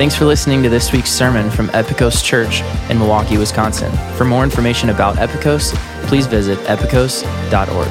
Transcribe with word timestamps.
Thanks 0.00 0.16
for 0.16 0.24
listening 0.24 0.62
to 0.62 0.70
this 0.70 0.92
week's 0.92 1.10
sermon 1.10 1.50
from 1.50 1.68
Epikos 1.68 2.24
Church 2.24 2.62
in 2.88 2.98
Milwaukee, 2.98 3.36
Wisconsin. 3.36 3.92
For 4.16 4.24
more 4.24 4.44
information 4.44 4.88
about 4.88 5.16
Epikos, 5.16 5.74
please 6.06 6.26
visit 6.26 6.58
epikos.org. 6.60 7.88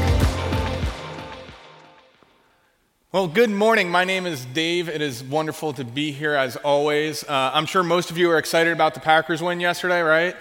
Well, 3.12 3.28
good 3.28 3.51
morning. 3.51 3.92
My 3.92 4.06
name 4.06 4.26
is 4.26 4.44
Dave. 4.46 4.90
It 4.90 5.03
is 5.03 5.24
wonderful 5.24 5.72
to 5.74 5.85
be 5.85 6.12
here 6.12 6.33
as 6.33 6.56
always. 6.56 7.24
Uh, 7.26 7.51
I'm 7.53 7.67
sure 7.67 7.83
most 7.83 8.10
of 8.10 8.17
you 8.17 8.31
are 8.31 8.39
excited 8.39 8.73
about 8.73 8.96
the 8.96 9.01
Packers 9.01 9.44
win 9.44 9.60
yesterday, 9.60 10.01
right? 10.01 10.35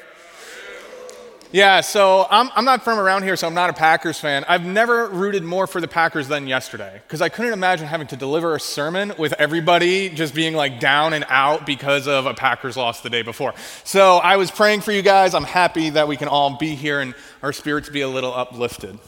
Yeah, 1.51 1.80
so 1.80 2.27
I'm, 2.29 2.51
I'm 2.55 2.67
not 2.67 2.85
from 2.85 2.99
around 2.99 3.23
here, 3.23 3.35
so 3.35 3.46
I'm 3.46 3.55
not 3.55 3.71
a 3.71 3.73
Packers 3.73 4.21
fan. 4.21 4.45
I've 4.47 4.67
never 4.67 5.09
rooted 5.09 5.43
more 5.43 5.67
for 5.67 5.80
the 5.80 5.89
Packers 5.89 6.29
than 6.29 6.47
yesterday 6.47 7.01
because 7.07 7.23
I 7.23 7.30
couldn't 7.30 7.55
imagine 7.55 7.87
having 7.87 8.07
to 8.09 8.17
deliver 8.17 8.55
a 8.55 8.61
sermon 8.61 9.15
with 9.17 9.33
everybody 9.39 10.11
just 10.11 10.34
being 10.34 10.53
like 10.55 10.79
down 10.79 11.15
and 11.15 11.24
out 11.30 11.65
because 11.65 12.07
of 12.07 12.27
a 12.27 12.34
Packers 12.34 12.77
loss 12.77 13.01
the 13.01 13.09
day 13.09 13.23
before. 13.23 13.55
So 13.84 14.19
I 14.19 14.37
was 14.37 14.51
praying 14.51 14.83
for 14.83 14.93
you 14.93 15.01
guys. 15.01 15.33
I'm 15.33 15.45
happy 15.45 15.88
that 15.91 16.07
we 16.07 16.19
can 16.19 16.29
all 16.29 16.59
be 16.59 16.74
here 16.74 17.01
and 17.01 17.15
our 17.43 17.55
spirits 17.55 17.88
be 17.88 18.02
a 18.02 18.09
little 18.09 18.35
uplifted. 18.35 18.99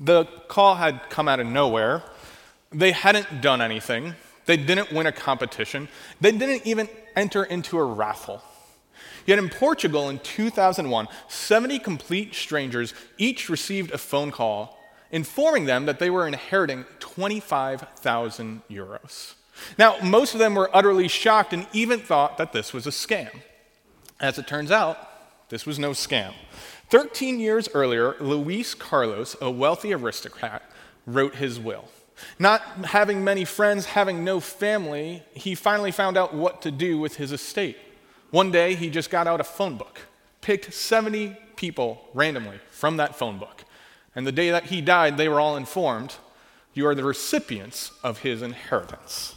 The 0.00 0.24
call 0.48 0.74
had 0.74 1.08
come 1.10 1.28
out 1.28 1.38
of 1.38 1.46
nowhere. 1.46 2.02
They 2.72 2.90
hadn't 2.90 3.40
done 3.40 3.62
anything, 3.62 4.14
they 4.46 4.56
didn't 4.56 4.92
win 4.92 5.06
a 5.06 5.12
competition, 5.12 5.88
they 6.20 6.32
didn't 6.32 6.66
even 6.66 6.88
enter 7.14 7.44
into 7.44 7.78
a 7.78 7.84
raffle. 7.84 8.42
Yet 9.28 9.38
in 9.38 9.50
Portugal 9.50 10.08
in 10.08 10.20
2001, 10.20 11.06
70 11.28 11.78
complete 11.80 12.34
strangers 12.34 12.94
each 13.18 13.50
received 13.50 13.90
a 13.90 13.98
phone 13.98 14.30
call 14.30 14.78
informing 15.10 15.66
them 15.66 15.84
that 15.84 15.98
they 15.98 16.08
were 16.08 16.26
inheriting 16.26 16.86
25,000 16.98 18.62
euros. 18.70 19.34
Now, 19.76 19.98
most 20.02 20.32
of 20.32 20.40
them 20.40 20.54
were 20.54 20.74
utterly 20.74 21.08
shocked 21.08 21.52
and 21.52 21.66
even 21.74 22.00
thought 22.00 22.38
that 22.38 22.54
this 22.54 22.72
was 22.72 22.86
a 22.86 22.90
scam. 22.90 23.42
As 24.18 24.38
it 24.38 24.46
turns 24.46 24.70
out, 24.70 24.96
this 25.50 25.66
was 25.66 25.78
no 25.78 25.90
scam. 25.90 26.32
13 26.88 27.38
years 27.38 27.68
earlier, 27.74 28.16
Luis 28.20 28.74
Carlos, 28.74 29.36
a 29.42 29.50
wealthy 29.50 29.92
aristocrat, 29.92 30.62
wrote 31.04 31.34
his 31.34 31.60
will. 31.60 31.84
Not 32.38 32.62
having 32.86 33.24
many 33.24 33.44
friends, 33.44 33.84
having 33.84 34.24
no 34.24 34.40
family, 34.40 35.22
he 35.34 35.54
finally 35.54 35.90
found 35.90 36.16
out 36.16 36.32
what 36.32 36.62
to 36.62 36.70
do 36.70 36.98
with 36.98 37.16
his 37.16 37.30
estate. 37.30 37.76
One 38.30 38.50
day, 38.50 38.74
he 38.74 38.90
just 38.90 39.10
got 39.10 39.26
out 39.26 39.40
a 39.40 39.44
phone 39.44 39.76
book, 39.76 40.00
picked 40.40 40.72
70 40.72 41.36
people 41.56 42.08
randomly 42.14 42.58
from 42.70 42.98
that 42.98 43.16
phone 43.16 43.38
book. 43.38 43.64
And 44.14 44.26
the 44.26 44.32
day 44.32 44.50
that 44.50 44.64
he 44.64 44.80
died, 44.80 45.16
they 45.16 45.28
were 45.28 45.40
all 45.40 45.56
informed 45.56 46.16
you 46.74 46.86
are 46.86 46.94
the 46.94 47.04
recipients 47.04 47.90
of 48.04 48.18
his 48.20 48.40
inheritance. 48.40 49.36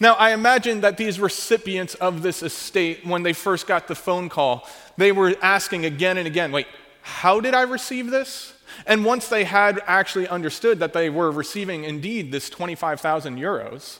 Now, 0.00 0.14
I 0.14 0.32
imagine 0.32 0.80
that 0.80 0.96
these 0.96 1.20
recipients 1.20 1.94
of 1.94 2.22
this 2.22 2.42
estate, 2.42 3.06
when 3.06 3.22
they 3.22 3.32
first 3.32 3.66
got 3.66 3.86
the 3.86 3.94
phone 3.94 4.28
call, 4.28 4.68
they 4.96 5.12
were 5.12 5.34
asking 5.40 5.84
again 5.84 6.18
and 6.18 6.26
again, 6.26 6.50
wait, 6.50 6.66
how 7.02 7.40
did 7.40 7.54
I 7.54 7.62
receive 7.62 8.10
this? 8.10 8.54
And 8.86 9.04
once 9.04 9.28
they 9.28 9.44
had 9.44 9.80
actually 9.86 10.26
understood 10.28 10.80
that 10.80 10.92
they 10.92 11.10
were 11.10 11.30
receiving 11.30 11.84
indeed 11.84 12.32
this 12.32 12.50
25,000 12.50 13.38
euros, 13.38 13.98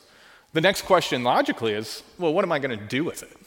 the 0.52 0.60
next 0.60 0.82
question 0.82 1.22
logically 1.22 1.72
is, 1.72 2.02
well, 2.18 2.34
what 2.34 2.44
am 2.44 2.52
I 2.52 2.58
going 2.58 2.76
to 2.76 2.84
do 2.84 3.04
with 3.04 3.22
it? 3.22 3.39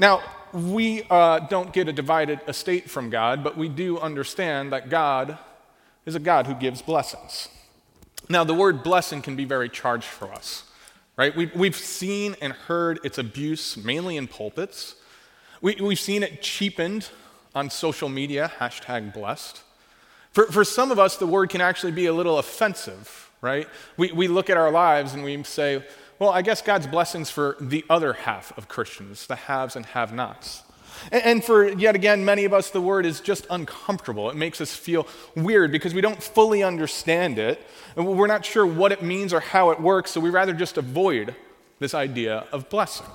Now, 0.00 0.22
we 0.54 1.02
uh, 1.10 1.40
don't 1.40 1.74
get 1.74 1.86
a 1.86 1.92
divided 1.92 2.40
estate 2.48 2.88
from 2.88 3.10
God, 3.10 3.44
but 3.44 3.58
we 3.58 3.68
do 3.68 3.98
understand 3.98 4.72
that 4.72 4.88
God 4.88 5.36
is 6.06 6.14
a 6.14 6.18
God 6.18 6.46
who 6.46 6.54
gives 6.54 6.80
blessings. 6.80 7.48
Now, 8.26 8.42
the 8.42 8.54
word 8.54 8.82
blessing 8.82 9.20
can 9.20 9.36
be 9.36 9.44
very 9.44 9.68
charged 9.68 10.06
for 10.06 10.32
us, 10.32 10.64
right? 11.18 11.36
We've, 11.36 11.54
we've 11.54 11.76
seen 11.76 12.34
and 12.40 12.54
heard 12.54 12.98
its 13.04 13.18
abuse 13.18 13.76
mainly 13.76 14.16
in 14.16 14.26
pulpits. 14.26 14.94
We, 15.60 15.74
we've 15.74 16.00
seen 16.00 16.22
it 16.22 16.40
cheapened 16.40 17.10
on 17.54 17.68
social 17.68 18.08
media, 18.08 18.50
hashtag 18.58 19.12
blessed. 19.12 19.62
For, 20.32 20.46
for 20.46 20.64
some 20.64 20.90
of 20.90 20.98
us, 20.98 21.18
the 21.18 21.26
word 21.26 21.50
can 21.50 21.60
actually 21.60 21.92
be 21.92 22.06
a 22.06 22.12
little 22.14 22.38
offensive, 22.38 23.30
right? 23.42 23.68
We, 23.98 24.12
we 24.12 24.28
look 24.28 24.48
at 24.48 24.56
our 24.56 24.70
lives 24.70 25.12
and 25.12 25.22
we 25.22 25.42
say, 25.42 25.84
well, 26.20 26.30
I 26.30 26.42
guess 26.42 26.60
God's 26.60 26.86
blessings 26.86 27.30
for 27.30 27.56
the 27.58 27.82
other 27.88 28.12
half 28.12 28.56
of 28.58 28.68
Christians, 28.68 29.26
the 29.26 29.36
haves 29.36 29.74
and 29.74 29.86
have 29.86 30.12
nots. 30.12 30.62
And 31.10 31.42
for 31.42 31.66
yet 31.66 31.94
again, 31.94 32.26
many 32.26 32.44
of 32.44 32.52
us, 32.52 32.68
the 32.68 32.80
word 32.80 33.06
is 33.06 33.22
just 33.22 33.46
uncomfortable. 33.48 34.28
It 34.28 34.36
makes 34.36 34.60
us 34.60 34.76
feel 34.76 35.06
weird 35.34 35.72
because 35.72 35.94
we 35.94 36.02
don't 36.02 36.22
fully 36.22 36.62
understand 36.62 37.38
it. 37.38 37.66
We're 37.96 38.26
not 38.26 38.44
sure 38.44 38.66
what 38.66 38.92
it 38.92 39.02
means 39.02 39.32
or 39.32 39.40
how 39.40 39.70
it 39.70 39.80
works, 39.80 40.10
so 40.10 40.20
we 40.20 40.28
rather 40.28 40.52
just 40.52 40.76
avoid 40.76 41.34
this 41.78 41.94
idea 41.94 42.44
of 42.52 42.68
blessing. 42.68 43.06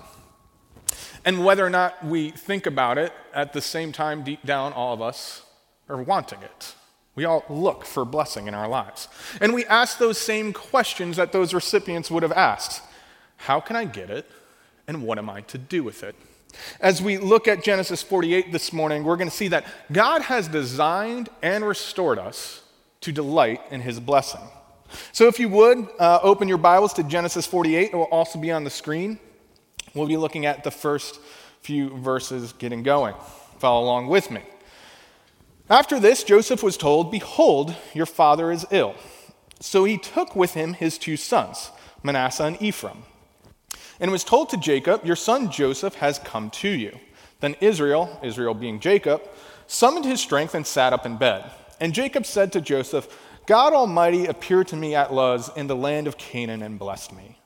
And 1.23 1.45
whether 1.45 1.63
or 1.63 1.69
not 1.69 2.03
we 2.03 2.31
think 2.31 2.65
about 2.65 2.97
it, 2.97 3.13
at 3.35 3.53
the 3.53 3.61
same 3.61 3.91
time, 3.91 4.23
deep 4.23 4.43
down, 4.43 4.73
all 4.73 4.95
of 4.95 5.01
us 5.01 5.43
are 5.87 6.01
wanting 6.01 6.41
it. 6.41 6.73
We 7.13 7.25
all 7.25 7.45
look 7.49 7.85
for 7.85 8.03
blessing 8.03 8.47
in 8.47 8.55
our 8.55 8.67
lives. 8.67 9.07
And 9.39 9.53
we 9.53 9.63
ask 9.65 9.99
those 9.99 10.17
same 10.17 10.53
questions 10.53 11.17
that 11.17 11.31
those 11.31 11.53
recipients 11.53 12.09
would 12.09 12.23
have 12.23 12.31
asked 12.31 12.81
how 13.37 13.59
can 13.59 13.75
I 13.75 13.85
get 13.85 14.09
it? 14.09 14.29
And 14.87 15.03
what 15.03 15.17
am 15.17 15.29
I 15.29 15.41
to 15.41 15.57
do 15.57 15.83
with 15.83 16.03
it? 16.03 16.15
As 16.79 17.01
we 17.01 17.17
look 17.17 17.47
at 17.47 17.63
Genesis 17.63 18.01
48 18.01 18.51
this 18.51 18.71
morning, 18.71 19.03
we're 19.03 19.17
going 19.17 19.29
to 19.29 19.35
see 19.35 19.49
that 19.49 19.65
God 19.91 20.21
has 20.23 20.47
designed 20.47 21.29
and 21.41 21.65
restored 21.65 22.19
us 22.19 22.61
to 23.01 23.11
delight 23.11 23.61
in 23.71 23.81
his 23.81 23.99
blessing. 23.99 24.41
So, 25.11 25.27
if 25.27 25.39
you 25.39 25.49
would, 25.49 25.87
uh, 25.99 26.19
open 26.21 26.47
your 26.47 26.57
Bibles 26.57 26.93
to 26.93 27.03
Genesis 27.03 27.45
48. 27.45 27.91
It 27.91 27.95
will 27.95 28.03
also 28.03 28.39
be 28.39 28.51
on 28.51 28.63
the 28.63 28.69
screen. 28.69 29.19
We'll 29.93 30.07
be 30.07 30.17
looking 30.17 30.45
at 30.45 30.63
the 30.63 30.71
first 30.71 31.19
few 31.61 31.97
verses 31.97 32.53
getting 32.53 32.83
going. 32.83 33.15
Follow 33.59 33.83
along 33.83 34.07
with 34.07 34.29
me. 34.29 34.41
After 35.69 35.99
this, 35.99 36.23
Joseph 36.23 36.61
was 36.61 36.77
told, 36.77 37.11
Behold, 37.11 37.75
your 37.93 38.05
father 38.05 38.51
is 38.51 38.65
ill. 38.69 38.95
So 39.59 39.83
he 39.83 39.97
took 39.97 40.35
with 40.35 40.53
him 40.53 40.73
his 40.73 40.97
two 40.97 41.17
sons, 41.17 41.71
Manasseh 42.03 42.43
and 42.43 42.61
Ephraim 42.61 43.03
and 43.99 44.11
was 44.11 44.23
told 44.23 44.49
to 44.49 44.57
Jacob, 44.57 45.05
Your 45.05 45.15
son 45.15 45.51
Joseph 45.51 45.95
has 45.95 46.19
come 46.19 46.49
to 46.51 46.69
you. 46.69 46.97
Then 47.39 47.55
Israel, 47.61 48.19
Israel 48.23 48.53
being 48.53 48.79
Jacob, 48.79 49.21
summoned 49.67 50.05
his 50.05 50.21
strength 50.21 50.55
and 50.55 50.65
sat 50.65 50.93
up 50.93 51.05
in 51.05 51.17
bed. 51.17 51.51
And 51.79 51.93
Jacob 51.93 52.25
said 52.25 52.51
to 52.53 52.61
Joseph, 52.61 53.07
God 53.45 53.73
Almighty 53.73 54.25
appeared 54.25 54.67
to 54.69 54.75
me 54.75 54.95
at 54.95 55.13
Luz 55.13 55.49
in 55.55 55.67
the 55.67 55.75
land 55.75 56.07
of 56.07 56.17
Canaan 56.17 56.61
and 56.61 56.79
blessed 56.79 57.13
me. 57.13 57.37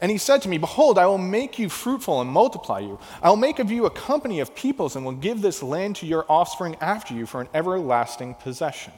And 0.00 0.10
he 0.10 0.18
said 0.18 0.42
to 0.42 0.48
me, 0.48 0.58
Behold, 0.58 0.98
I 0.98 1.06
will 1.06 1.18
make 1.18 1.58
you 1.58 1.68
fruitful 1.68 2.20
and 2.20 2.30
multiply 2.30 2.78
you. 2.80 2.98
I 3.22 3.28
will 3.28 3.36
make 3.36 3.58
of 3.58 3.70
you 3.70 3.86
a 3.86 3.90
company 3.90 4.40
of 4.40 4.54
peoples 4.54 4.94
and 4.96 5.04
will 5.04 5.12
give 5.12 5.42
this 5.42 5.62
land 5.62 5.96
to 5.96 6.06
your 6.06 6.24
offspring 6.28 6.76
after 6.80 7.14
you 7.14 7.26
for 7.26 7.40
an 7.40 7.48
everlasting 7.52 8.34
possession. 8.34 8.92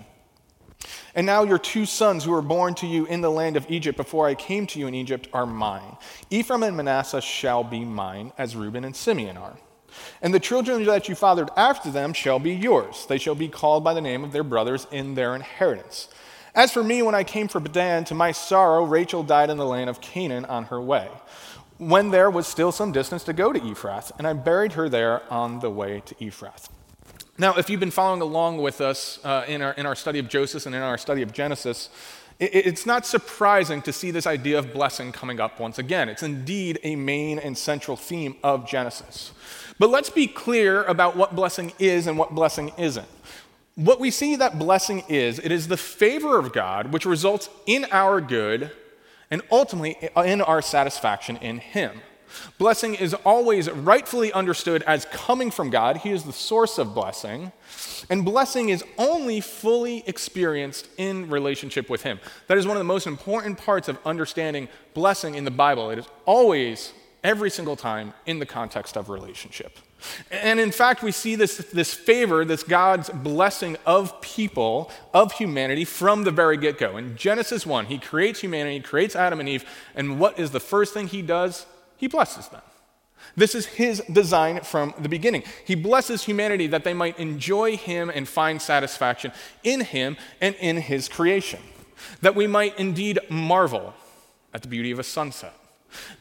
And 1.14 1.26
now 1.26 1.42
your 1.42 1.58
two 1.58 1.86
sons 1.86 2.24
who 2.24 2.30
were 2.30 2.42
born 2.42 2.74
to 2.76 2.86
you 2.86 3.04
in 3.06 3.20
the 3.20 3.30
land 3.30 3.56
of 3.56 3.70
Egypt 3.70 3.96
before 3.96 4.26
I 4.28 4.34
came 4.34 4.66
to 4.68 4.78
you 4.78 4.86
in 4.86 4.94
Egypt 4.94 5.28
are 5.32 5.46
mine. 5.46 5.96
Ephraim 6.30 6.62
and 6.62 6.76
Manasseh 6.76 7.20
shall 7.20 7.64
be 7.64 7.84
mine, 7.84 8.32
as 8.38 8.54
Reuben 8.54 8.84
and 8.84 8.94
Simeon 8.94 9.36
are. 9.36 9.56
And 10.22 10.32
the 10.32 10.40
children 10.40 10.84
that 10.84 11.08
you 11.08 11.14
fathered 11.14 11.50
after 11.56 11.90
them 11.90 12.12
shall 12.12 12.38
be 12.38 12.54
yours. 12.54 13.06
They 13.08 13.18
shall 13.18 13.34
be 13.34 13.48
called 13.48 13.82
by 13.82 13.92
the 13.92 14.00
name 14.00 14.22
of 14.22 14.32
their 14.32 14.44
brothers 14.44 14.86
in 14.92 15.14
their 15.14 15.34
inheritance. 15.34 16.08
As 16.54 16.72
for 16.72 16.82
me, 16.82 17.02
when 17.02 17.14
I 17.14 17.24
came 17.24 17.48
from 17.48 17.64
Padan, 17.64 18.04
to 18.04 18.14
my 18.14 18.32
sorrow, 18.32 18.84
Rachel 18.84 19.22
died 19.22 19.50
in 19.50 19.56
the 19.56 19.66
land 19.66 19.90
of 19.90 20.00
Canaan 20.00 20.44
on 20.44 20.64
her 20.64 20.80
way, 20.80 21.08
when 21.78 22.10
there 22.10 22.30
was 22.30 22.46
still 22.46 22.72
some 22.72 22.92
distance 22.92 23.24
to 23.24 23.32
go 23.32 23.52
to 23.52 23.60
Ephrath, 23.60 24.12
and 24.18 24.26
I 24.26 24.32
buried 24.32 24.72
her 24.72 24.88
there 24.88 25.22
on 25.32 25.60
the 25.60 25.70
way 25.70 26.02
to 26.06 26.14
Ephrath. 26.16 26.68
Now, 27.40 27.54
if 27.54 27.70
you've 27.70 27.80
been 27.80 27.90
following 27.90 28.20
along 28.20 28.58
with 28.58 28.82
us 28.82 29.18
uh, 29.24 29.46
in, 29.48 29.62
our, 29.62 29.72
in 29.72 29.86
our 29.86 29.94
study 29.94 30.18
of 30.18 30.28
Joseph 30.28 30.66
and 30.66 30.74
in 30.74 30.82
our 30.82 30.98
study 30.98 31.22
of 31.22 31.32
Genesis, 31.32 31.88
it, 32.38 32.50
it's 32.52 32.84
not 32.84 33.06
surprising 33.06 33.80
to 33.80 33.94
see 33.94 34.10
this 34.10 34.26
idea 34.26 34.58
of 34.58 34.74
blessing 34.74 35.10
coming 35.10 35.40
up 35.40 35.58
once 35.58 35.78
again. 35.78 36.10
It's 36.10 36.22
indeed 36.22 36.78
a 36.82 36.96
main 36.96 37.38
and 37.38 37.56
central 37.56 37.96
theme 37.96 38.36
of 38.44 38.68
Genesis. 38.68 39.32
But 39.78 39.88
let's 39.88 40.10
be 40.10 40.26
clear 40.26 40.84
about 40.84 41.16
what 41.16 41.34
blessing 41.34 41.72
is 41.78 42.06
and 42.06 42.18
what 42.18 42.34
blessing 42.34 42.72
isn't. 42.76 43.08
What 43.74 44.00
we 44.00 44.10
see 44.10 44.36
that 44.36 44.58
blessing 44.58 45.02
is, 45.08 45.38
it 45.38 45.50
is 45.50 45.68
the 45.68 45.78
favor 45.78 46.38
of 46.38 46.52
God 46.52 46.92
which 46.92 47.06
results 47.06 47.48
in 47.64 47.86
our 47.90 48.20
good 48.20 48.70
and 49.30 49.40
ultimately 49.50 49.96
in 50.14 50.42
our 50.42 50.60
satisfaction 50.60 51.38
in 51.38 51.56
Him. 51.56 52.02
Blessing 52.58 52.94
is 52.94 53.14
always 53.14 53.70
rightfully 53.70 54.32
understood 54.32 54.82
as 54.82 55.06
coming 55.06 55.50
from 55.50 55.70
God. 55.70 55.98
He 55.98 56.10
is 56.10 56.24
the 56.24 56.32
source 56.32 56.78
of 56.78 56.94
blessing. 56.94 57.52
And 58.08 58.24
blessing 58.24 58.68
is 58.68 58.84
only 58.98 59.40
fully 59.40 60.02
experienced 60.06 60.88
in 60.96 61.30
relationship 61.30 61.90
with 61.90 62.02
Him. 62.02 62.20
That 62.46 62.58
is 62.58 62.66
one 62.66 62.76
of 62.76 62.80
the 62.80 62.84
most 62.84 63.06
important 63.06 63.58
parts 63.58 63.88
of 63.88 63.98
understanding 64.04 64.68
blessing 64.94 65.34
in 65.34 65.44
the 65.44 65.50
Bible. 65.50 65.90
It 65.90 65.98
is 65.98 66.06
always, 66.26 66.92
every 67.22 67.50
single 67.50 67.76
time, 67.76 68.14
in 68.26 68.38
the 68.38 68.46
context 68.46 68.96
of 68.96 69.08
relationship. 69.08 69.78
And 70.30 70.58
in 70.58 70.70
fact, 70.70 71.02
we 71.02 71.12
see 71.12 71.34
this, 71.34 71.58
this 71.58 71.92
favor, 71.92 72.44
this 72.44 72.62
God's 72.62 73.10
blessing 73.10 73.76
of 73.84 74.20
people, 74.20 74.90
of 75.12 75.32
humanity, 75.32 75.84
from 75.84 76.24
the 76.24 76.30
very 76.30 76.56
get 76.56 76.78
go. 76.78 76.96
In 76.96 77.16
Genesis 77.16 77.66
1, 77.66 77.86
He 77.86 77.98
creates 77.98 78.40
humanity, 78.40 78.80
creates 78.80 79.14
Adam 79.14 79.40
and 79.40 79.48
Eve, 79.48 79.64
and 79.94 80.18
what 80.18 80.38
is 80.38 80.50
the 80.50 80.60
first 80.60 80.94
thing 80.94 81.08
He 81.08 81.22
does? 81.22 81.66
He 82.00 82.08
blesses 82.08 82.48
them. 82.48 82.62
This 83.36 83.54
is 83.54 83.66
his 83.66 84.02
design 84.10 84.62
from 84.62 84.94
the 84.98 85.08
beginning. 85.08 85.42
He 85.66 85.74
blesses 85.74 86.24
humanity 86.24 86.66
that 86.68 86.82
they 86.82 86.94
might 86.94 87.18
enjoy 87.18 87.76
him 87.76 88.10
and 88.10 88.26
find 88.26 88.60
satisfaction 88.60 89.32
in 89.62 89.82
him 89.82 90.16
and 90.40 90.54
in 90.56 90.78
his 90.78 91.10
creation. 91.10 91.60
That 92.22 92.34
we 92.34 92.46
might 92.46 92.78
indeed 92.78 93.18
marvel 93.28 93.92
at 94.54 94.62
the 94.62 94.68
beauty 94.68 94.90
of 94.90 94.98
a 94.98 95.02
sunset. 95.02 95.52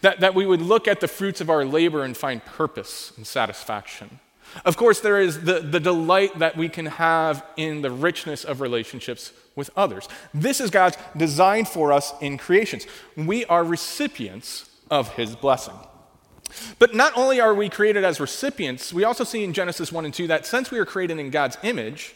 That, 0.02 0.20
that 0.20 0.36
we 0.36 0.46
would 0.46 0.62
look 0.62 0.86
at 0.86 1.00
the 1.00 1.08
fruits 1.08 1.40
of 1.40 1.50
our 1.50 1.64
labor 1.64 2.04
and 2.04 2.18
find 2.18 2.44
purpose 2.44 3.14
and 3.16 3.26
satisfaction. 3.26 4.20
Of 4.66 4.76
course, 4.76 5.00
there 5.00 5.22
is 5.22 5.44
the, 5.44 5.62
the 5.62 5.80
delight 5.80 6.40
that 6.40 6.58
we 6.58 6.68
can 6.68 6.88
have 6.88 7.46
in 7.56 7.82
the 7.82 7.92
richness 7.92 8.44
of 8.44 8.60
relationships 8.60 9.32
with 9.56 9.70
others. 9.78 10.10
This 10.34 10.60
is 10.60 10.72
God's 10.72 10.98
design 11.16 11.64
for 11.64 11.94
us 11.94 12.14
in 12.20 12.38
creations. 12.38 12.86
We 13.16 13.46
are 13.46 13.64
recipients 13.64 14.69
of 14.90 15.10
his 15.14 15.36
blessing. 15.36 15.76
But 16.80 16.96
not 16.96 17.14
only 17.16 17.40
are 17.40 17.54
we 17.54 17.70
created 17.70 18.04
as 18.04 18.20
recipients, 18.20 18.92
we 18.92 19.04
also 19.04 19.24
see 19.24 19.44
in 19.44 19.54
Genesis 19.54 19.92
1 19.92 20.06
and 20.06 20.14
2 20.14 20.28
that 20.28 20.46
since 20.46 20.72
we 20.72 20.80
are 20.80 20.86
created 20.86 21.20
in 21.20 21.30
God's 21.30 21.58
image, 21.64 22.16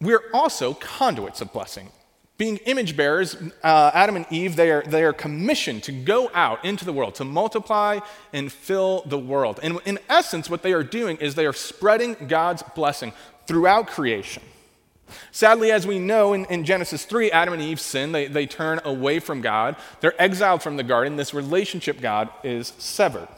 we're 0.00 0.22
also 0.32 0.74
conduits 0.74 1.40
of 1.40 1.52
blessing. 1.52 1.90
Being 2.36 2.56
image 2.58 2.96
bearers, 2.96 3.36
uh, 3.62 3.92
Adam 3.94 4.16
and 4.16 4.26
Eve, 4.30 4.56
they 4.56 4.70
are, 4.70 4.82
they 4.82 5.04
are 5.04 5.12
commissioned 5.12 5.84
to 5.84 5.92
go 5.92 6.30
out 6.34 6.64
into 6.64 6.84
the 6.84 6.92
world, 6.92 7.14
to 7.16 7.24
multiply 7.24 8.00
and 8.32 8.50
fill 8.50 9.02
the 9.06 9.18
world. 9.18 9.60
And 9.62 9.78
in 9.84 10.00
essence, 10.08 10.50
what 10.50 10.62
they 10.62 10.72
are 10.72 10.82
doing 10.82 11.16
is 11.18 11.36
they 11.36 11.46
are 11.46 11.52
spreading 11.52 12.16
God's 12.26 12.64
blessing 12.74 13.12
throughout 13.46 13.86
creation. 13.86 14.42
Sadly, 15.30 15.70
as 15.70 15.86
we 15.86 15.98
know 15.98 16.32
in, 16.32 16.44
in, 16.46 16.64
Genesis 16.64 17.04
3, 17.04 17.30
Adam 17.30 17.54
and 17.54 17.62
Eve 17.62 17.80
sin. 17.80 18.12
They, 18.12 18.26
they 18.26 18.46
turn 18.46 18.80
away 18.84 19.18
from 19.18 19.40
God. 19.40 19.76
They're 20.00 20.20
exiled 20.20 20.62
from 20.62 20.76
the 20.76 20.82
garden. 20.82 21.16
This 21.16 21.34
relationship, 21.34 22.00
God, 22.00 22.28
is 22.42 22.72
severed. 22.78 23.28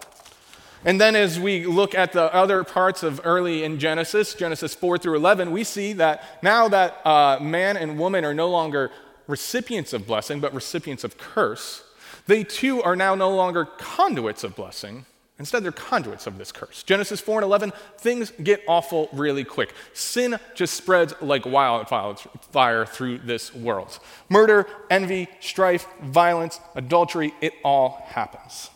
And 0.85 1.01
then 1.01 1.17
as 1.17 1.41
we 1.41 1.67
look 1.67 1.95
at 1.95 2.13
the 2.13 2.33
other 2.33 2.63
parts 2.63 3.03
of 3.03 3.21
early 3.25 3.65
in 3.65 3.79
Genesis, 3.79 4.35
Genesis 4.35 4.75
4 4.75 4.99
through 4.99 5.17
11, 5.17 5.51
we 5.51 5.65
see 5.65 5.93
that 5.95 6.23
now 6.43 6.69
that 6.69 7.05
uh, 7.05 7.39
man 7.41 7.77
and 7.77 7.99
woman 7.99 8.25
are 8.25 8.35
no 8.35 8.49
longer 8.49 8.91
recipients 9.27 9.93
of 9.93 10.07
blessing, 10.07 10.39
but 10.39 10.55
recipients 10.55 11.03
of 11.03 11.19
curse, 11.19 11.83
they 12.27 12.45
too 12.45 12.83
are 12.83 12.95
now 12.95 13.15
no 13.15 13.35
longer 13.35 13.65
conduits 13.65 14.45
of 14.45 14.55
blessing, 14.55 15.07
Instead, 15.39 15.63
they're 15.63 15.73
conduits 15.73 16.27
of 16.27 16.39
this 16.39 16.51
curse. 16.51 16.83
Genesis 16.83 17.21
4 17.21 17.41
and 17.41 17.45
11, 17.45 17.73
things 17.99 18.33
get 18.43 18.63
awful 18.67 19.11
really 19.13 19.45
quick. 19.45 19.75
Sin 19.93 20.39
just 20.55 20.73
spreads 20.75 21.13
like 21.21 21.45
wildfire 21.45 22.87
through 22.87 23.19
this 23.19 23.55
world. 23.55 23.99
Murder, 24.31 24.67
envy, 24.89 25.29
strife, 25.41 25.87
violence, 26.03 26.59
adultery, 26.75 27.35
it 27.43 27.53
all 27.63 28.03
happens. 28.07 28.71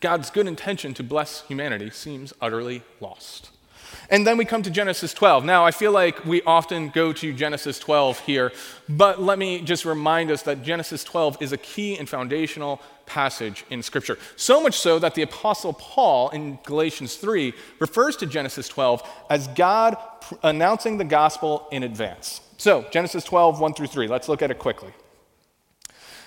God's 0.00 0.28
good 0.28 0.46
intention 0.46 0.92
to 0.94 1.02
bless 1.02 1.40
humanity 1.46 1.88
seems 1.88 2.34
utterly 2.40 2.82
lost. 3.00 3.50
And 4.08 4.26
then 4.26 4.36
we 4.36 4.44
come 4.44 4.62
to 4.62 4.70
Genesis 4.70 5.12
12. 5.12 5.44
Now, 5.44 5.64
I 5.64 5.70
feel 5.70 5.92
like 5.92 6.24
we 6.24 6.42
often 6.42 6.90
go 6.90 7.12
to 7.12 7.32
Genesis 7.32 7.78
12 7.78 8.20
here, 8.20 8.52
but 8.88 9.20
let 9.20 9.38
me 9.38 9.60
just 9.60 9.84
remind 9.84 10.30
us 10.30 10.42
that 10.42 10.62
Genesis 10.62 11.02
12 11.02 11.38
is 11.40 11.52
a 11.52 11.56
key 11.56 11.98
and 11.98 12.08
foundational 12.08 12.80
passage 13.06 13.64
in 13.70 13.82
Scripture. 13.82 14.18
So 14.36 14.62
much 14.62 14.78
so 14.78 14.98
that 14.98 15.14
the 15.14 15.22
Apostle 15.22 15.72
Paul 15.72 16.30
in 16.30 16.58
Galatians 16.64 17.16
3 17.16 17.52
refers 17.80 18.16
to 18.18 18.26
Genesis 18.26 18.68
12 18.68 19.02
as 19.30 19.48
God 19.48 19.96
announcing 20.42 20.98
the 20.98 21.04
gospel 21.04 21.66
in 21.72 21.82
advance. 21.82 22.40
So, 22.58 22.86
Genesis 22.90 23.24
12, 23.24 23.60
1 23.60 23.74
through 23.74 23.88
3, 23.88 24.08
let's 24.08 24.28
look 24.28 24.42
at 24.42 24.50
it 24.50 24.58
quickly. 24.58 24.92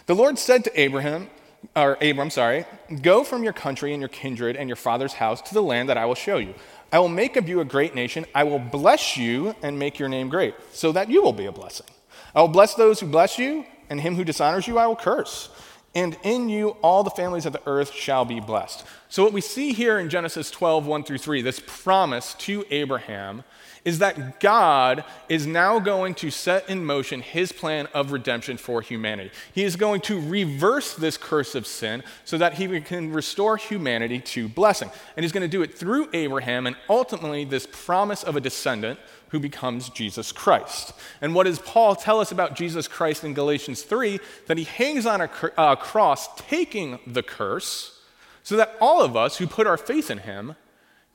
The 0.06 0.16
Lord 0.16 0.38
said 0.38 0.64
to 0.66 0.80
Abraham, 0.80 1.30
or 1.75 1.98
Abram, 2.02 2.30
sorry, 2.30 2.66
go 3.02 3.24
from 3.24 3.44
your 3.44 3.54
country 3.54 3.94
and 3.94 4.02
your 4.02 4.10
kindred 4.10 4.56
and 4.56 4.70
your 4.70 4.75
father's 4.75 5.14
house 5.14 5.42
to 5.42 5.54
the 5.54 5.62
land 5.62 5.90
that 5.90 5.98
I 5.98 6.06
will 6.06 6.16
show 6.16 6.38
you. 6.38 6.54
I 6.91 7.00
will 7.00 7.09
make 7.09 7.36
of 7.36 7.47
you 7.47 7.59
a 7.59 7.65
great 7.65 7.94
nation. 7.94 8.25
I 8.33 8.44
will 8.44 8.59
bless 8.59 9.15
you 9.15 9.56
and 9.62 9.77
make 9.77 10.00
your 10.00 10.09
name 10.09 10.30
great, 10.30 10.56
so 10.71 10.91
that 10.91 11.09
you 11.09 11.21
will 11.21 11.33
be 11.33 11.45
a 11.45 11.51
blessing. 11.51 11.88
I 12.36 12.41
will 12.41 12.47
bless 12.47 12.74
those 12.74 13.00
who 13.00 13.07
bless 13.07 13.38
you, 13.38 13.65
and 13.89 14.01
him 14.01 14.15
who 14.15 14.24
dishonors 14.24 14.68
you 14.68 14.77
I 14.77 14.88
will 14.88 14.95
curse. 14.95 15.50
And 15.95 16.18
in 16.24 16.50
you 16.50 16.69
all 16.81 17.03
the 17.03 17.09
families 17.09 17.45
of 17.45 17.53
the 17.53 17.62
earth 17.65 17.91
shall 17.91 18.24
be 18.24 18.39
blessed. 18.39 18.86
So, 19.09 19.24
what 19.24 19.33
we 19.33 19.41
see 19.41 19.74
here 19.74 19.97
in 19.97 20.09
Genesis 20.09 20.51
12, 20.51 20.86
1 20.86 21.03
through 21.03 21.18
3, 21.18 21.41
this 21.41 21.62
promise 21.65 22.36
to 22.36 22.63
Abraham 22.69 23.44
is 23.89 23.97
that 24.00 24.39
God 24.39 25.03
is 25.30 25.47
now 25.47 25.80
going 25.80 26.13
to 26.13 26.30
set 26.30 26.69
in 26.69 26.86
motion 26.86 27.21
his 27.21 27.51
plan 27.51 27.88
of 27.91 28.12
redemption 28.12 28.56
for 28.56 28.83
humanity. 28.83 29.31
He 29.51 29.63
is 29.63 29.75
going 29.75 30.01
to 30.01 30.21
reverse 30.21 30.94
this 30.94 31.18
curse 31.18 31.56
of 31.56 31.65
sin 31.65 32.03
so 32.24 32.38
that 32.38 32.53
he 32.53 32.80
can 32.81 33.12
restore 33.12 33.57
humanity 33.57 34.19
to 34.19 34.47
blessing. 34.47 34.91
And 35.18 35.24
he's 35.24 35.31
going 35.31 35.41
to 35.41 35.47
do 35.47 35.63
it 35.63 35.75
through 35.75 36.09
Abraham 36.13 36.68
and 36.68 36.75
ultimately 36.88 37.45
this 37.45 37.68
promise 37.71 38.21
of 38.21 38.36
a 38.36 38.41
descendant 38.41 39.00
who 39.30 39.39
becomes 39.39 39.89
Jesus 39.89 40.31
Christ. 40.31 40.94
And 41.19 41.33
what 41.33 41.45
does 41.45 41.57
Paul 41.57 41.95
tell 41.95 42.19
us 42.19 42.31
about 42.31 42.56
Jesus 42.56 42.88
Christ 42.88 43.24
in 43.24 43.33
Galatians 43.33 43.81
3? 43.81 44.19
That 44.45 44.59
he 44.59 44.65
hangs 44.65 45.07
on 45.07 45.21
a 45.21 45.30
uh, 45.57 45.75
cross 45.77 46.30
taking 46.36 47.00
the 47.07 47.24
curse 47.24 48.00
so 48.44 48.56
that 48.56 48.75
all 48.80 49.01
of 49.01 49.15
us 49.15 49.38
who 49.38 49.47
put 49.47 49.65
our 49.65 49.77
faith 49.77 50.12
in 50.12 50.19
him 50.19 50.56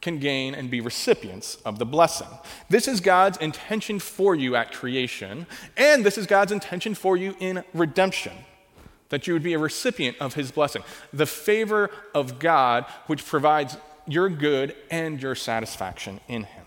can 0.04 0.18
gain 0.18 0.54
and 0.54 0.70
be 0.70 0.82
recipients 0.82 1.56
of 1.64 1.78
the 1.78 1.86
blessing. 1.86 2.28
This 2.68 2.86
is 2.86 3.00
God's 3.00 3.38
intention 3.38 3.98
for 3.98 4.34
you 4.34 4.54
at 4.54 4.70
creation, 4.70 5.46
and 5.78 6.04
this 6.04 6.18
is 6.18 6.26
God's 6.26 6.52
intention 6.52 6.94
for 6.94 7.16
you 7.16 7.34
in 7.40 7.64
redemption. 7.72 8.34
That 9.08 9.26
you 9.26 9.32
would 9.32 9.42
be 9.42 9.54
a 9.54 9.58
recipient 9.58 10.18
of 10.20 10.34
his 10.34 10.52
blessing, 10.52 10.82
the 11.12 11.26
favor 11.26 11.90
of 12.14 12.38
God, 12.38 12.84
which 13.06 13.24
provides 13.24 13.78
your 14.06 14.28
good 14.28 14.76
and 14.90 15.20
your 15.20 15.34
satisfaction 15.34 16.20
in 16.28 16.44
him. 16.44 16.64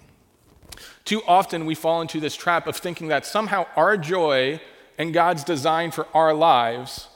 Too 1.06 1.22
often 1.28 1.68
we 1.68 1.76
fall 1.76 2.02
into 2.02 2.20
this 2.20 2.36
trap 2.36 2.66
of 2.66 2.76
thinking 2.76 3.08
that 3.10 3.26
somehow 3.26 3.68
our 3.76 3.98
joy 3.98 4.60
and 4.98 5.14
God's 5.14 5.44
design 5.44 5.92
for 5.92 6.08
our 6.16 6.34
lives 6.34 7.08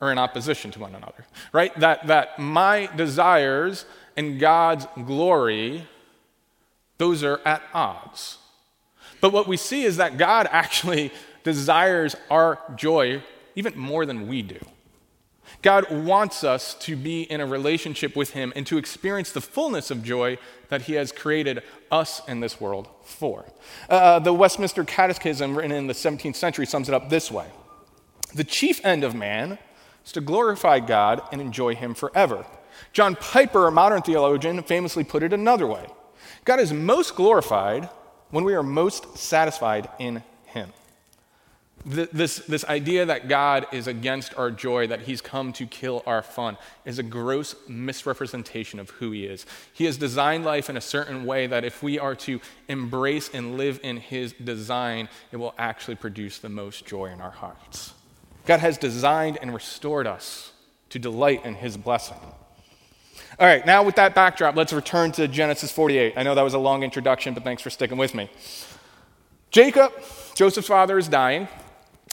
are 0.00 0.10
in 0.10 0.18
opposition 0.18 0.72
to 0.72 0.80
one 0.80 0.94
another, 0.96 1.26
right? 1.52 1.74
That, 1.78 2.08
that 2.08 2.38
my 2.38 2.88
desires 2.96 3.84
and 4.18 4.40
God's 4.40 4.84
glory, 5.06 5.86
those 6.98 7.22
are 7.22 7.40
at 7.44 7.62
odds. 7.72 8.38
But 9.20 9.32
what 9.32 9.46
we 9.46 9.56
see 9.56 9.84
is 9.84 9.96
that 9.98 10.18
God 10.18 10.48
actually 10.52 11.12
desires 11.44 12.16
our 12.28 12.58
joy 12.74 13.22
even 13.54 13.78
more 13.78 14.04
than 14.04 14.26
we 14.26 14.42
do. 14.42 14.58
God 15.62 15.90
wants 15.90 16.42
us 16.42 16.74
to 16.80 16.96
be 16.96 17.22
in 17.22 17.40
a 17.40 17.46
relationship 17.46 18.16
with 18.16 18.30
Him 18.30 18.52
and 18.56 18.66
to 18.66 18.76
experience 18.76 19.30
the 19.30 19.40
fullness 19.40 19.88
of 19.88 20.02
joy 20.02 20.36
that 20.68 20.82
He 20.82 20.94
has 20.94 21.12
created 21.12 21.62
us 21.90 22.20
in 22.26 22.40
this 22.40 22.60
world 22.60 22.88
for. 23.04 23.44
Uh, 23.88 24.18
the 24.18 24.32
Westminster 24.32 24.84
Catechism, 24.84 25.56
written 25.56 25.72
in 25.72 25.86
the 25.86 25.94
17th 25.94 26.36
century, 26.36 26.66
sums 26.66 26.88
it 26.88 26.94
up 26.94 27.08
this 27.08 27.30
way 27.30 27.46
The 28.34 28.44
chief 28.44 28.84
end 28.84 29.04
of 29.04 29.14
man 29.14 29.58
is 30.04 30.10
to 30.12 30.20
glorify 30.20 30.80
God 30.80 31.22
and 31.30 31.40
enjoy 31.40 31.76
Him 31.76 31.94
forever. 31.94 32.44
John 32.92 33.16
Piper, 33.16 33.66
a 33.66 33.72
modern 33.72 34.02
theologian, 34.02 34.62
famously 34.62 35.04
put 35.04 35.22
it 35.22 35.32
another 35.32 35.66
way 35.66 35.86
God 36.44 36.60
is 36.60 36.72
most 36.72 37.14
glorified 37.14 37.88
when 38.30 38.44
we 38.44 38.54
are 38.54 38.62
most 38.62 39.18
satisfied 39.18 39.88
in 39.98 40.22
Him. 40.46 40.72
This, 41.84 42.38
this 42.40 42.64
idea 42.64 43.06
that 43.06 43.28
God 43.28 43.66
is 43.72 43.86
against 43.86 44.36
our 44.36 44.50
joy, 44.50 44.88
that 44.88 45.02
He's 45.02 45.20
come 45.20 45.52
to 45.54 45.66
kill 45.66 46.02
our 46.06 46.22
fun, 46.22 46.56
is 46.84 46.98
a 46.98 47.02
gross 47.02 47.54
misrepresentation 47.68 48.80
of 48.80 48.90
who 48.90 49.12
He 49.12 49.24
is. 49.24 49.46
He 49.72 49.84
has 49.84 49.96
designed 49.96 50.44
life 50.44 50.68
in 50.68 50.76
a 50.76 50.82
certain 50.82 51.24
way 51.24 51.46
that 51.46 51.64
if 51.64 51.82
we 51.82 51.98
are 51.98 52.14
to 52.16 52.40
embrace 52.66 53.30
and 53.32 53.56
live 53.56 53.80
in 53.82 53.98
His 53.98 54.32
design, 54.32 55.08
it 55.30 55.36
will 55.36 55.54
actually 55.56 55.94
produce 55.94 56.38
the 56.38 56.48
most 56.48 56.84
joy 56.84 57.06
in 57.06 57.20
our 57.20 57.30
hearts. 57.30 57.94
God 58.44 58.60
has 58.60 58.76
designed 58.76 59.38
and 59.40 59.54
restored 59.54 60.06
us 60.06 60.52
to 60.90 60.98
delight 60.98 61.44
in 61.44 61.54
His 61.54 61.76
blessing. 61.76 62.16
All 63.40 63.46
right, 63.46 63.64
now 63.64 63.84
with 63.84 63.94
that 63.94 64.16
backdrop, 64.16 64.56
let's 64.56 64.72
return 64.72 65.12
to 65.12 65.28
Genesis 65.28 65.70
48. 65.70 66.14
I 66.16 66.24
know 66.24 66.34
that 66.34 66.42
was 66.42 66.54
a 66.54 66.58
long 66.58 66.82
introduction, 66.82 67.34
but 67.34 67.44
thanks 67.44 67.62
for 67.62 67.70
sticking 67.70 67.96
with 67.96 68.12
me. 68.12 68.28
Jacob, 69.52 69.92
Joseph's 70.34 70.66
father, 70.66 70.98
is 70.98 71.06
dying. 71.06 71.46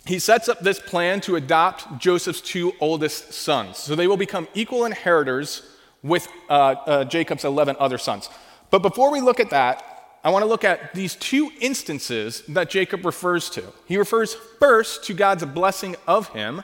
He 0.05 0.19
sets 0.19 0.47
up 0.49 0.59
this 0.59 0.79
plan 0.79 1.21
to 1.21 1.35
adopt 1.35 1.97
Joseph's 1.97 2.41
two 2.41 2.73
oldest 2.79 3.33
sons. 3.33 3.79
So 3.79 3.95
they 3.95 4.05
will 4.05 4.17
become 4.17 4.47
equal 4.53 4.85
inheritors 4.85 5.63
with 6.03 6.27
uh, 6.47 6.75
uh, 6.85 7.05
Jacob's 7.05 7.43
11 7.43 7.75
other 7.79 7.97
sons. 7.97 8.29
But 8.69 8.83
before 8.83 9.11
we 9.11 9.19
look 9.19 9.39
at 9.39 9.49
that, 9.49 10.19
I 10.23 10.29
want 10.29 10.43
to 10.43 10.47
look 10.47 10.63
at 10.63 10.93
these 10.93 11.15
two 11.15 11.49
instances 11.59 12.43
that 12.49 12.69
Jacob 12.69 13.03
refers 13.03 13.49
to. 13.51 13.63
He 13.87 13.97
refers 13.97 14.35
first 14.59 15.03
to 15.05 15.15
God's 15.15 15.43
blessing 15.45 15.95
of 16.05 16.29
him 16.29 16.61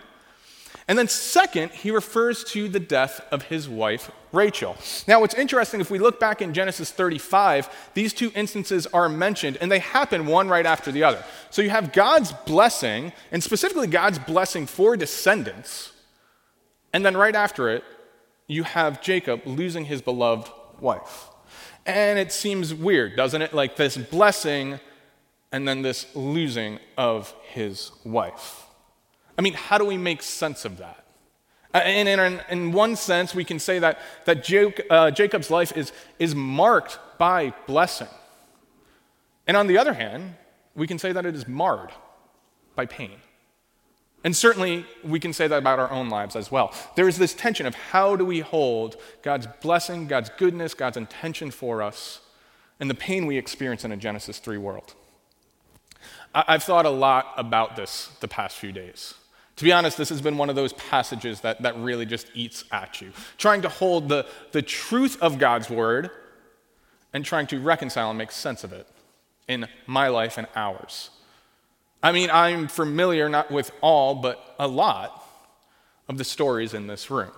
and 0.91 1.00
then, 1.00 1.07
second, 1.07 1.71
he 1.71 1.89
refers 1.89 2.43
to 2.43 2.67
the 2.67 2.77
death 2.77 3.25
of 3.31 3.43
his 3.43 3.69
wife, 3.69 4.12
Rachel. 4.33 4.75
Now, 5.07 5.21
what's 5.21 5.33
interesting, 5.36 5.79
if 5.79 5.89
we 5.89 6.00
look 6.00 6.19
back 6.19 6.41
in 6.41 6.53
Genesis 6.53 6.91
35, 6.91 7.69
these 7.93 8.12
two 8.12 8.29
instances 8.36 8.88
are 8.88 9.07
mentioned, 9.07 9.57
and 9.62 9.71
they 9.71 9.79
happen 9.79 10.25
one 10.25 10.50
right 10.50 10.65
after 10.65 10.91
the 10.91 11.05
other. 11.05 11.24
So 11.50 11.62
you 11.62 11.69
have 11.69 11.93
God's 11.93 12.33
blessing, 12.33 13.13
and 13.31 13.41
specifically 13.41 13.88
God's 13.88 14.19
blessing 14.19 14.65
for 14.65 14.98
descendants, 14.98 15.93
and 16.91 17.05
then 17.05 17.15
right 17.15 17.38
after 17.38 17.69
it, 17.69 17.86
you 18.48 18.63
have 18.63 19.01
Jacob 19.01 19.43
losing 19.45 19.86
his 19.86 20.01
beloved 20.01 20.51
wife. 20.81 21.29
And 21.86 22.19
it 22.19 22.33
seems 22.33 22.74
weird, 22.74 23.15
doesn't 23.15 23.41
it? 23.41 23.53
Like 23.53 23.77
this 23.77 23.95
blessing 23.95 24.77
and 25.53 25.65
then 25.65 25.83
this 25.83 26.13
losing 26.17 26.79
of 26.98 27.33
his 27.43 27.93
wife. 28.03 28.65
I 29.38 29.41
mean, 29.41 29.53
how 29.53 29.77
do 29.77 29.85
we 29.85 29.97
make 29.97 30.21
sense 30.21 30.65
of 30.65 30.77
that? 30.77 31.05
Uh, 31.73 31.77
and 31.77 32.07
in, 32.07 32.41
in 32.50 32.71
one 32.71 32.95
sense, 32.95 33.33
we 33.33 33.45
can 33.45 33.59
say 33.59 33.79
that, 33.79 34.00
that 34.25 34.83
uh, 34.89 35.11
Jacob's 35.11 35.50
life 35.50 35.75
is, 35.75 35.93
is 36.19 36.35
marked 36.35 37.00
by 37.17 37.53
blessing. 37.65 38.09
And 39.47 39.55
on 39.55 39.67
the 39.67 39.77
other 39.77 39.93
hand, 39.93 40.35
we 40.75 40.88
can 40.88 41.00
say 41.00 41.11
that 41.11 41.25
it 41.25 41.35
is 41.35 41.47
marred 41.47 41.91
by 42.75 42.85
pain. 42.85 43.17
And 44.23 44.35
certainly, 44.35 44.85
we 45.03 45.19
can 45.19 45.33
say 45.33 45.47
that 45.47 45.57
about 45.57 45.79
our 45.79 45.89
own 45.89 46.09
lives 46.09 46.35
as 46.35 46.51
well. 46.51 46.73
There 46.95 47.07
is 47.07 47.17
this 47.17 47.33
tension 47.33 47.65
of 47.65 47.73
how 47.73 48.15
do 48.15 48.23
we 48.23 48.41
hold 48.41 48.97
God's 49.23 49.47
blessing, 49.61 50.05
God's 50.07 50.29
goodness, 50.38 50.73
God's 50.73 50.97
intention 50.97 51.50
for 51.50 51.81
us, 51.81 52.19
and 52.79 52.89
the 52.89 52.95
pain 52.95 53.25
we 53.25 53.38
experience 53.38 53.83
in 53.83 53.91
a 53.91 53.97
Genesis 53.97 54.38
3 54.38 54.57
world. 54.57 54.93
I've 56.33 56.63
thought 56.63 56.85
a 56.85 56.91
lot 56.91 57.33
about 57.35 57.75
this 57.75 58.09
the 58.19 58.27
past 58.27 58.57
few 58.57 58.71
days. 58.71 59.15
To 59.61 59.65
be 59.65 59.73
honest, 59.73 59.95
this 59.95 60.09
has 60.09 60.23
been 60.23 60.39
one 60.39 60.49
of 60.49 60.55
those 60.55 60.73
passages 60.73 61.41
that, 61.41 61.61
that 61.61 61.77
really 61.77 62.07
just 62.07 62.31
eats 62.33 62.63
at 62.71 62.99
you. 62.99 63.11
Trying 63.37 63.61
to 63.61 63.69
hold 63.69 64.09
the, 64.09 64.25
the 64.53 64.63
truth 64.63 65.21
of 65.21 65.37
God's 65.37 65.69
word 65.69 66.09
and 67.13 67.23
trying 67.23 67.45
to 67.45 67.59
reconcile 67.59 68.09
and 68.09 68.17
make 68.17 68.31
sense 68.31 68.63
of 68.63 68.73
it 68.73 68.87
in 69.47 69.67
my 69.85 70.07
life 70.07 70.39
and 70.39 70.47
ours. 70.55 71.11
I 72.01 72.11
mean, 72.11 72.31
I'm 72.31 72.69
familiar 72.69 73.29
not 73.29 73.51
with 73.51 73.69
all, 73.81 74.15
but 74.15 74.55
a 74.57 74.67
lot 74.67 75.23
of 76.09 76.17
the 76.17 76.23
stories 76.23 76.73
in 76.73 76.87
this 76.87 77.11
room. 77.11 77.29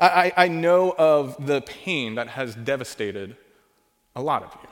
I, 0.00 0.32
I 0.38 0.48
know 0.48 0.94
of 0.96 1.46
the 1.46 1.60
pain 1.60 2.14
that 2.14 2.28
has 2.28 2.54
devastated 2.54 3.36
a 4.14 4.22
lot 4.22 4.42
of 4.42 4.56
you, 4.62 4.68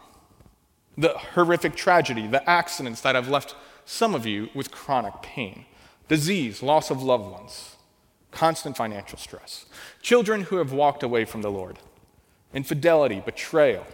the 0.97 1.19
horrific 1.19 1.77
tragedy, 1.77 2.27
the 2.27 2.49
accidents 2.49 3.03
that 3.03 3.15
have 3.17 3.29
left 3.29 3.55
some 3.85 4.15
of 4.15 4.25
you 4.25 4.49
with 4.55 4.71
chronic 4.71 5.21
pain, 5.21 5.67
disease, 6.09 6.63
loss 6.63 6.91
of 6.91 7.03
loved 7.03 7.31
ones, 7.31 7.77
constant 8.31 8.77
financial 8.77 9.19
stress, 9.19 9.67
children 10.03 10.43
who 10.43 10.57
have 10.57 10.73
walked 10.73 11.03
away 11.03 11.25
from 11.25 11.43
the 11.43 11.51
Lord, 11.51 11.79
infidelity, 12.53 13.23
betrayal, 13.25 13.87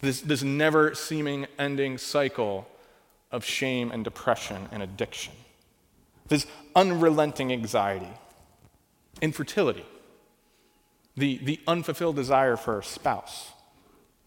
this, 0.00 0.20
this 0.20 0.42
never 0.42 0.94
seeming 0.94 1.46
ending 1.58 1.96
cycle 1.96 2.66
of 3.30 3.44
shame 3.44 3.90
and 3.90 4.04
depression 4.04 4.68
and 4.72 4.82
addiction, 4.82 5.32
this 6.28 6.46
unrelenting 6.74 7.52
anxiety, 7.52 8.12
infertility, 9.20 9.86
the, 11.16 11.38
the 11.38 11.60
unfulfilled 11.66 12.16
desire 12.16 12.56
for 12.56 12.78
a 12.78 12.84
spouse, 12.84 13.52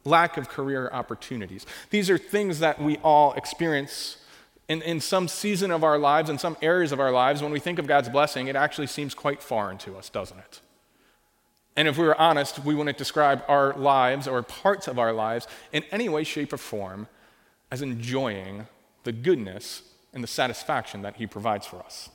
lack 0.05 0.37
of 0.37 0.47
career 0.47 0.89
opportunities. 0.93 1.65
These 1.89 2.09
are 2.09 2.17
things 2.17 2.59
that 2.59 2.81
we 2.81 2.97
all 2.97 3.33
experience 3.33 4.17
in, 4.67 4.81
in 4.81 4.99
some 4.99 5.27
season 5.27 5.71
of 5.71 5.83
our 5.83 5.97
lives, 5.97 6.29
in 6.29 6.37
some 6.37 6.57
areas 6.61 6.91
of 6.91 6.99
our 6.99 7.11
lives. 7.11 7.41
When 7.41 7.51
we 7.51 7.59
think 7.59 7.79
of 7.79 7.87
God's 7.87 8.09
blessing, 8.09 8.47
it 8.47 8.55
actually 8.55 8.87
seems 8.87 9.13
quite 9.13 9.41
foreign 9.41 9.77
to 9.79 9.97
us, 9.97 10.09
doesn't 10.09 10.39
it? 10.39 10.61
And 11.75 11.87
if 11.87 11.97
we 11.97 12.05
were 12.05 12.19
honest, 12.19 12.63
we 12.63 12.73
wouldn't 12.73 12.97
describe 12.97 13.43
our 13.47 13.73
lives 13.73 14.27
or 14.27 14.41
parts 14.41 14.87
of 14.87 14.97
our 14.97 15.11
lives 15.11 15.47
in 15.73 15.83
any 15.91 16.07
way, 16.07 16.23
shape, 16.23 16.53
or 16.53 16.57
form 16.57 17.07
as 17.69 17.81
enjoying 17.81 18.67
the 19.03 19.11
goodness 19.11 19.83
and 20.13 20.23
the 20.23 20.27
satisfaction 20.27 21.01
that 21.01 21.17
He 21.17 21.27
provides 21.27 21.67
for 21.67 21.77
us. 21.77 22.09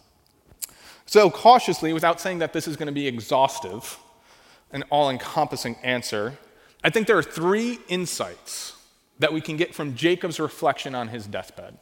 So, 1.04 1.30
cautiously, 1.30 1.92
without 1.92 2.21
saying 2.21 2.38
that 2.38 2.52
this 2.52 2.66
is 2.66 2.76
going 2.76 2.87
to 2.87 2.92
be 2.92 3.07
exhaustive, 3.07 3.99
an 4.73 4.85
all 4.90 5.11
encompassing 5.11 5.76
answer, 5.83 6.38
I 6.83 6.90
think 6.90 7.07
there 7.07 7.19
are 7.19 7.23
three 7.23 7.78
insights 7.88 8.76
that 9.19 9.33
we 9.33 9.40
can 9.40 9.57
get 9.57 9.75
from 9.75 9.95
Jacob's 9.95 10.40
reflection 10.40 10.95
on 10.95 11.09
his 11.09 11.26
deathbed. 11.26 11.78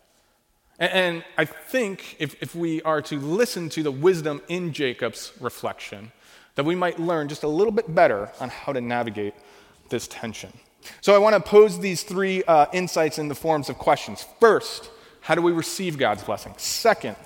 And, 0.79 1.25
I 1.37 1.45
think 1.45 2.17
if, 2.21 2.41
if 2.41 2.55
we 2.55 2.81
are 2.83 3.03
to 3.03 3.19
listen 3.19 3.69
to 3.71 3.83
the 3.83 3.91
wisdom 3.91 4.41
in 4.49 4.73
Jacob's 4.73 5.33
reflection, 5.41 6.13
that 6.55 6.65
we 6.65 6.75
might 6.75 7.01
learn 7.01 7.29
just 7.29 7.43
a 7.43 7.49
little 7.49 7.73
bit 7.73 7.93
better 7.95 8.31
on 8.41 8.49
how 8.49 8.73
to 8.73 8.81
navigate 8.81 9.35
this 9.89 10.07
tension. 10.07 10.53
So 11.01 11.15
I 11.15 11.19
want 11.19 11.35
to 11.35 11.41
pose 11.41 11.81
these 11.81 12.03
three 12.05 12.45
uh, 12.45 12.67
insights 12.73 13.19
in 13.19 13.29
the 13.29 13.35
forms 13.35 13.69
of 13.69 13.79
questions. 13.79 14.25
First, 14.39 14.91
how 15.21 15.35
do 15.35 15.43
we 15.43 15.53
receive 15.53 15.99
God's 15.99 16.23
blessing? 16.23 16.55
Second, 16.57 17.17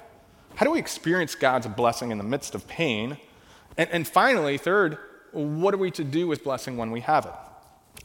how 0.55 0.65
do 0.65 0.73
we 0.73 0.79
experience 0.79 1.35
God's 1.35 1.67
blessing 1.67 2.11
in 2.11 2.19
the 2.19 2.25
midst 2.25 2.55
of 2.55 2.67
pain? 2.67 3.19
And, 3.77 3.91
and 3.91 4.09
finally, 4.09 4.59
third, 4.59 4.99
what 5.33 5.75
are 5.75 5.79
we 5.79 5.91
to 5.93 6.05
do 6.05 6.27
with 6.27 6.45
blessing 6.45 6.77
when 6.77 6.91
we 6.91 7.01
have 7.01 7.27
it? 7.27 7.33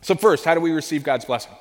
So, 0.01 0.16
first, 0.16 0.46
how 0.46 0.54
do 0.54 0.60
we 0.60 0.72
receive 0.72 1.04
God's 1.04 1.25
blessing? 1.25 1.54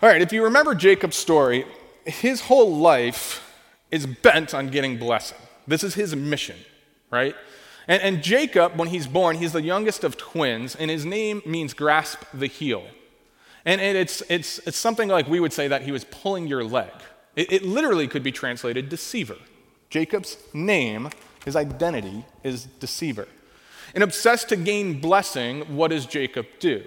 All 0.00 0.08
right, 0.08 0.22
if 0.22 0.32
you 0.32 0.44
remember 0.44 0.74
Jacob's 0.74 1.16
story, 1.16 1.64
his 2.08 2.42
whole 2.42 2.76
life 2.76 3.44
is 3.90 4.06
bent 4.06 4.54
on 4.54 4.68
getting 4.68 4.98
blessing. 4.98 5.38
This 5.66 5.84
is 5.84 5.94
his 5.94 6.14
mission, 6.16 6.56
right? 7.10 7.34
And, 7.86 8.02
and, 8.02 8.22
Jacob, 8.22 8.76
when 8.76 8.88
he's 8.88 9.06
born, 9.06 9.36
he's 9.36 9.52
the 9.52 9.62
youngest 9.62 10.04
of 10.04 10.16
twins, 10.16 10.74
and 10.74 10.90
his 10.90 11.04
name 11.06 11.42
means 11.46 11.72
grasp 11.72 12.22
the 12.34 12.46
heel. 12.46 12.86
And, 13.64 13.80
it's, 13.80 14.22
it's, 14.28 14.58
it's 14.66 14.76
something 14.76 15.08
like 15.08 15.26
we 15.28 15.40
would 15.40 15.52
say 15.52 15.68
that 15.68 15.82
he 15.82 15.92
was 15.92 16.04
pulling 16.04 16.46
your 16.46 16.64
leg. 16.64 16.90
It, 17.36 17.52
it 17.52 17.62
literally 17.62 18.08
could 18.08 18.22
be 18.22 18.32
translated 18.32 18.88
deceiver. 18.88 19.36
Jacob's 19.90 20.36
name, 20.52 21.10
his 21.44 21.56
identity, 21.56 22.24
is 22.42 22.64
deceiver. 22.64 23.28
And 23.94 24.04
obsessed 24.04 24.50
to 24.50 24.56
gain 24.56 25.00
blessing, 25.00 25.76
what 25.76 25.88
does 25.88 26.04
Jacob 26.04 26.46
do? 26.60 26.84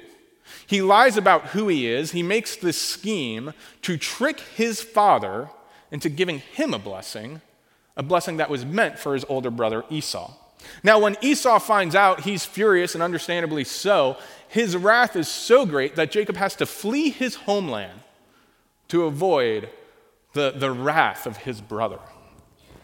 He 0.67 0.81
lies 0.81 1.17
about 1.17 1.47
who 1.47 1.67
he 1.67 1.87
is. 1.87 2.11
He 2.11 2.23
makes 2.23 2.55
this 2.55 2.81
scheme 2.81 3.53
to 3.81 3.97
trick 3.97 4.39
his 4.39 4.81
father 4.81 5.49
into 5.91 6.09
giving 6.09 6.39
him 6.39 6.73
a 6.73 6.79
blessing, 6.79 7.41
a 7.97 8.03
blessing 8.03 8.37
that 8.37 8.49
was 8.49 8.65
meant 8.65 8.97
for 8.97 9.13
his 9.13 9.25
older 9.27 9.51
brother 9.51 9.83
Esau. 9.89 10.33
Now, 10.83 10.99
when 10.99 11.17
Esau 11.21 11.59
finds 11.59 11.95
out, 11.95 12.21
he's 12.21 12.45
furious, 12.45 12.93
and 12.93 13.03
understandably 13.03 13.63
so. 13.63 14.17
His 14.47 14.77
wrath 14.77 15.15
is 15.15 15.27
so 15.27 15.65
great 15.65 15.95
that 15.95 16.11
Jacob 16.11 16.37
has 16.37 16.55
to 16.57 16.65
flee 16.65 17.09
his 17.09 17.35
homeland 17.35 18.01
to 18.89 19.05
avoid 19.05 19.69
the, 20.33 20.51
the 20.51 20.71
wrath 20.71 21.25
of 21.25 21.37
his 21.37 21.61
brother. 21.61 21.99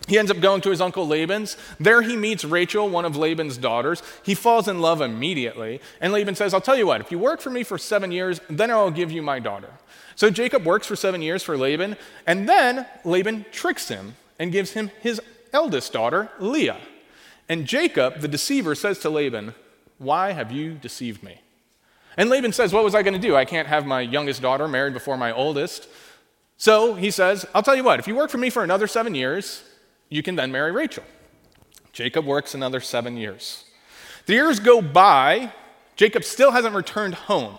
He 0.08 0.18
ends 0.18 0.32
up 0.32 0.40
going 0.40 0.62
to 0.62 0.70
his 0.70 0.80
uncle 0.80 1.06
Laban's. 1.06 1.58
There 1.80 2.02
he 2.02 2.16
meets 2.16 2.46
Rachel, 2.46 2.90
one 2.90 3.04
of 3.04 3.18
Laban's 3.18 3.58
daughters. 3.58 4.02
He 4.24 4.34
falls 4.34 4.68
in 4.68 4.80
love 4.80 5.02
immediately. 5.02 5.82
And 6.00 6.14
Laban 6.14 6.36
says, 6.36 6.54
I'll 6.54 6.62
tell 6.62 6.78
you 6.78 6.88
what, 6.88 7.02
if 7.02 7.12
you 7.12 7.20
work 7.20 7.42
for 7.42 7.50
me 7.50 7.64
for 7.64 7.78
seven 7.78 8.12
years, 8.12 8.40
then 8.50 8.72
I'll 8.72 8.90
give 8.90 9.12
you 9.12 9.22
my 9.22 9.40
daughter. 9.40 9.70
So 10.16 10.30
Jacob 10.30 10.66
works 10.66 10.88
for 10.88 10.96
seven 10.96 11.22
years 11.22 11.44
for 11.44 11.58
Laban. 11.58 11.98
And 12.26 12.48
then 12.48 12.86
Laban 13.04 13.46
tricks 13.52 13.90
him 13.90 14.16
and 14.40 14.52
gives 14.52 14.72
him 14.72 14.92
his 15.02 15.22
eldest 15.52 15.92
daughter, 15.92 16.30
Leah. 16.40 16.80
And 17.50 17.66
Jacob, 17.66 18.22
the 18.22 18.28
deceiver, 18.28 18.76
says 18.76 19.00
to 19.00 19.10
Laban, 19.10 19.54
Why 19.98 20.32
have 20.32 20.52
you 20.52 20.74
deceived 20.74 21.22
me? 21.22 21.42
And 22.16 22.30
Laban 22.30 22.54
says, 22.54 22.74
What 22.74 22.84
was 22.84 22.96
I 22.96 23.04
going 23.04 23.14
to 23.14 23.20
do? 23.20 23.36
I 23.36 23.46
can't 23.46 23.68
have 23.68 23.86
my 23.86 24.02
youngest 24.02 24.42
daughter 24.42 24.68
married 24.68 24.94
before 24.94 25.18
my 25.18 25.32
oldest. 25.32 25.88
So 26.58 26.96
he 26.96 27.12
says, 27.12 27.46
I'll 27.54 27.62
tell 27.62 27.76
you 27.76 27.84
what, 27.84 28.00
if 28.00 28.08
you 28.08 28.16
work 28.16 28.32
for 28.32 28.40
me 28.40 28.50
for 28.50 28.64
another 28.64 28.88
seven 28.88 29.14
years, 29.14 29.64
you 30.10 30.24
can 30.24 30.36
then 30.36 30.52
marry 30.52 30.72
Rachel. 30.72 31.04
Jacob 31.94 32.26
works 32.26 32.54
another 32.54 32.80
seven 32.80 33.18
years. 33.18 33.66
The 34.26 34.34
years 34.34 34.60
go 34.60 34.82
by, 34.82 35.52
Jacob 35.96 36.24
still 36.24 36.52
hasn't 36.52 36.76
returned 36.76 37.16
home. 37.16 37.58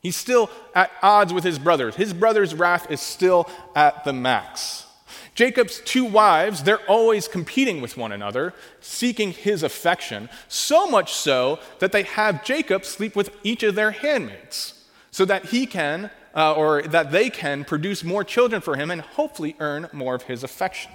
He's 0.00 0.16
still 0.16 0.50
at 0.74 0.90
odds 1.02 1.32
with 1.32 1.44
his 1.44 1.58
brothers. 1.58 1.96
His 1.96 2.14
brother's 2.14 2.54
wrath 2.54 2.90
is 2.90 3.00
still 3.00 3.50
at 3.74 4.04
the 4.04 4.12
max. 4.12 4.86
Jacob's 5.34 5.80
two 5.80 6.04
wives, 6.04 6.62
they're 6.62 6.84
always 6.88 7.28
competing 7.28 7.82
with 7.82 7.96
one 7.96 8.12
another, 8.12 8.54
seeking 8.80 9.32
his 9.32 9.62
affection, 9.62 10.30
so 10.48 10.86
much 10.86 11.12
so 11.12 11.58
that 11.80 11.92
they 11.92 12.04
have 12.04 12.44
Jacob 12.44 12.84
sleep 12.86 13.14
with 13.14 13.30
each 13.42 13.62
of 13.62 13.74
their 13.74 13.90
handmaids 13.90 14.84
so 15.10 15.24
that 15.24 15.46
he 15.46 15.66
can 15.66 16.10
uh, 16.34 16.54
or 16.54 16.82
that 16.82 17.10
they 17.10 17.28
can 17.30 17.64
produce 17.64 18.04
more 18.04 18.22
children 18.22 18.60
for 18.60 18.76
him 18.76 18.90
and 18.90 19.00
hopefully 19.00 19.56
earn 19.58 19.88
more 19.92 20.14
of 20.14 20.22
his 20.22 20.44
affection. 20.44 20.92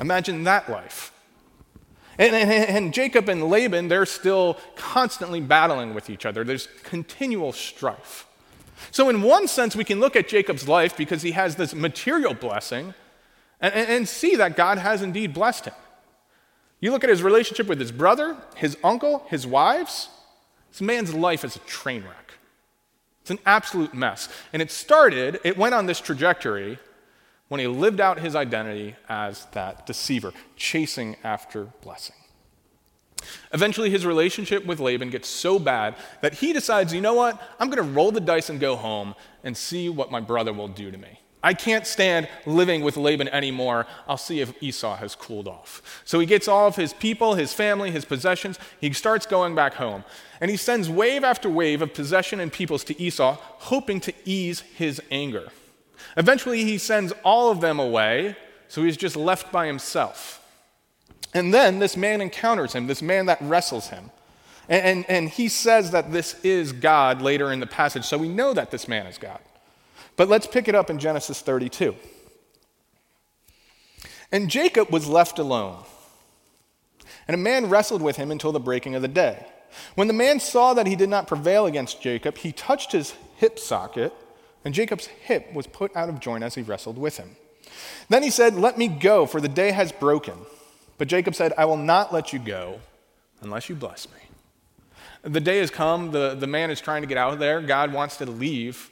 Imagine 0.00 0.44
that 0.44 0.68
life. 0.68 1.12
And, 2.18 2.34
and, 2.34 2.50
and, 2.50 2.94
Jacob 2.94 3.28
and 3.28 3.48
Laban, 3.48 3.88
they're 3.88 4.06
still 4.06 4.58
constantly 4.76 5.40
battling 5.40 5.94
with 5.94 6.10
each 6.10 6.26
other. 6.26 6.44
There's 6.44 6.68
continual 6.82 7.52
strife. 7.52 8.26
So, 8.90 9.08
in 9.08 9.22
one 9.22 9.48
sense, 9.48 9.74
we 9.74 9.84
can 9.84 9.98
look 9.98 10.14
at 10.14 10.28
Jacob's 10.28 10.68
life 10.68 10.96
because 10.96 11.22
he 11.22 11.32
has 11.32 11.56
this 11.56 11.74
material 11.74 12.34
blessing 12.34 12.94
and, 13.60 13.74
and 13.74 14.08
see 14.08 14.36
that 14.36 14.56
God 14.56 14.78
has 14.78 15.00
indeed 15.00 15.32
blessed 15.32 15.66
him. 15.66 15.74
You 16.80 16.90
look 16.90 17.04
at 17.04 17.10
his 17.10 17.22
relationship 17.22 17.66
with 17.66 17.80
his 17.80 17.92
brother, 17.92 18.36
his 18.56 18.76
uncle, 18.84 19.24
his 19.30 19.46
wives, 19.46 20.08
this 20.70 20.80
man's 20.80 21.14
life 21.14 21.44
is 21.44 21.56
a 21.56 21.60
train 21.60 22.02
wreck. 22.02 22.32
It's 23.20 23.30
an 23.30 23.38
absolute 23.46 23.94
mess. 23.94 24.28
And 24.52 24.60
it 24.60 24.70
started, 24.70 25.38
it 25.44 25.56
went 25.56 25.74
on 25.74 25.86
this 25.86 26.00
trajectory 26.00 26.78
when 27.52 27.60
he 27.60 27.66
lived 27.66 28.00
out 28.00 28.18
his 28.18 28.34
identity 28.34 28.96
as 29.10 29.44
that 29.52 29.84
deceiver, 29.84 30.32
chasing 30.56 31.16
after 31.22 31.64
blessing. 31.82 32.16
Eventually, 33.52 33.90
his 33.90 34.06
relationship 34.06 34.64
with 34.64 34.80
Laban 34.80 35.10
gets 35.10 35.28
so 35.28 35.58
bad 35.58 35.96
that 36.22 36.32
he 36.32 36.54
decides, 36.54 36.94
you 36.94 37.02
know 37.02 37.12
what? 37.12 37.38
I'm 37.60 37.68
going 37.68 37.86
to 37.86 37.94
roll 37.94 38.10
the 38.10 38.22
dice 38.22 38.48
and 38.48 38.58
go 38.58 38.74
home 38.74 39.14
and 39.44 39.54
see 39.54 39.90
what 39.90 40.10
my 40.10 40.18
brother 40.18 40.50
will 40.50 40.66
do 40.66 40.90
to 40.90 40.96
me. 40.96 41.20
I 41.42 41.52
can't 41.52 41.86
stand 41.86 42.26
living 42.46 42.80
with 42.80 42.96
Laban 42.96 43.28
anymore. 43.28 43.86
I'll 44.08 44.16
see 44.16 44.40
if 44.40 44.54
Esau 44.62 44.96
has 44.96 45.14
cooled 45.14 45.46
off. 45.46 46.00
So 46.06 46.20
he 46.20 46.24
gets 46.24 46.48
all 46.48 46.68
of 46.68 46.76
his 46.76 46.94
people, 46.94 47.34
his 47.34 47.52
family, 47.52 47.90
his 47.90 48.06
possessions. 48.06 48.58
He 48.80 48.94
starts 48.94 49.26
going 49.26 49.54
back 49.54 49.74
home. 49.74 50.04
And 50.40 50.50
he 50.50 50.56
sends 50.56 50.88
wave 50.88 51.22
after 51.22 51.50
wave 51.50 51.82
of 51.82 51.92
possession 51.92 52.40
and 52.40 52.50
peoples 52.50 52.82
to 52.84 52.98
Esau, 52.98 53.36
hoping 53.38 54.00
to 54.00 54.14
ease 54.24 54.60
his 54.60 55.02
anger. 55.10 55.50
Eventually, 56.16 56.64
he 56.64 56.78
sends 56.78 57.12
all 57.24 57.50
of 57.50 57.60
them 57.60 57.78
away, 57.78 58.36
so 58.68 58.82
he's 58.82 58.96
just 58.96 59.16
left 59.16 59.52
by 59.52 59.66
himself. 59.66 60.38
And 61.34 61.52
then 61.52 61.78
this 61.78 61.96
man 61.96 62.20
encounters 62.20 62.74
him, 62.74 62.86
this 62.86 63.02
man 63.02 63.26
that 63.26 63.38
wrestles 63.40 63.88
him. 63.88 64.10
And, 64.68 64.84
and, 64.84 65.10
and, 65.10 65.28
he 65.28 65.48
says 65.48 65.90
that 65.90 66.12
this 66.12 66.38
is 66.44 66.72
God 66.72 67.20
later 67.20 67.52
in 67.52 67.60
the 67.60 67.66
passage, 67.66 68.04
so 68.04 68.16
we 68.16 68.28
know 68.28 68.54
that 68.54 68.70
this 68.70 68.86
man 68.86 69.06
is 69.06 69.18
God. 69.18 69.40
But 70.16 70.28
let's 70.28 70.46
pick 70.46 70.68
it 70.68 70.74
up 70.74 70.88
in 70.88 70.98
Genesis 70.98 71.40
32. 71.40 71.96
And 74.30 74.48
Jacob 74.48 74.90
was 74.90 75.08
left 75.08 75.38
alone, 75.38 75.82
and 77.26 77.34
a 77.34 77.38
man 77.38 77.68
wrestled 77.68 78.02
with 78.02 78.16
him 78.16 78.30
until 78.30 78.52
the 78.52 78.60
breaking 78.60 78.94
of 78.94 79.02
the 79.02 79.08
day. 79.08 79.46
When 79.94 80.06
the 80.06 80.14
man 80.14 80.38
saw 80.38 80.74
that 80.74 80.86
he 80.86 80.96
did 80.96 81.08
not 81.08 81.26
prevail 81.26 81.66
against 81.66 82.00
Jacob, 82.00 82.38
he 82.38 82.52
touched 82.52 82.92
his 82.92 83.14
hip 83.36 83.58
socket, 83.58 84.14
and 84.64 84.74
Jacob's 84.74 85.06
hip 85.06 85.52
was 85.52 85.66
put 85.66 85.94
out 85.96 86.08
of 86.08 86.20
joint 86.20 86.44
as 86.44 86.54
he 86.54 86.62
wrestled 86.62 86.98
with 86.98 87.16
him. 87.16 87.36
Then 88.08 88.22
he 88.22 88.30
said, 88.30 88.54
Let 88.54 88.78
me 88.78 88.88
go, 88.88 89.26
for 89.26 89.40
the 89.40 89.48
day 89.48 89.72
has 89.72 89.92
broken. 89.92 90.34
But 90.98 91.08
Jacob 91.08 91.34
said, 91.34 91.52
I 91.58 91.64
will 91.64 91.76
not 91.76 92.12
let 92.12 92.32
you 92.32 92.38
go 92.38 92.80
unless 93.40 93.68
you 93.68 93.74
bless 93.74 94.06
me. 94.08 94.18
The 95.22 95.40
day 95.40 95.58
has 95.58 95.70
come. 95.70 96.10
The, 96.10 96.34
the 96.34 96.46
man 96.46 96.70
is 96.70 96.80
trying 96.80 97.02
to 97.02 97.08
get 97.08 97.16
out 97.16 97.32
of 97.32 97.38
there. 97.38 97.60
God 97.60 97.92
wants 97.92 98.16
to 98.18 98.26
leave. 98.26 98.90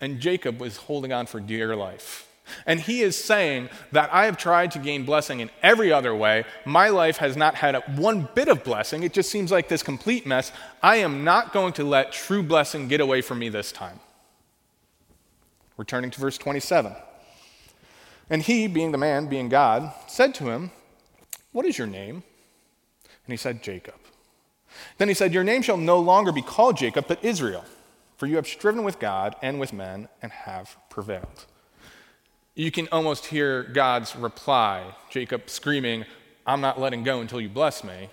And 0.00 0.20
Jacob 0.20 0.60
was 0.60 0.76
holding 0.76 1.12
on 1.12 1.26
for 1.26 1.40
dear 1.40 1.76
life. 1.76 2.26
And 2.66 2.80
he 2.80 3.02
is 3.02 3.22
saying 3.22 3.68
that 3.92 4.12
I 4.12 4.24
have 4.24 4.36
tried 4.36 4.72
to 4.72 4.78
gain 4.78 5.04
blessing 5.04 5.40
in 5.40 5.50
every 5.62 5.92
other 5.92 6.14
way. 6.14 6.44
My 6.64 6.88
life 6.88 7.18
has 7.18 7.36
not 7.36 7.54
had 7.54 7.98
one 7.98 8.28
bit 8.34 8.48
of 8.48 8.64
blessing. 8.64 9.02
It 9.02 9.12
just 9.12 9.30
seems 9.30 9.52
like 9.52 9.68
this 9.68 9.82
complete 9.82 10.26
mess. 10.26 10.50
I 10.82 10.96
am 10.96 11.22
not 11.22 11.52
going 11.52 11.74
to 11.74 11.84
let 11.84 12.12
true 12.12 12.42
blessing 12.42 12.88
get 12.88 13.00
away 13.00 13.20
from 13.20 13.38
me 13.38 13.50
this 13.50 13.70
time. 13.70 14.00
Returning 15.80 16.10
to 16.10 16.20
verse 16.20 16.36
27. 16.36 16.94
And 18.28 18.42
he, 18.42 18.66
being 18.66 18.92
the 18.92 18.98
man, 18.98 19.28
being 19.28 19.48
God, 19.48 19.94
said 20.08 20.34
to 20.34 20.50
him, 20.50 20.72
What 21.52 21.64
is 21.64 21.78
your 21.78 21.86
name? 21.86 22.16
And 23.06 23.32
he 23.32 23.38
said, 23.38 23.62
Jacob. 23.62 23.94
Then 24.98 25.08
he 25.08 25.14
said, 25.14 25.32
Your 25.32 25.42
name 25.42 25.62
shall 25.62 25.78
no 25.78 25.98
longer 25.98 26.32
be 26.32 26.42
called 26.42 26.76
Jacob, 26.76 27.06
but 27.08 27.24
Israel, 27.24 27.64
for 28.18 28.26
you 28.26 28.36
have 28.36 28.46
striven 28.46 28.84
with 28.84 28.98
God 28.98 29.36
and 29.40 29.58
with 29.58 29.72
men 29.72 30.10
and 30.20 30.30
have 30.30 30.76
prevailed. 30.90 31.46
You 32.54 32.70
can 32.70 32.86
almost 32.92 33.24
hear 33.24 33.62
God's 33.62 34.14
reply, 34.14 34.94
Jacob 35.08 35.48
screaming, 35.48 36.04
I'm 36.46 36.60
not 36.60 36.78
letting 36.78 37.04
go 37.04 37.22
until 37.22 37.40
you 37.40 37.48
bless 37.48 37.82
me. 37.82 38.10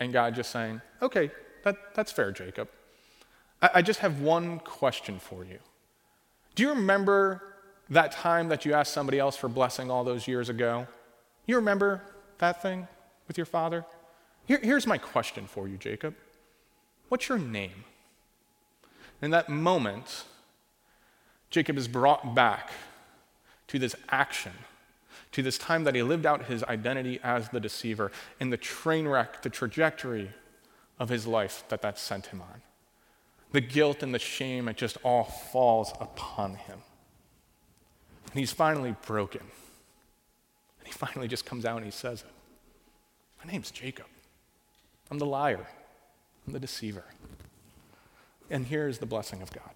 And 0.00 0.12
God 0.12 0.34
just 0.34 0.50
saying, 0.50 0.82
Okay, 1.00 1.30
that, 1.64 1.94
that's 1.94 2.12
fair, 2.12 2.30
Jacob. 2.30 2.68
I, 3.62 3.70
I 3.76 3.82
just 3.82 4.00
have 4.00 4.20
one 4.20 4.58
question 4.58 5.18
for 5.18 5.46
you. 5.46 5.60
Do 6.56 6.62
you 6.62 6.70
remember 6.70 7.42
that 7.90 8.12
time 8.12 8.48
that 8.48 8.64
you 8.64 8.72
asked 8.72 8.92
somebody 8.92 9.18
else 9.18 9.36
for 9.36 9.48
blessing 9.48 9.90
all 9.90 10.02
those 10.02 10.26
years 10.26 10.48
ago? 10.48 10.88
You 11.46 11.56
remember 11.56 12.02
that 12.38 12.62
thing 12.62 12.88
with 13.28 13.36
your 13.36 13.46
father? 13.46 13.84
Here, 14.46 14.58
here's 14.62 14.86
my 14.86 14.98
question 14.98 15.46
for 15.46 15.68
you, 15.68 15.76
Jacob. 15.76 16.14
What's 17.08 17.28
your 17.28 17.38
name? 17.38 17.84
In 19.20 19.30
that 19.30 19.48
moment, 19.48 20.24
Jacob 21.50 21.76
is 21.76 21.88
brought 21.88 22.34
back 22.34 22.70
to 23.68 23.78
this 23.78 23.94
action, 24.08 24.52
to 25.32 25.42
this 25.42 25.58
time 25.58 25.84
that 25.84 25.94
he 25.94 26.02
lived 26.02 26.24
out 26.24 26.46
his 26.46 26.64
identity 26.64 27.20
as 27.22 27.50
the 27.50 27.60
deceiver, 27.60 28.10
and 28.40 28.50
the 28.52 28.56
train 28.56 29.06
wreck, 29.06 29.42
the 29.42 29.50
trajectory 29.50 30.30
of 30.98 31.10
his 31.10 31.26
life 31.26 31.64
that 31.68 31.82
that 31.82 31.98
sent 31.98 32.26
him 32.26 32.40
on. 32.40 32.62
The 33.56 33.62
guilt 33.62 34.02
and 34.02 34.12
the 34.12 34.18
shame, 34.18 34.68
it 34.68 34.76
just 34.76 34.98
all 35.02 35.24
falls 35.24 35.94
upon 35.98 36.56
him. 36.56 36.78
And 38.30 38.38
he's 38.38 38.52
finally 38.52 38.94
broken. 39.06 39.40
And 39.40 40.86
he 40.86 40.92
finally 40.92 41.26
just 41.26 41.46
comes 41.46 41.64
out 41.64 41.76
and 41.76 41.86
he 41.86 41.90
says 41.90 42.20
it. 42.20 42.28
My 43.42 43.50
name's 43.50 43.70
Jacob. 43.70 44.04
I'm 45.10 45.16
the 45.16 45.24
liar. 45.24 45.66
I'm 46.46 46.52
the 46.52 46.60
deceiver. 46.60 47.04
And 48.50 48.66
here 48.66 48.88
is 48.88 48.98
the 48.98 49.06
blessing 49.06 49.40
of 49.40 49.50
God. 49.50 49.70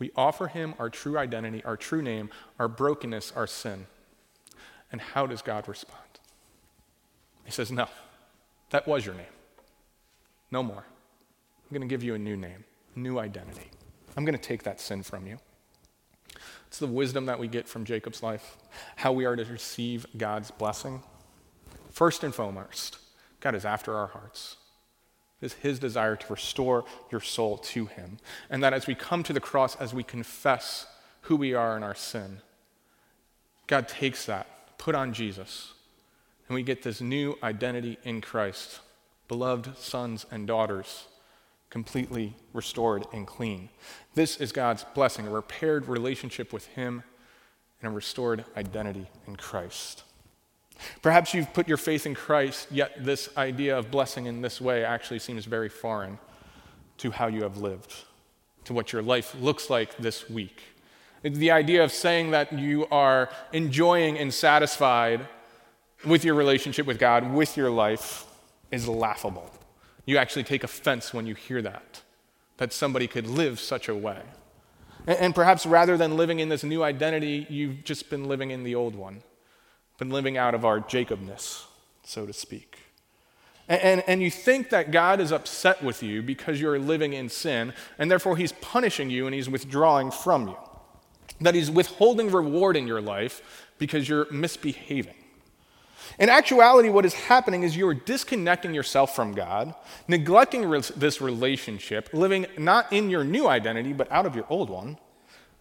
We 0.00 0.10
offer 0.16 0.48
him 0.48 0.74
our 0.80 0.90
true 0.90 1.16
identity, 1.16 1.62
our 1.62 1.76
true 1.76 2.02
name, 2.02 2.30
our 2.58 2.66
brokenness, 2.66 3.30
our 3.36 3.46
sin. 3.46 3.86
And 4.90 5.00
how 5.00 5.24
does 5.24 5.40
God 5.40 5.68
respond? 5.68 6.02
He 7.44 7.52
says, 7.52 7.70
No, 7.70 7.86
that 8.70 8.88
was 8.88 9.06
your 9.06 9.14
name. 9.14 9.36
No 10.50 10.64
more. 10.64 10.84
I'm 11.70 11.76
going 11.76 11.88
to 11.88 11.92
give 11.92 12.02
you 12.02 12.16
a 12.16 12.18
new 12.18 12.36
name, 12.36 12.64
new 12.96 13.20
identity. 13.20 13.70
I'm 14.16 14.24
going 14.24 14.36
to 14.36 14.42
take 14.42 14.64
that 14.64 14.80
sin 14.80 15.04
from 15.04 15.28
you. 15.28 15.38
It's 16.66 16.80
the 16.80 16.88
wisdom 16.88 17.26
that 17.26 17.38
we 17.38 17.46
get 17.46 17.68
from 17.68 17.84
Jacob's 17.84 18.24
life, 18.24 18.56
how 18.96 19.12
we 19.12 19.24
are 19.24 19.36
to 19.36 19.44
receive 19.44 20.04
God's 20.16 20.50
blessing. 20.50 21.04
First 21.92 22.24
and 22.24 22.34
foremost, 22.34 22.98
God 23.38 23.54
is 23.54 23.64
after 23.64 23.94
our 23.94 24.08
hearts. 24.08 24.56
It 25.40 25.46
is 25.46 25.52
His 25.54 25.78
desire 25.78 26.16
to 26.16 26.32
restore 26.32 26.84
your 27.12 27.20
soul 27.20 27.56
to 27.58 27.86
Him. 27.86 28.18
And 28.50 28.64
that 28.64 28.72
as 28.72 28.88
we 28.88 28.96
come 28.96 29.22
to 29.22 29.32
the 29.32 29.40
cross, 29.40 29.76
as 29.76 29.94
we 29.94 30.02
confess 30.02 30.88
who 31.22 31.36
we 31.36 31.54
are 31.54 31.76
in 31.76 31.84
our 31.84 31.94
sin, 31.94 32.40
God 33.68 33.86
takes 33.86 34.26
that, 34.26 34.76
put 34.76 34.96
on 34.96 35.12
Jesus, 35.12 35.72
and 36.48 36.56
we 36.56 36.64
get 36.64 36.82
this 36.82 37.00
new 37.00 37.38
identity 37.44 37.96
in 38.02 38.20
Christ, 38.20 38.80
beloved 39.28 39.78
sons 39.78 40.26
and 40.32 40.48
daughters 40.48 41.04
completely 41.70 42.34
restored 42.52 43.06
and 43.12 43.26
clean. 43.26 43.70
This 44.14 44.36
is 44.36 44.52
God's 44.52 44.84
blessing, 44.94 45.26
a 45.26 45.30
repaired 45.30 45.86
relationship 45.86 46.52
with 46.52 46.66
Him 46.66 47.04
and 47.80 47.92
a 47.92 47.94
restored 47.94 48.44
identity 48.56 49.06
in 49.26 49.36
Christ. 49.36 50.02
Perhaps 51.02 51.32
you've 51.34 51.52
put 51.52 51.68
your 51.68 51.76
faith 51.76 52.06
in 52.06 52.14
Christ, 52.14 52.68
yet 52.70 53.04
this 53.04 53.28
idea 53.36 53.78
of 53.78 53.90
blessing 53.90 54.26
in 54.26 54.42
this 54.42 54.60
way 54.60 54.84
actually 54.84 55.18
seems 55.18 55.44
very 55.44 55.68
foreign 55.68 56.18
to 56.98 57.10
how 57.10 57.28
you 57.28 57.42
have 57.42 57.58
lived, 57.58 57.94
to 58.64 58.72
what 58.72 58.92
your 58.92 59.02
life 59.02 59.34
looks 59.40 59.70
like 59.70 59.96
this 59.98 60.28
week. 60.28 60.62
The 61.22 61.50
idea 61.50 61.84
of 61.84 61.92
saying 61.92 62.30
that 62.30 62.52
you 62.52 62.86
are 62.90 63.28
enjoying 63.52 64.18
and 64.18 64.32
satisfied 64.32 65.26
with 66.04 66.24
your 66.24 66.34
relationship 66.34 66.86
with 66.86 66.98
God, 66.98 67.30
with 67.32 67.56
your 67.58 67.70
life, 67.70 68.26
is 68.70 68.88
laughable. 68.88 69.50
You 70.06 70.18
actually 70.18 70.44
take 70.44 70.64
offense 70.64 71.12
when 71.12 71.26
you 71.26 71.34
hear 71.34 71.62
that, 71.62 72.02
that 72.56 72.72
somebody 72.72 73.06
could 73.06 73.26
live 73.26 73.60
such 73.60 73.88
a 73.88 73.94
way. 73.94 74.22
And, 75.06 75.18
and 75.18 75.34
perhaps 75.34 75.66
rather 75.66 75.96
than 75.96 76.16
living 76.16 76.40
in 76.40 76.48
this 76.48 76.64
new 76.64 76.82
identity, 76.82 77.46
you've 77.48 77.84
just 77.84 78.10
been 78.10 78.24
living 78.24 78.50
in 78.50 78.64
the 78.64 78.74
old 78.74 78.94
one, 78.94 79.22
been 79.98 80.10
living 80.10 80.36
out 80.36 80.54
of 80.54 80.64
our 80.64 80.80
Jacobness, 80.80 81.66
so 82.02 82.26
to 82.26 82.32
speak. 82.32 82.78
And, 83.68 83.82
and, 83.82 84.04
and, 84.08 84.22
you 84.22 84.32
think 84.32 84.70
that 84.70 84.90
God 84.90 85.20
is 85.20 85.30
upset 85.30 85.82
with 85.82 86.02
you 86.02 86.22
because 86.22 86.60
you're 86.60 86.78
living 86.78 87.12
in 87.12 87.28
sin, 87.28 87.72
and 87.98 88.10
therefore 88.10 88.36
He's 88.36 88.52
punishing 88.52 89.10
you 89.10 89.26
and 89.26 89.34
He's 89.34 89.48
withdrawing 89.48 90.10
from 90.10 90.48
you. 90.48 90.56
That 91.40 91.54
He's 91.54 91.70
withholding 91.70 92.32
reward 92.32 92.76
in 92.76 92.88
your 92.88 93.00
life 93.00 93.68
because 93.78 94.08
you're 94.08 94.30
misbehaving. 94.32 95.14
In 96.18 96.28
actuality, 96.28 96.88
what 96.88 97.06
is 97.06 97.14
happening 97.14 97.62
is 97.62 97.76
you 97.76 97.86
are 97.88 97.94
disconnecting 97.94 98.74
yourself 98.74 99.14
from 99.14 99.32
God, 99.32 99.74
neglecting 100.08 100.64
re- 100.66 100.80
this 100.96 101.20
relationship, 101.20 102.10
living 102.12 102.46
not 102.58 102.92
in 102.92 103.10
your 103.10 103.24
new 103.24 103.46
identity, 103.46 103.92
but 103.92 104.10
out 104.10 104.26
of 104.26 104.34
your 104.34 104.46
old 104.48 104.70
one, 104.70 104.98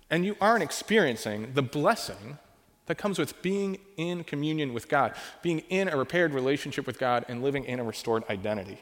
and 0.09 0.25
you 0.25 0.35
aren't 0.41 0.63
experiencing 0.63 1.53
the 1.53 1.61
blessing 1.61 2.37
that 2.87 2.95
comes 2.95 3.19
with 3.19 3.39
being 3.43 3.77
in 3.97 4.23
communion 4.23 4.73
with 4.73 4.89
God, 4.89 5.13
being 5.43 5.59
in 5.69 5.87
a 5.87 5.95
repaired 5.95 6.33
relationship 6.33 6.87
with 6.87 6.97
God, 6.97 7.23
and 7.27 7.43
living 7.43 7.65
in 7.65 7.79
a 7.79 7.83
restored 7.83 8.23
identity. 8.29 8.79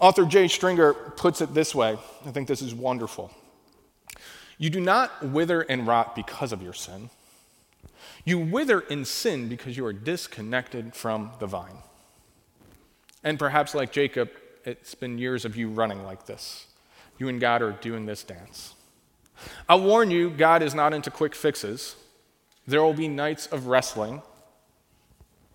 Author 0.00 0.24
Jay 0.24 0.48
Stringer 0.48 0.94
puts 0.94 1.40
it 1.40 1.52
this 1.54 1.74
way 1.74 1.98
I 2.24 2.30
think 2.30 2.48
this 2.48 2.62
is 2.62 2.74
wonderful. 2.74 3.30
You 4.56 4.70
do 4.70 4.80
not 4.80 5.24
wither 5.24 5.60
and 5.60 5.86
rot 5.86 6.16
because 6.16 6.52
of 6.52 6.62
your 6.62 6.72
sin. 6.72 7.10
You 8.28 8.38
wither 8.38 8.80
in 8.80 9.06
sin 9.06 9.48
because 9.48 9.78
you 9.78 9.86
are 9.86 9.92
disconnected 9.94 10.94
from 10.94 11.30
the 11.38 11.46
vine. 11.46 11.78
And 13.24 13.38
perhaps, 13.38 13.74
like 13.74 13.90
Jacob, 13.90 14.28
it's 14.66 14.94
been 14.94 15.16
years 15.16 15.46
of 15.46 15.56
you 15.56 15.70
running 15.70 16.04
like 16.04 16.26
this. 16.26 16.66
You 17.16 17.28
and 17.28 17.40
God 17.40 17.62
are 17.62 17.72
doing 17.72 18.04
this 18.04 18.22
dance. 18.22 18.74
I'll 19.66 19.80
warn 19.80 20.10
you, 20.10 20.28
God 20.28 20.62
is 20.62 20.74
not 20.74 20.92
into 20.92 21.10
quick 21.10 21.34
fixes. 21.34 21.96
There 22.66 22.82
will 22.82 22.92
be 22.92 23.08
nights 23.08 23.46
of 23.46 23.66
wrestling. 23.66 24.20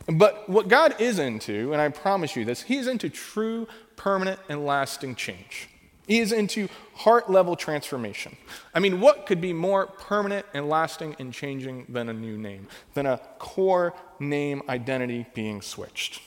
But 0.08 0.50
what 0.50 0.68
God 0.68 1.00
is 1.00 1.20
into, 1.20 1.74
and 1.74 1.80
I 1.80 1.90
promise 1.90 2.36
you 2.36 2.44
this, 2.44 2.64
He 2.64 2.78
is 2.78 2.88
into 2.88 3.08
true, 3.08 3.68
permanent, 3.98 4.40
and 4.50 4.66
lasting 4.66 5.14
change. 5.14 5.70
Is 6.08 6.34
into 6.34 6.68
heart 6.96 7.30
level 7.30 7.56
transformation. 7.56 8.36
I 8.74 8.80
mean, 8.80 9.00
what 9.00 9.26
could 9.26 9.40
be 9.40 9.54
more 9.54 9.88
permanent 9.88 10.46
and 10.54 10.68
lasting 10.68 11.16
and 11.18 11.34
changing 11.34 11.86
than 11.88 12.10
a 12.10 12.14
new 12.14 12.38
name, 12.38 12.68
than 12.94 13.06
a 13.06 13.22
core 13.40 13.94
name 14.20 14.64
identity 14.68 15.26
being 15.34 15.62
switched? 15.62 16.22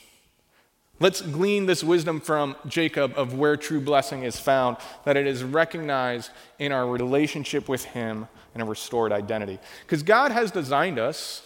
Let's 0.98 1.20
glean 1.20 1.66
this 1.66 1.84
wisdom 1.84 2.20
from 2.20 2.56
Jacob 2.66 3.12
of 3.18 3.34
where 3.34 3.58
true 3.58 3.82
blessing 3.82 4.22
is 4.22 4.40
found, 4.40 4.78
that 5.04 5.16
it 5.16 5.26
is 5.26 5.44
recognized 5.44 6.30
in 6.58 6.72
our 6.72 6.86
relationship 6.86 7.68
with 7.68 7.84
Him 7.84 8.28
and 8.54 8.62
a 8.62 8.66
restored 8.66 9.12
identity. 9.12 9.58
Because 9.82 10.02
God 10.02 10.32
has 10.32 10.50
designed 10.50 10.98
us, 10.98 11.42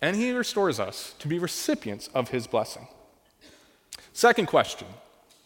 and 0.00 0.14
He 0.14 0.30
restores 0.30 0.78
us, 0.78 1.14
to 1.18 1.26
be 1.26 1.40
recipients 1.40 2.08
of 2.14 2.28
His 2.28 2.46
blessing. 2.46 2.86
Second 4.12 4.46
question 4.46 4.86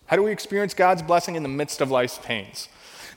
How 0.09 0.17
do 0.17 0.23
we 0.23 0.33
experience 0.33 0.75
God's 0.75 1.03
blessing 1.03 1.37
in 1.37 1.43
the 1.43 1.49
midst 1.49 1.81
of 1.81 1.91
life's 1.91 2.19
pains? 2.19 2.69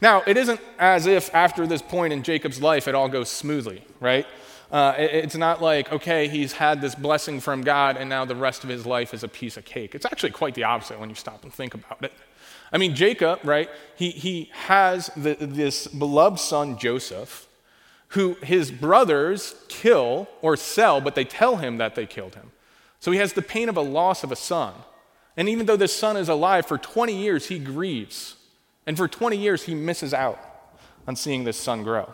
Now, 0.01 0.23
it 0.27 0.35
isn't 0.35 0.59
as 0.77 1.05
if 1.05 1.33
after 1.33 1.65
this 1.65 1.81
point 1.81 2.11
in 2.11 2.21
Jacob's 2.21 2.61
life 2.61 2.87
it 2.87 2.95
all 2.95 3.07
goes 3.07 3.29
smoothly, 3.29 3.83
right? 3.99 4.27
Uh, 4.71 4.95
it, 4.97 5.11
it's 5.11 5.35
not 5.35 5.61
like, 5.61 5.91
okay, 5.91 6.27
he's 6.27 6.53
had 6.53 6.81
this 6.81 6.93
blessing 6.93 7.39
from 7.39 7.61
God 7.61 7.95
and 7.95 8.09
now 8.09 8.25
the 8.25 8.35
rest 8.35 8.63
of 8.63 8.69
his 8.69 8.85
life 8.85 9.13
is 9.13 9.23
a 9.23 9.27
piece 9.29 9.55
of 9.55 9.63
cake. 9.63 9.95
It's 9.95 10.05
actually 10.05 10.31
quite 10.31 10.53
the 10.53 10.65
opposite 10.65 10.99
when 10.99 11.09
you 11.09 11.15
stop 11.15 11.43
and 11.43 11.53
think 11.53 11.73
about 11.73 12.03
it. 12.03 12.13
I 12.73 12.77
mean, 12.77 12.93
Jacob, 12.93 13.39
right, 13.43 13.69
he, 13.95 14.11
he 14.11 14.49
has 14.53 15.09
the, 15.15 15.35
this 15.39 15.87
beloved 15.87 16.39
son, 16.39 16.77
Joseph, 16.77 17.47
who 18.09 18.35
his 18.43 18.69
brothers 18.69 19.55
kill 19.69 20.27
or 20.41 20.57
sell, 20.57 20.99
but 20.99 21.15
they 21.15 21.23
tell 21.23 21.57
him 21.57 21.77
that 21.77 21.95
they 21.95 22.05
killed 22.05 22.35
him. 22.35 22.51
So 22.99 23.11
he 23.11 23.17
has 23.19 23.33
the 23.33 23.41
pain 23.41 23.69
of 23.69 23.77
a 23.77 23.81
loss 23.81 24.25
of 24.25 24.31
a 24.31 24.35
son. 24.35 24.73
And 25.37 25.47
even 25.49 25.65
though 25.65 25.77
this 25.77 25.95
son 25.95 26.17
is 26.17 26.29
alive, 26.29 26.65
for 26.65 26.77
20 26.77 27.15
years 27.15 27.47
he 27.47 27.59
grieves. 27.59 28.35
And 28.85 28.97
for 28.97 29.07
20 29.07 29.37
years 29.37 29.63
he 29.63 29.75
misses 29.75 30.13
out 30.13 30.39
on 31.07 31.15
seeing 31.15 31.43
this 31.43 31.57
son 31.57 31.83
grow. 31.83 32.13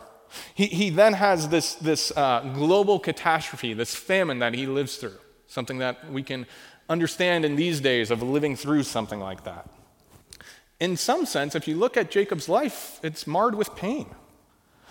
He, 0.53 0.67
he 0.67 0.89
then 0.89 1.13
has 1.13 1.49
this, 1.49 1.75
this 1.75 2.11
uh, 2.15 2.41
global 2.53 2.99
catastrophe, 2.99 3.73
this 3.73 3.95
famine 3.95 4.39
that 4.39 4.53
he 4.53 4.67
lives 4.67 4.97
through, 4.97 5.17
something 5.47 5.79
that 5.79 6.11
we 6.11 6.23
can 6.23 6.45
understand 6.89 7.45
in 7.45 7.55
these 7.55 7.79
days 7.81 8.11
of 8.11 8.21
living 8.21 8.55
through 8.55 8.83
something 8.83 9.19
like 9.19 9.43
that. 9.45 9.69
In 10.79 10.95
some 10.95 11.25
sense, 11.25 11.55
if 11.55 11.67
you 11.67 11.75
look 11.75 11.97
at 11.97 12.11
Jacob's 12.11 12.47
life, 12.47 12.99
it's 13.01 13.25
marred 13.25 13.55
with 13.55 13.75
pain. 13.75 14.07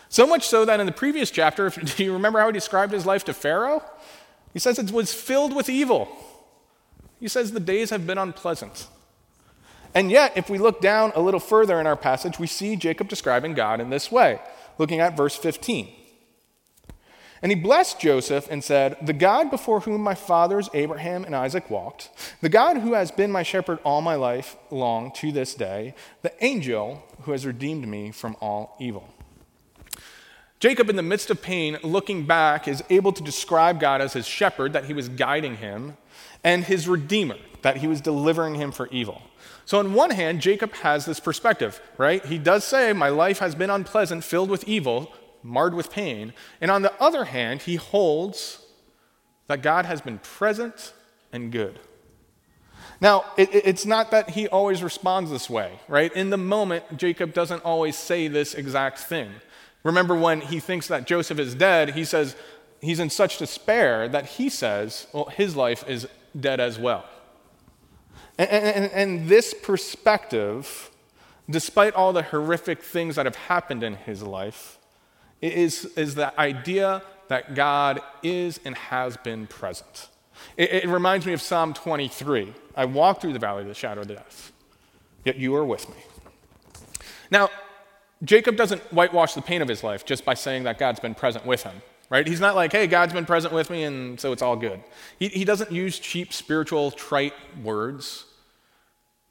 So 0.08 0.26
much 0.26 0.46
so 0.46 0.64
that 0.64 0.80
in 0.80 0.86
the 0.86 0.92
previous 0.92 1.30
chapter, 1.30 1.66
if, 1.66 1.96
do 1.96 2.04
you 2.04 2.12
remember 2.12 2.40
how 2.40 2.46
he 2.46 2.52
described 2.52 2.92
his 2.92 3.06
life 3.06 3.24
to 3.24 3.34
Pharaoh? 3.34 3.82
He 4.52 4.58
says 4.58 4.78
it 4.78 4.90
was 4.90 5.12
filled 5.12 5.54
with 5.54 5.68
evil. 5.68 6.08
He 7.20 7.28
says 7.28 7.52
the 7.52 7.60
days 7.60 7.90
have 7.90 8.06
been 8.06 8.18
unpleasant. 8.18 8.88
And 9.94 10.10
yet, 10.10 10.36
if 10.36 10.50
we 10.50 10.58
look 10.58 10.80
down 10.82 11.12
a 11.14 11.22
little 11.22 11.40
further 11.40 11.80
in 11.80 11.86
our 11.86 11.96
passage, 11.96 12.38
we 12.38 12.46
see 12.46 12.76
Jacob 12.76 13.08
describing 13.08 13.54
God 13.54 13.80
in 13.80 13.90
this 13.90 14.12
way 14.12 14.40
looking 14.78 15.00
at 15.00 15.16
verse 15.16 15.34
15. 15.36 15.88
And 17.42 17.52
he 17.52 17.56
blessed 17.56 18.00
Joseph 18.00 18.48
and 18.50 18.64
said, 18.64 18.96
The 19.02 19.12
God 19.12 19.50
before 19.50 19.80
whom 19.80 20.02
my 20.02 20.14
fathers 20.14 20.68
Abraham 20.74 21.24
and 21.24 21.36
Isaac 21.36 21.70
walked, 21.70 22.10
the 22.40 22.48
God 22.48 22.78
who 22.78 22.94
has 22.94 23.10
been 23.10 23.30
my 23.30 23.42
shepherd 23.42 23.78
all 23.84 24.00
my 24.00 24.14
life 24.14 24.56
long 24.70 25.12
to 25.12 25.32
this 25.32 25.54
day, 25.54 25.94
the 26.22 26.32
angel 26.44 27.04
who 27.22 27.32
has 27.32 27.46
redeemed 27.46 27.86
me 27.86 28.10
from 28.10 28.36
all 28.40 28.76
evil. 28.80 29.08
Jacob, 30.58 30.88
in 30.88 30.96
the 30.96 31.02
midst 31.02 31.30
of 31.30 31.42
pain, 31.42 31.76
looking 31.82 32.26
back, 32.26 32.66
is 32.66 32.82
able 32.88 33.12
to 33.12 33.22
describe 33.22 33.78
God 33.78 34.00
as 34.00 34.14
his 34.14 34.26
shepherd, 34.26 34.72
that 34.72 34.86
he 34.86 34.94
was 34.94 35.10
guiding 35.10 35.58
him, 35.58 35.98
and 36.44 36.64
his 36.64 36.88
redeemer, 36.88 37.36
that 37.62 37.78
he 37.78 37.86
was 37.86 38.00
delivering 38.00 38.54
him 38.54 38.72
for 38.72 38.88
evil. 38.88 39.22
So, 39.64 39.78
on 39.78 39.94
one 39.94 40.10
hand, 40.10 40.40
Jacob 40.40 40.72
has 40.74 41.06
this 41.06 41.18
perspective, 41.18 41.80
right? 41.98 42.24
He 42.24 42.38
does 42.38 42.64
say, 42.64 42.92
My 42.92 43.08
life 43.08 43.40
has 43.40 43.54
been 43.54 43.70
unpleasant, 43.70 44.22
filled 44.22 44.48
with 44.48 44.68
evil, 44.68 45.12
marred 45.42 45.74
with 45.74 45.90
pain. 45.90 46.32
And 46.60 46.70
on 46.70 46.82
the 46.82 46.92
other 47.02 47.24
hand, 47.24 47.62
he 47.62 47.76
holds 47.76 48.64
that 49.48 49.62
God 49.62 49.84
has 49.86 50.00
been 50.00 50.18
present 50.18 50.92
and 51.32 51.50
good. 51.50 51.80
Now, 53.00 53.24
it, 53.36 53.50
it's 53.52 53.84
not 53.84 54.10
that 54.10 54.30
he 54.30 54.48
always 54.48 54.82
responds 54.82 55.30
this 55.30 55.50
way, 55.50 55.80
right? 55.88 56.12
In 56.14 56.30
the 56.30 56.38
moment, 56.38 56.96
Jacob 56.96 57.34
doesn't 57.34 57.64
always 57.64 57.96
say 57.96 58.28
this 58.28 58.54
exact 58.54 58.98
thing. 58.98 59.30
Remember 59.82 60.14
when 60.14 60.40
he 60.40 60.60
thinks 60.60 60.88
that 60.88 61.06
Joseph 61.06 61.38
is 61.38 61.54
dead, 61.54 61.90
he 61.90 62.04
says 62.04 62.36
he's 62.80 63.00
in 63.00 63.10
such 63.10 63.38
despair 63.38 64.08
that 64.08 64.26
he 64.26 64.48
says, 64.48 65.06
well, 65.12 65.26
his 65.26 65.54
life 65.54 65.84
is 65.88 66.08
dead 66.38 66.60
as 66.60 66.78
well. 66.78 67.04
And, 68.38 68.50
and, 68.50 68.92
and, 68.92 69.28
this 69.28 69.54
perspective, 69.54 70.90
despite 71.48 71.94
all 71.94 72.12
the 72.12 72.22
horrific 72.22 72.82
things 72.82 73.16
that 73.16 73.24
have 73.24 73.36
happened 73.36 73.82
in 73.82 73.94
his 73.94 74.22
life, 74.22 74.78
is, 75.40 75.86
is 75.96 76.14
the 76.14 76.38
idea 76.38 77.02
that 77.28 77.54
God 77.54 78.00
is 78.22 78.60
and 78.64 78.76
has 78.76 79.16
been 79.16 79.46
present. 79.46 80.08
It, 80.56 80.84
it 80.84 80.88
reminds 80.88 81.24
me 81.24 81.32
of 81.32 81.40
Psalm 81.40 81.72
23 81.72 82.52
I 82.76 82.84
walk 82.84 83.22
through 83.22 83.32
the 83.32 83.38
valley 83.38 83.62
of 83.62 83.68
the 83.68 83.74
shadow 83.74 84.02
of 84.02 84.08
death, 84.08 84.52
yet 85.24 85.36
you 85.36 85.54
are 85.54 85.64
with 85.64 85.88
me. 85.88 85.96
Now, 87.30 87.48
Jacob 88.22 88.56
doesn't 88.56 88.82
whitewash 88.92 89.34
the 89.34 89.42
pain 89.42 89.62
of 89.62 89.68
his 89.68 89.82
life 89.82 90.04
just 90.04 90.24
by 90.24 90.34
saying 90.34 90.64
that 90.64 90.78
God's 90.78 91.00
been 91.00 91.14
present 91.14 91.46
with 91.46 91.62
him 91.62 91.82
right? 92.10 92.26
He's 92.26 92.40
not 92.40 92.54
like, 92.54 92.72
hey, 92.72 92.86
God's 92.86 93.12
been 93.12 93.26
present 93.26 93.52
with 93.52 93.70
me 93.70 93.84
and 93.84 94.18
so 94.18 94.32
it's 94.32 94.42
all 94.42 94.56
good. 94.56 94.82
He, 95.18 95.28
he 95.28 95.44
doesn't 95.44 95.72
use 95.72 95.98
cheap, 95.98 96.32
spiritual, 96.32 96.90
trite 96.90 97.34
words 97.62 98.24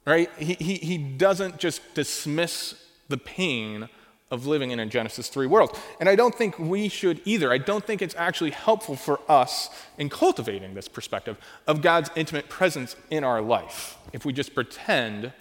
right? 0.06 0.30
He, 0.38 0.54
he, 0.54 0.74
he 0.76 0.98
doesn't 0.98 1.58
just 1.58 1.94
dismiss 1.94 2.74
the 3.08 3.18
pain 3.18 3.88
of 4.30 4.46
living 4.46 4.70
in 4.70 4.80
a 4.80 4.86
Genesis 4.86 5.28
3 5.28 5.46
world. 5.46 5.78
And 6.00 6.08
I 6.08 6.16
don't 6.16 6.34
think 6.34 6.58
we 6.58 6.88
should 6.88 7.20
either. 7.24 7.52
I 7.52 7.58
don't 7.58 7.84
think 7.84 8.02
it's 8.02 8.14
actually 8.16 8.50
helpful 8.50 8.96
for 8.96 9.20
us 9.28 9.68
in 9.98 10.08
cultivating 10.08 10.74
this 10.74 10.88
perspective 10.88 11.36
of 11.66 11.82
God's 11.82 12.10
intimate 12.16 12.48
presence 12.48 12.96
in 13.10 13.22
our 13.22 13.40
life 13.40 13.98
if 14.12 14.24
we 14.24 14.32
just 14.32 14.54
pretend 14.54 15.32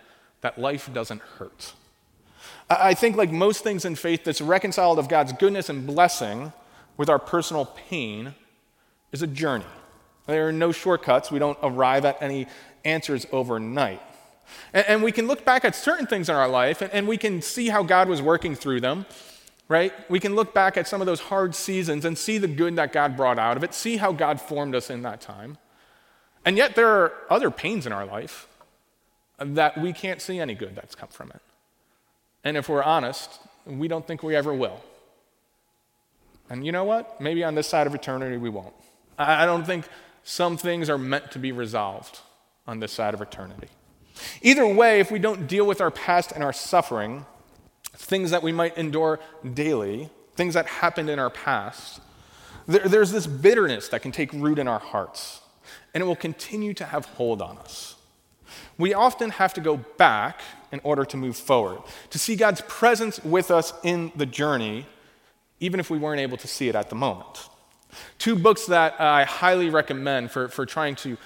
that 0.42 0.60
life 0.60 0.92
doesn't 0.94 1.22
hurt. 1.22 1.74
I 2.70 2.96
think, 2.96 3.16
like 3.16 3.32
most 3.32 3.64
things 3.64 3.86
in 3.86 3.96
faith 3.96 4.24
that's 4.24 4.42
reconciled 4.42 4.98
of 4.98 5.08
God's 5.08 5.34
goodness 5.34 5.70
and 5.70 5.86
blessing 5.86 6.52
with 6.98 7.10
our 7.10 7.20
personal 7.20 7.66
pain 7.66 8.36
is 9.12 9.22
a 9.22 9.28
journey. 9.28 9.66
There 10.28 10.48
are 10.48 10.52
no 10.52 10.72
shortcuts. 10.72 11.32
We 11.32 11.40
don't 11.40 11.58
arrive 11.62 12.06
at 12.06 12.22
any 12.22 12.48
answers 12.84 13.28
overnight. 13.32 14.02
And, 14.74 14.86
and 14.88 15.04
we 15.04 15.12
can 15.12 15.28
look 15.28 15.46
back 15.46 15.66
at 15.66 15.76
certain 15.76 16.08
things 16.08 16.30
in 16.30 16.36
our 16.36 16.48
life 16.48 16.82
and, 16.82 16.92
and 16.92 17.08
we 17.08 17.18
can 17.18 17.42
see 17.42 17.70
how 17.70 17.84
God 17.84 18.08
was 18.08 18.22
working 18.22 18.56
through 18.56 18.82
them, 18.82 19.06
right? 19.68 19.94
We 20.10 20.20
can 20.20 20.36
look 20.36 20.54
back 20.54 20.78
at 20.78 20.88
some 20.88 21.02
of 21.02 21.08
those 21.08 21.20
hard 21.20 21.56
seasons 21.56 22.06
and 22.06 22.18
see 22.18 22.38
the 22.38 22.48
good 22.48 22.76
that 22.76 22.94
God 22.94 23.18
brought 23.18 23.40
out 23.40 23.58
of 23.58 23.64
it, 23.64 23.74
see 23.74 23.98
how 23.98 24.12
God 24.12 24.40
formed 24.42 24.76
us 24.76 24.90
in 24.90 25.02
that 25.04 25.22
time. 25.22 25.58
And 26.44 26.58
yet 26.58 26.76
there 26.76 26.88
are 26.88 27.14
other 27.30 27.50
pains 27.50 27.86
in 27.86 27.92
our 27.92 28.06
life 28.06 28.48
that 29.40 29.78
we 29.78 29.92
can't 29.94 30.22
see 30.22 30.40
any 30.40 30.56
good 30.56 30.76
that's 30.76 30.96
come 30.96 31.10
from 31.10 31.32
it. 31.32 31.42
And 32.44 32.56
if 32.56 32.70
we're 32.70 32.84
honest, 32.84 33.40
we 33.66 33.88
don't 33.88 34.06
think 34.06 34.22
we 34.22 34.36
ever 34.36 34.54
will. 34.54 34.80
And 36.50 36.66
you 36.66 36.72
know 36.72 36.84
what? 36.84 37.20
Maybe 37.20 37.44
on 37.44 37.56
this 37.56 37.68
side 37.68 37.88
of 37.88 37.96
eternity 37.96 38.38
we 38.38 38.50
won't. 38.50 38.74
I 39.18 39.46
don't 39.46 39.66
think 39.66 39.88
some 40.24 40.58
things 40.58 40.90
are 40.90 40.98
meant 40.98 41.32
to 41.32 41.40
be 41.40 41.52
resolved 41.52 42.20
on 42.68 42.80
this 42.80 42.92
side 42.92 43.14
of 43.14 43.22
eternity. 43.22 43.68
Either 44.42 44.66
way, 44.68 45.00
if 45.00 45.12
we 45.12 45.20
don't 45.20 45.48
deal 45.48 45.66
with 45.66 45.82
our 45.82 45.92
past 45.92 46.32
and 46.32 46.44
our 46.44 46.54
suffering, 46.54 47.26
things 47.94 48.32
that 48.32 48.44
we 48.44 48.52
might 48.52 48.78
endure 48.78 49.20
daily, 49.54 50.10
things 50.36 50.54
that 50.54 50.66
happened 50.66 51.10
in 51.10 51.20
our 51.20 51.30
past, 51.30 52.02
there, 52.68 52.88
there's 52.88 53.12
this 53.12 53.28
bitterness 53.28 53.90
that 53.90 54.02
can 54.02 54.12
take 54.12 54.32
root 54.34 54.60
in 54.60 54.68
our 54.68 54.80
hearts, 54.80 55.42
and 55.94 56.02
it 56.02 56.06
will 56.06 56.16
continue 56.16 56.74
to 56.74 56.86
have 56.86 57.06
hold 57.06 57.42
on 57.42 57.58
us. 57.58 57.96
We 58.78 58.94
often 58.94 59.30
have 59.32 59.54
to 59.56 59.62
go 59.62 59.78
back 59.78 60.42
in 60.72 60.82
order 60.84 61.06
to 61.06 61.18
move 61.18 61.38
forward, 61.38 61.80
to 62.10 62.20
see 62.20 62.36
God's 62.36 62.62
presence 62.68 63.24
with 63.24 63.52
us 63.52 63.74
in 63.84 64.12
the 64.16 64.26
journey, 64.26 64.86
even 65.60 65.80
if 65.80 65.90
we 65.90 65.98
weren't 65.98 66.22
able 66.22 66.38
to 66.38 66.48
see 66.48 66.70
it 66.70 66.76
at 66.76 66.90
the 66.90 66.96
moment. 66.96 67.50
Two 68.18 68.36
books 68.36 68.66
that 68.66 69.00
I 69.00 69.24
highly 69.24 69.70
recommend 69.70 70.32
for, 70.32 70.50
for 70.50 70.66
trying 70.66 70.96
to 70.98 71.18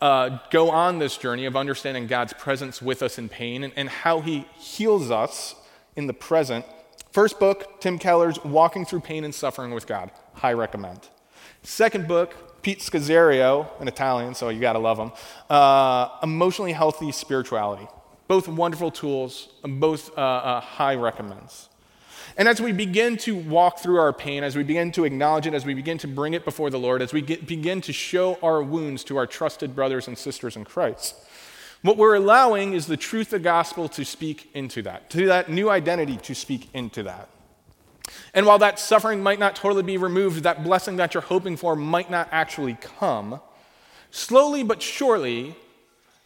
uh, 0.00 0.38
go 0.50 0.70
on 0.70 0.98
this 0.98 1.16
journey 1.16 1.46
of 1.46 1.56
understanding 1.56 2.06
God's 2.06 2.32
presence 2.32 2.82
with 2.82 3.02
us 3.02 3.18
in 3.18 3.28
pain 3.28 3.62
and, 3.62 3.72
and 3.76 3.88
how 3.88 4.20
He 4.20 4.46
heals 4.56 5.10
us 5.10 5.54
in 5.96 6.06
the 6.06 6.14
present. 6.14 6.64
First 7.12 7.38
book, 7.38 7.80
Tim 7.80 7.98
Keller's 7.98 8.42
Walking 8.44 8.84
Through 8.84 9.00
Pain 9.00 9.24
and 9.24 9.34
Suffering 9.34 9.72
with 9.72 9.86
God. 9.86 10.10
High 10.34 10.52
recommend. 10.52 11.08
Second 11.62 12.08
book, 12.08 12.62
Pete 12.62 12.80
Scazzero, 12.80 13.68
an 13.80 13.88
Italian, 13.88 14.34
so 14.34 14.48
you 14.48 14.60
gotta 14.60 14.78
love 14.78 14.98
him. 14.98 15.12
Uh, 15.48 16.08
Emotionally 16.22 16.72
Healthy 16.72 17.12
Spirituality. 17.12 17.86
Both 18.26 18.46
wonderful 18.46 18.90
tools, 18.90 19.48
both 19.62 20.16
uh, 20.18 20.20
uh, 20.20 20.60
high 20.60 20.94
recommends. 20.94 21.68
And 22.38 22.46
as 22.46 22.60
we 22.60 22.70
begin 22.70 23.16
to 23.18 23.34
walk 23.34 23.80
through 23.80 23.98
our 23.98 24.12
pain, 24.12 24.44
as 24.44 24.54
we 24.54 24.62
begin 24.62 24.92
to 24.92 25.04
acknowledge 25.04 25.48
it, 25.48 25.54
as 25.54 25.66
we 25.66 25.74
begin 25.74 25.98
to 25.98 26.08
bring 26.08 26.34
it 26.34 26.44
before 26.44 26.70
the 26.70 26.78
Lord, 26.78 27.02
as 27.02 27.12
we 27.12 27.20
get, 27.20 27.48
begin 27.48 27.80
to 27.80 27.92
show 27.92 28.38
our 28.42 28.62
wounds 28.62 29.02
to 29.04 29.16
our 29.16 29.26
trusted 29.26 29.74
brothers 29.74 30.06
and 30.06 30.16
sisters 30.16 30.54
in 30.54 30.64
Christ, 30.64 31.16
what 31.82 31.96
we're 31.96 32.14
allowing 32.14 32.74
is 32.74 32.86
the 32.86 32.96
truth 32.96 33.26
of 33.28 33.30
the 33.30 33.38
gospel 33.40 33.88
to 33.88 34.04
speak 34.04 34.50
into 34.54 34.82
that, 34.82 35.10
to 35.10 35.26
that 35.26 35.48
new 35.48 35.68
identity 35.68 36.16
to 36.18 36.34
speak 36.34 36.68
into 36.72 37.02
that. 37.02 37.28
And 38.32 38.46
while 38.46 38.58
that 38.60 38.78
suffering 38.78 39.20
might 39.20 39.40
not 39.40 39.56
totally 39.56 39.82
be 39.82 39.96
removed, 39.96 40.44
that 40.44 40.62
blessing 40.62 40.96
that 40.96 41.14
you're 41.14 41.22
hoping 41.22 41.56
for 41.56 41.74
might 41.74 42.10
not 42.10 42.28
actually 42.30 42.74
come, 42.74 43.40
slowly 44.12 44.62
but 44.62 44.80
surely, 44.80 45.56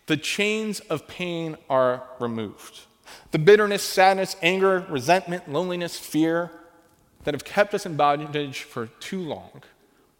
the 0.06 0.18
chains 0.18 0.80
of 0.80 1.08
pain 1.08 1.56
are 1.70 2.02
removed. 2.20 2.82
The 3.30 3.38
bitterness, 3.38 3.82
sadness, 3.82 4.36
anger, 4.42 4.86
resentment, 4.88 5.50
loneliness, 5.50 5.98
fear 5.98 6.50
that 7.24 7.34
have 7.34 7.44
kept 7.44 7.74
us 7.74 7.86
in 7.86 7.96
bondage 7.96 8.62
for 8.62 8.86
too 8.86 9.20
long, 9.20 9.62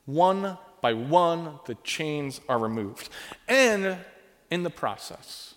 one 0.07 0.59
by 0.81 0.92
one, 0.92 1.61
the 1.66 1.76
chains 1.85 2.40
are 2.48 2.59
removed. 2.59 3.09
And 3.48 3.98
in 4.50 4.62
the 4.62 4.70
process, 4.70 5.55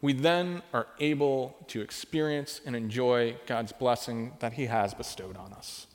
we 0.00 0.12
then 0.12 0.62
are 0.72 0.86
able 0.98 1.56
to 1.68 1.80
experience 1.80 2.60
and 2.64 2.74
enjoy 2.74 3.36
God's 3.46 3.72
blessing 3.72 4.32
that 4.40 4.54
He 4.54 4.66
has 4.66 4.94
bestowed 4.94 5.36
on 5.36 5.52
us. 5.52 5.86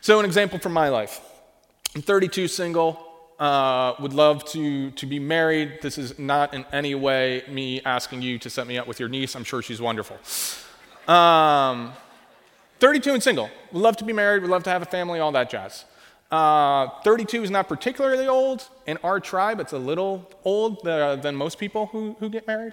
So, 0.00 0.18
an 0.18 0.24
example 0.24 0.58
from 0.58 0.72
my 0.72 0.88
life 0.88 1.20
I'm 1.94 2.02
32, 2.02 2.48
single, 2.48 3.05
uh, 3.38 3.94
would 4.00 4.12
love 4.12 4.44
to, 4.46 4.90
to 4.92 5.06
be 5.06 5.18
married. 5.18 5.78
This 5.82 5.98
is 5.98 6.18
not 6.18 6.54
in 6.54 6.64
any 6.72 6.94
way 6.94 7.42
me 7.48 7.82
asking 7.82 8.22
you 8.22 8.38
to 8.38 8.50
set 8.50 8.66
me 8.66 8.78
up 8.78 8.86
with 8.86 8.98
your 8.98 9.08
niece. 9.08 9.34
I'm 9.34 9.44
sure 9.44 9.62
she's 9.62 9.80
wonderful. 9.80 10.18
Um, 11.12 11.92
32 12.80 13.14
and 13.14 13.22
single. 13.22 13.50
Would 13.72 13.82
love 13.82 13.96
to 13.98 14.04
be 14.04 14.12
married. 14.12 14.42
Would 14.42 14.50
love 14.50 14.64
to 14.64 14.70
have 14.70 14.82
a 14.82 14.86
family, 14.86 15.20
all 15.20 15.32
that 15.32 15.50
jazz. 15.50 15.84
Uh, 16.30 16.88
32 17.04 17.44
is 17.44 17.50
not 17.50 17.68
particularly 17.68 18.26
old. 18.26 18.68
In 18.86 18.98
our 19.04 19.20
tribe, 19.20 19.60
it's 19.60 19.72
a 19.72 19.78
little 19.78 20.30
old 20.44 20.86
uh, 20.86 21.16
than 21.16 21.36
most 21.36 21.58
people 21.58 21.86
who, 21.86 22.16
who 22.18 22.28
get 22.28 22.46
married. 22.46 22.72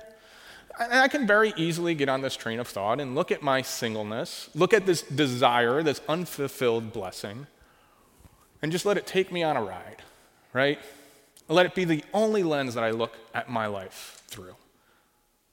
And 0.79 0.93
I 0.93 1.07
can 1.07 1.27
very 1.27 1.53
easily 1.55 1.93
get 1.93 2.09
on 2.09 2.21
this 2.21 2.35
train 2.35 2.59
of 2.59 2.67
thought 2.67 2.99
and 2.99 3.13
look 3.13 3.31
at 3.31 3.43
my 3.43 3.61
singleness, 3.61 4.49
look 4.55 4.73
at 4.73 4.87
this 4.87 5.03
desire, 5.03 5.83
this 5.83 6.01
unfulfilled 6.09 6.91
blessing, 6.91 7.45
and 8.63 8.71
just 8.71 8.83
let 8.83 8.97
it 8.97 9.05
take 9.05 9.31
me 9.31 9.43
on 9.43 9.55
a 9.55 9.61
ride 9.61 10.01
right? 10.53 10.79
Let 11.47 11.65
it 11.65 11.75
be 11.75 11.83
the 11.83 12.03
only 12.13 12.43
lens 12.43 12.75
that 12.75 12.83
I 12.83 12.91
look 12.91 13.15
at 13.33 13.49
my 13.49 13.67
life 13.67 14.21
through. 14.27 14.55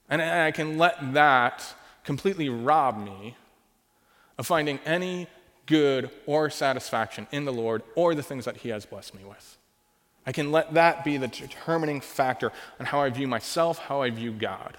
And 0.08 0.22
I 0.22 0.50
can 0.50 0.78
let 0.78 1.14
that 1.14 1.74
completely 2.04 2.48
rob 2.48 2.98
me 2.98 3.36
of 4.38 4.46
finding 4.46 4.78
any 4.84 5.26
good 5.66 6.10
or 6.26 6.50
satisfaction 6.50 7.26
in 7.30 7.44
the 7.44 7.52
Lord 7.52 7.82
or 7.94 8.14
the 8.14 8.22
things 8.22 8.44
that 8.44 8.58
He 8.58 8.70
has 8.70 8.86
blessed 8.86 9.14
me 9.14 9.24
with. 9.24 9.56
I 10.26 10.32
can 10.32 10.52
let 10.52 10.74
that 10.74 11.04
be 11.04 11.16
the 11.16 11.28
determining 11.28 12.00
factor 12.00 12.52
on 12.78 12.86
how 12.86 13.00
I 13.00 13.10
view 13.10 13.26
myself, 13.26 13.78
how 13.78 14.02
I 14.02 14.10
view 14.10 14.32
God. 14.32 14.76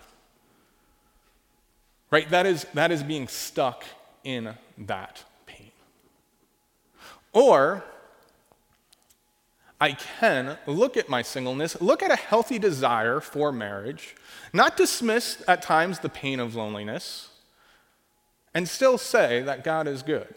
Right? 2.09 2.29
That 2.29 2.45
is, 2.45 2.65
that 2.73 2.91
is 2.91 3.03
being 3.03 3.27
stuck 3.27 3.85
in 4.23 4.53
that 4.77 5.23
pain. 5.45 5.71
Or 7.33 7.83
I 9.81 9.93
can 9.93 10.59
look 10.67 10.95
at 10.95 11.09
my 11.09 11.23
singleness, 11.23 11.81
look 11.81 12.03
at 12.03 12.11
a 12.11 12.15
healthy 12.15 12.59
desire 12.59 13.19
for 13.19 13.51
marriage, 13.51 14.15
not 14.53 14.77
dismiss 14.77 15.43
at 15.47 15.63
times 15.63 15.99
the 15.99 16.07
pain 16.07 16.39
of 16.39 16.53
loneliness, 16.53 17.29
and 18.53 18.69
still 18.69 18.99
say 18.99 19.41
that 19.41 19.63
God 19.63 19.87
is 19.87 20.03
good. 20.03 20.35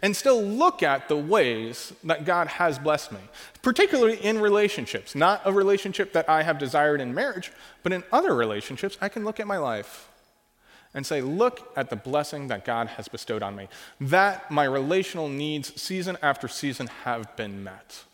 And 0.00 0.14
still 0.14 0.40
look 0.40 0.82
at 0.82 1.08
the 1.08 1.16
ways 1.16 1.92
that 2.04 2.24
God 2.24 2.46
has 2.46 2.78
blessed 2.78 3.10
me, 3.10 3.18
particularly 3.62 4.14
in 4.14 4.40
relationships. 4.40 5.16
Not 5.16 5.40
a 5.44 5.52
relationship 5.52 6.12
that 6.12 6.28
I 6.28 6.44
have 6.44 6.58
desired 6.58 7.00
in 7.00 7.14
marriage, 7.14 7.50
but 7.82 7.92
in 7.92 8.04
other 8.12 8.32
relationships, 8.32 8.96
I 9.00 9.08
can 9.08 9.24
look 9.24 9.40
at 9.40 9.48
my 9.48 9.56
life 9.56 10.08
and 10.94 11.04
say, 11.04 11.20
Look 11.20 11.72
at 11.74 11.90
the 11.90 11.96
blessing 11.96 12.46
that 12.46 12.64
God 12.64 12.88
has 12.88 13.08
bestowed 13.08 13.42
on 13.42 13.56
me. 13.56 13.68
That 14.00 14.52
my 14.52 14.64
relational 14.64 15.28
needs, 15.28 15.80
season 15.80 16.16
after 16.22 16.46
season, 16.46 16.86
have 17.04 17.34
been 17.34 17.64
met 17.64 18.04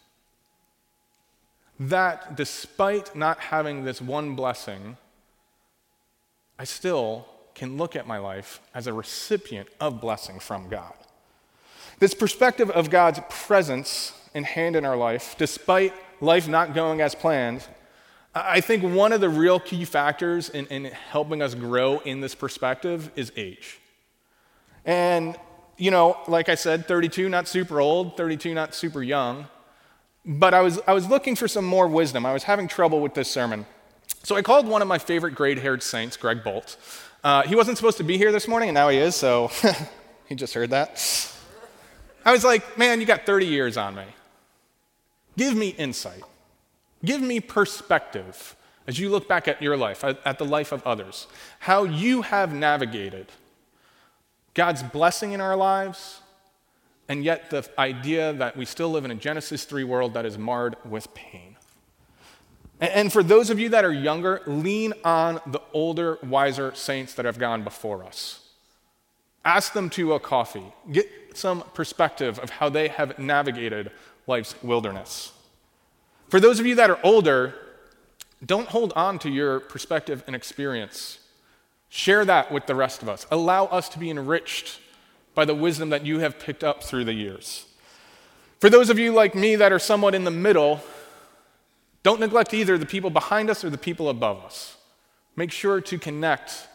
that 1.81 2.37
despite 2.37 3.15
not 3.15 3.39
having 3.39 3.85
this 3.85 4.01
one 4.01 4.35
blessing, 4.35 4.97
I 6.59 6.65
still 6.65 7.27
can 7.55 7.77
look 7.77 7.97
at 7.97 8.07
my 8.07 8.19
life 8.19 8.61
as 8.75 8.87
a 8.87 8.93
recipient 8.93 9.69
of 9.81 10.01
blessing 10.01 10.39
from 10.41 10.69
God. 10.69 10.95
This 11.99 12.15
perspective 12.15 12.71
of 12.71 12.91
God's 12.91 13.21
presence 13.29 14.13
and 14.35 14.45
hand 14.45 14.77
in 14.77 14.85
our 14.85 14.97
life, 14.97 15.35
despite 15.39 15.93
life 16.21 16.49
not 16.49 16.75
going 16.75 17.01
as 17.01 17.15
planned, 17.15 17.67
I 18.35 18.61
think 18.61 18.83
one 18.83 19.13
of 19.13 19.21
the 19.21 19.29
real 19.29 19.59
key 19.59 19.85
factors 19.85 20.49
in, 20.51 20.67
in 20.67 20.85
helping 20.85 21.43
us 21.43 21.55
grow 21.55 21.99
in 22.01 22.21
this 22.21 22.35
perspective 22.35 23.11
is 23.17 23.33
age. 23.37 23.81
And, 24.85 25.37
you 25.77 25.91
know, 25.91 26.17
like 26.29 26.49
I 26.49 26.55
said, 26.55 26.87
32, 26.87 27.29
not 27.29 27.49
super 27.49 27.81
old, 27.81 28.17
32, 28.17 28.55
not 28.55 28.75
super 28.75 29.03
young. 29.03 29.47
But 30.31 30.53
I 30.53 30.61
was, 30.61 30.79
I 30.87 30.93
was 30.93 31.09
looking 31.09 31.35
for 31.35 31.49
some 31.49 31.65
more 31.65 31.89
wisdom. 31.89 32.27
I 32.27 32.35
was 32.35 32.43
having 32.43 32.69
trouble 32.69 33.01
with 33.01 33.15
this 33.15 33.31
sermon. 33.31 33.65
So 34.25 34.37
I 34.37 34.43
called 34.43 34.67
one 34.67 34.83
of 34.83 34.89
my 34.89 34.99
favorite 34.99 35.35
gray 35.35 35.59
haired 35.59 35.83
saints, 35.83 36.19
Greg 36.19 36.45
Bolt. 36.45 36.77
Uh, 37.25 37.45
he 37.45 37.57
wasn't 37.57 37.79
supposed 37.79 37.97
to 37.97 38.05
be 38.05 38.19
here 38.19 38.31
this 38.31 38.47
morning, 38.47 38.69
and 38.69 38.75
now 38.75 38.91
he 38.91 38.99
is, 38.99 39.17
so 39.17 39.51
he 40.29 40.35
just 40.35 40.53
heard 40.53 40.69
that. 40.71 41.35
I 42.27 42.33
was 42.33 42.45
like, 42.45 42.77
man, 42.77 43.01
you 43.01 43.07
got 43.07 43.25
30 43.25 43.47
years 43.47 43.79
on 43.79 43.95
me. 43.95 44.05
Give 45.39 45.57
me 45.57 45.69
insight. 45.71 46.23
Give 47.03 47.23
me 47.23 47.41
perspective 47.41 48.55
as 48.87 48.99
you 48.99 49.09
look 49.09 49.29
back 49.29 49.49
at 49.49 49.63
your 49.63 49.79
life, 49.79 50.05
at 50.05 50.39
the 50.39 50.45
life 50.45 50.73
of 50.73 50.87
others, 50.87 51.27
how 51.61 51.85
you 51.85 52.23
have 52.23 52.53
navigated 52.53 53.29
God's 54.53 54.83
blessing 54.83 55.33
in 55.33 55.41
our 55.41 55.57
lives 55.57 56.21
and 57.09 57.25
yet 57.25 57.51
the 57.51 57.69
idea 57.79 58.33
that 58.35 58.57
we 58.57 58.65
still 58.65 58.91
live 58.91 59.05
in 59.05 59.11
a 59.11 59.15
Genesis 59.15 59.65
3 59.65 59.85
world 59.85 60.15
that 60.15 60.27
is 60.27 60.37
marred 60.37 60.77
with 60.85 61.13
pain. 61.15 61.57
And 62.81 63.13
for 63.13 63.23
those 63.23 63.51
of 63.51 63.59
you 63.59 63.71
that 63.71 63.85
are 63.85 63.93
younger, 63.93 64.43
lean 64.47 64.93
on 65.05 65.41
the 65.47 65.61
older, 65.73 66.19
wiser 66.23 66.75
saints 66.75 67.15
that 67.15 67.25
have 67.25 67.39
gone 67.39 67.65
before 67.65 68.05
us. 68.05 68.41
Ask 69.45 69.73
them 69.73 69.91
to 69.91 70.13
a 70.13 70.21
coffee. 70.21 70.73
Get 70.93 71.09
some 71.35 71.65
perspective 71.75 72.39
of 72.39 72.51
how 72.51 72.69
they 72.69 72.89
have 72.89 73.19
navigated 73.19 73.91
life's 74.27 74.55
wilderness. 74.63 75.33
For 76.29 76.39
those 76.39 76.61
of 76.61 76.67
you 76.67 76.75
that 76.77 76.91
are 76.91 77.01
older, 77.03 77.55
don't 78.45 78.69
hold 78.69 78.93
on 78.95 79.19
to 79.21 79.31
your 79.31 79.59
perspective 79.61 80.23
and 80.27 80.37
experience. 80.37 81.19
Share 81.89 82.25
that 82.27 82.53
with 82.53 82.67
the 82.67 82.75
rest 82.75 83.03
of 83.03 83.09
us. 83.09 83.27
Allow 83.31 83.65
us 83.67 83.89
to 83.91 83.99
be 83.99 84.11
enriched 84.11 84.79
by 85.39 85.45
the 85.45 85.55
wisdom 85.55 85.91
that 85.91 86.05
you 86.05 86.19
have 86.19 86.41
picked 86.41 86.65
up 86.65 86.83
through 86.83 87.05
the 87.05 87.13
years. 87.13 87.67
For 88.59 88.69
those 88.69 88.91
of 88.91 88.99
you 88.99 89.13
like 89.13 89.37
me 89.37 89.55
that 89.55 89.71
are 89.71 89.79
somewhat 89.79 90.13
in 90.13 90.25
the 90.25 90.33
middle, 90.33 90.81
don't 92.03 92.19
neglect 92.19 92.53
either 92.53 92.77
the 92.77 92.85
people 92.85 93.09
behind 93.09 93.49
us 93.49 93.63
or 93.63 93.71
the 93.71 93.79
people 93.79 94.09
above 94.09 94.45
us. 94.45 94.77
Make 95.37 95.53
sure 95.53 95.81
to 95.81 95.97
connect 95.97 96.67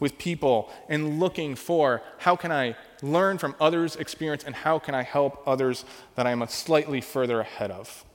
with 0.00 0.16
people 0.16 0.72
and 0.88 1.20
looking 1.20 1.54
for 1.54 2.00
how 2.16 2.34
can 2.34 2.50
I 2.50 2.76
learn 3.02 3.36
from 3.36 3.54
others' 3.60 3.94
experience 3.94 4.42
and 4.42 4.54
how 4.54 4.78
can 4.78 4.94
I 4.94 5.02
help 5.02 5.42
others 5.46 5.84
that 6.14 6.26
I'm 6.26 6.42
slightly 6.48 7.02
further 7.02 7.40
ahead 7.40 7.70
of. 7.70 8.06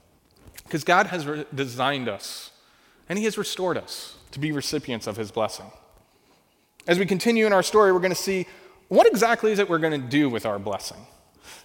Because 0.64 0.82
God 0.82 1.06
has 1.06 1.24
re- 1.24 1.46
designed 1.54 2.08
us 2.08 2.50
and 3.08 3.16
He 3.16 3.26
has 3.26 3.38
restored 3.38 3.78
us 3.78 4.16
to 4.32 4.40
be 4.40 4.50
recipients 4.50 5.06
of 5.06 5.16
His 5.16 5.30
blessing. 5.30 5.70
As 6.84 6.98
we 6.98 7.06
continue 7.06 7.46
in 7.46 7.52
our 7.52 7.62
story, 7.62 7.92
we're 7.92 8.00
going 8.00 8.10
to 8.10 8.16
see 8.16 8.48
what 8.88 9.06
exactly 9.06 9.52
is 9.52 9.58
it 9.58 9.68
we're 9.68 9.78
going 9.78 10.00
to 10.00 10.08
do 10.08 10.28
with 10.28 10.46
our 10.46 10.58
blessing? 10.58 10.98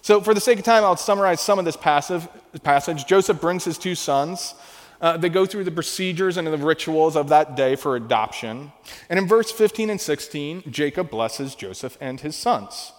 So, 0.02 0.20
for 0.20 0.34
the 0.34 0.40
sake 0.40 0.58
of 0.58 0.64
time, 0.64 0.84
I'll 0.84 0.96
summarize 0.96 1.40
some 1.40 1.58
of 1.58 1.64
this 1.64 1.76
passive, 1.76 2.28
passage. 2.62 3.06
Joseph 3.06 3.40
brings 3.40 3.64
his 3.64 3.78
two 3.78 3.94
sons. 3.94 4.54
Uh, 5.00 5.16
they 5.16 5.28
go 5.30 5.46
through 5.46 5.64
the 5.64 5.70
procedures 5.70 6.36
and 6.36 6.46
the 6.46 6.56
rituals 6.58 7.16
of 7.16 7.30
that 7.30 7.56
day 7.56 7.74
for 7.74 7.96
adoption. 7.96 8.72
And 9.08 9.18
in 9.18 9.26
verse 9.26 9.50
15 9.50 9.88
and 9.88 10.00
16, 10.00 10.64
Jacob 10.70 11.10
blesses 11.10 11.54
Joseph 11.54 11.96
and 12.00 12.20
his 12.20 12.36
sons. 12.36 12.92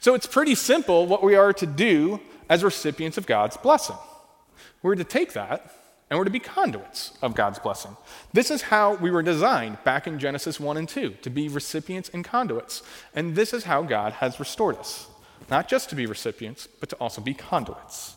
So 0.00 0.14
it's 0.14 0.26
pretty 0.26 0.54
simple 0.54 1.06
what 1.06 1.22
we 1.22 1.34
are 1.34 1.52
to 1.54 1.66
do 1.66 2.20
as 2.48 2.62
recipients 2.62 3.16
of 3.16 3.26
God's 3.26 3.56
blessing. 3.56 3.96
We're 4.82 4.96
to 4.96 5.04
take 5.04 5.32
that 5.32 5.70
and 6.08 6.18
we're 6.18 6.24
to 6.24 6.30
be 6.30 6.38
conduits 6.38 7.12
of 7.22 7.34
God's 7.34 7.58
blessing. 7.58 7.96
This 8.32 8.50
is 8.50 8.62
how 8.62 8.94
we 8.94 9.10
were 9.10 9.22
designed 9.22 9.82
back 9.84 10.06
in 10.06 10.18
Genesis 10.18 10.60
1 10.60 10.76
and 10.76 10.88
2 10.88 11.10
to 11.22 11.30
be 11.30 11.48
recipients 11.48 12.10
and 12.12 12.24
conduits. 12.24 12.82
And 13.14 13.34
this 13.34 13.52
is 13.52 13.64
how 13.64 13.82
God 13.82 14.14
has 14.14 14.38
restored 14.38 14.78
us 14.78 15.08
not 15.50 15.68
just 15.68 15.90
to 15.90 15.94
be 15.94 16.06
recipients, 16.06 16.66
but 16.80 16.88
to 16.90 16.96
also 16.96 17.20
be 17.20 17.34
conduits. 17.34 18.16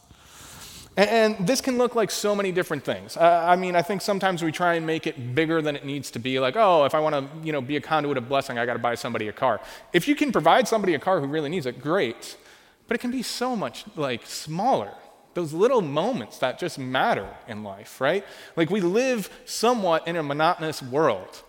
And, 0.97 1.47
this 1.47 1.61
can 1.61 1.77
look 1.77 1.95
like 1.95 2.11
so 2.11 2.35
many 2.35 2.51
different 2.51 2.83
things. 2.83 3.15
I 3.15 3.55
mean, 3.55 3.75
I 3.75 3.81
think 3.81 4.01
sometimes 4.01 4.43
we 4.43 4.51
try 4.51 4.73
and 4.73 4.85
make 4.85 5.07
it 5.07 5.33
bigger 5.33 5.61
than 5.61 5.75
it 5.75 5.85
needs 5.85 6.11
to 6.11 6.19
be. 6.19 6.39
Like, 6.39 6.55
oh, 6.57 6.83
if 6.83 6.93
I 6.93 6.99
want 6.99 7.15
to, 7.15 7.45
you 7.45 7.53
know, 7.53 7.61
be 7.61 7.77
a 7.77 7.81
conduit 7.81 8.17
of 8.17 8.27
blessing, 8.27 8.57
I 8.57 8.65
got 8.65 8.73
to 8.73 8.79
buy 8.79 8.95
somebody 8.95 9.29
a 9.29 9.31
car. 9.31 9.61
If 9.93 10.07
you 10.07 10.15
can 10.15 10.31
provide 10.31 10.67
somebody 10.67 10.95
a 10.95 10.99
car 10.99 11.21
who 11.21 11.27
really 11.27 11.49
needs 11.49 11.65
it, 11.65 11.79
great. 11.79 12.35
But 12.87 12.95
it 12.95 12.99
can 12.99 13.11
be 13.11 13.23
so 13.23 13.55
much 13.55 13.85
like 13.95 14.25
smaller. 14.25 14.91
Those 15.33 15.53
little 15.53 15.81
moments 15.81 16.39
that 16.39 16.59
just 16.59 16.79
matter 16.79 17.27
in 17.47 17.63
life, 17.63 18.01
right? 18.01 18.25
Like 18.55 18.69
we 18.69 18.81
live 18.81 19.29
somewhat 19.45 20.07
in 20.07 20.15
a 20.15 20.23
monotonous 20.23 20.81
world. 20.81 21.43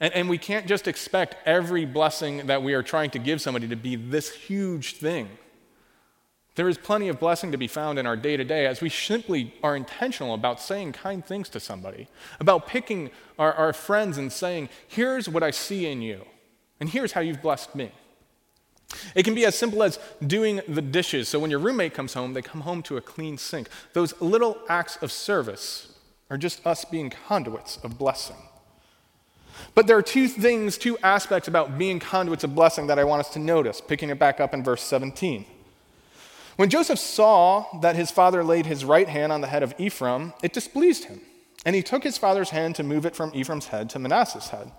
And, 0.00 0.12
and 0.14 0.28
we 0.28 0.38
can't 0.38 0.66
just 0.66 0.88
expect 0.88 1.36
every 1.46 1.84
blessing 1.84 2.46
that 2.46 2.62
we 2.62 2.74
are 2.74 2.82
trying 2.82 3.10
to 3.10 3.18
give 3.18 3.40
somebody 3.40 3.68
to 3.68 3.76
be 3.76 3.96
this 3.96 4.32
huge 4.32 4.96
thing. 4.96 5.28
There 6.56 6.68
is 6.68 6.76
plenty 6.76 7.08
of 7.08 7.20
blessing 7.20 7.52
to 7.52 7.58
be 7.58 7.68
found 7.68 7.98
in 7.98 8.06
our 8.06 8.16
day 8.16 8.36
to 8.36 8.44
day 8.44 8.66
as 8.66 8.80
we 8.80 8.88
simply 8.88 9.54
are 9.62 9.76
intentional 9.76 10.34
about 10.34 10.60
saying 10.60 10.92
kind 10.92 11.24
things 11.24 11.48
to 11.50 11.60
somebody, 11.60 12.08
about 12.40 12.66
picking 12.66 13.10
our, 13.38 13.52
our 13.54 13.72
friends 13.72 14.18
and 14.18 14.32
saying, 14.32 14.68
Here's 14.88 15.28
what 15.28 15.42
I 15.42 15.52
see 15.52 15.86
in 15.86 16.02
you, 16.02 16.26
and 16.80 16.88
here's 16.88 17.12
how 17.12 17.20
you've 17.20 17.40
blessed 17.40 17.74
me. 17.74 17.92
It 19.14 19.24
can 19.24 19.34
be 19.34 19.44
as 19.44 19.56
simple 19.56 19.82
as 19.82 19.98
doing 20.26 20.60
the 20.68 20.82
dishes. 20.82 21.28
So 21.28 21.38
when 21.38 21.50
your 21.50 21.60
roommate 21.60 21.94
comes 21.94 22.14
home, 22.14 22.34
they 22.34 22.42
come 22.42 22.62
home 22.62 22.82
to 22.84 22.96
a 22.96 23.00
clean 23.00 23.38
sink. 23.38 23.68
Those 23.92 24.20
little 24.20 24.58
acts 24.68 24.96
of 24.96 25.12
service 25.12 25.92
are 26.28 26.38
just 26.38 26.66
us 26.66 26.84
being 26.84 27.10
conduits 27.10 27.76
of 27.78 27.98
blessing. 27.98 28.36
But 29.74 29.86
there 29.86 29.96
are 29.96 30.02
two 30.02 30.26
things, 30.28 30.78
two 30.78 30.96
aspects 30.98 31.48
about 31.48 31.78
being 31.78 31.98
conduits 31.98 32.44
of 32.44 32.54
blessing 32.54 32.86
that 32.86 32.98
I 32.98 33.04
want 33.04 33.20
us 33.20 33.30
to 33.30 33.38
notice, 33.38 33.80
picking 33.80 34.10
it 34.10 34.18
back 34.18 34.40
up 34.40 34.54
in 34.54 34.64
verse 34.64 34.82
17. 34.82 35.44
When 36.56 36.70
Joseph 36.70 36.98
saw 36.98 37.66
that 37.80 37.96
his 37.96 38.10
father 38.10 38.44
laid 38.44 38.66
his 38.66 38.84
right 38.84 39.08
hand 39.08 39.32
on 39.32 39.40
the 39.40 39.46
head 39.46 39.62
of 39.62 39.74
Ephraim, 39.78 40.32
it 40.42 40.52
displeased 40.52 41.04
him. 41.04 41.20
And 41.64 41.76
he 41.76 41.82
took 41.82 42.02
his 42.02 42.18
father's 42.18 42.50
hand 42.50 42.74
to 42.76 42.82
move 42.82 43.04
it 43.06 43.14
from 43.14 43.32
Ephraim's 43.34 43.68
head 43.68 43.90
to 43.90 43.98
Manasseh's 43.98 44.48
head. 44.48 44.70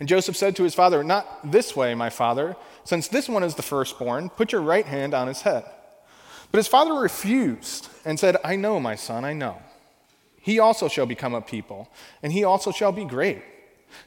And 0.00 0.08
Joseph 0.08 0.36
said 0.36 0.56
to 0.56 0.64
his 0.64 0.74
father, 0.74 1.04
Not 1.04 1.50
this 1.50 1.76
way, 1.76 1.94
my 1.94 2.10
father. 2.10 2.56
Since 2.84 3.08
this 3.08 3.28
one 3.28 3.42
is 3.42 3.54
the 3.54 3.62
firstborn, 3.62 4.28
put 4.28 4.52
your 4.52 4.60
right 4.60 4.86
hand 4.86 5.14
on 5.14 5.28
his 5.28 5.42
head. 5.42 5.64
But 6.50 6.58
his 6.58 6.68
father 6.68 6.94
refused 6.94 7.88
and 8.04 8.20
said, 8.20 8.36
I 8.44 8.56
know, 8.56 8.78
my 8.78 8.94
son, 8.94 9.24
I 9.24 9.32
know. 9.32 9.60
He 10.40 10.58
also 10.58 10.88
shall 10.88 11.06
become 11.06 11.34
a 11.34 11.40
people, 11.40 11.88
and 12.22 12.32
he 12.32 12.44
also 12.44 12.70
shall 12.70 12.92
be 12.92 13.04
great. 13.04 13.42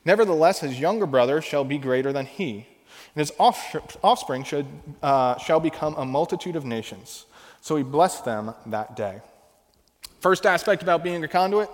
Nevertheless, 0.05 0.59
his 0.59 0.79
younger 0.79 1.05
brother 1.05 1.41
shall 1.41 1.63
be 1.63 1.77
greater 1.77 2.13
than 2.13 2.25
he, 2.25 2.67
and 3.15 3.19
his 3.19 3.31
offspring 3.39 4.43
should, 4.43 4.67
uh, 5.01 5.37
shall 5.39 5.59
become 5.59 5.95
a 5.95 6.05
multitude 6.05 6.55
of 6.55 6.63
nations. 6.63 7.25
So 7.61 7.75
he 7.75 7.83
blessed 7.83 8.23
them 8.23 8.53
that 8.67 8.95
day. 8.95 9.21
First 10.19 10.45
aspect 10.45 10.83
about 10.83 11.03
being 11.03 11.23
a 11.23 11.27
conduit 11.27 11.69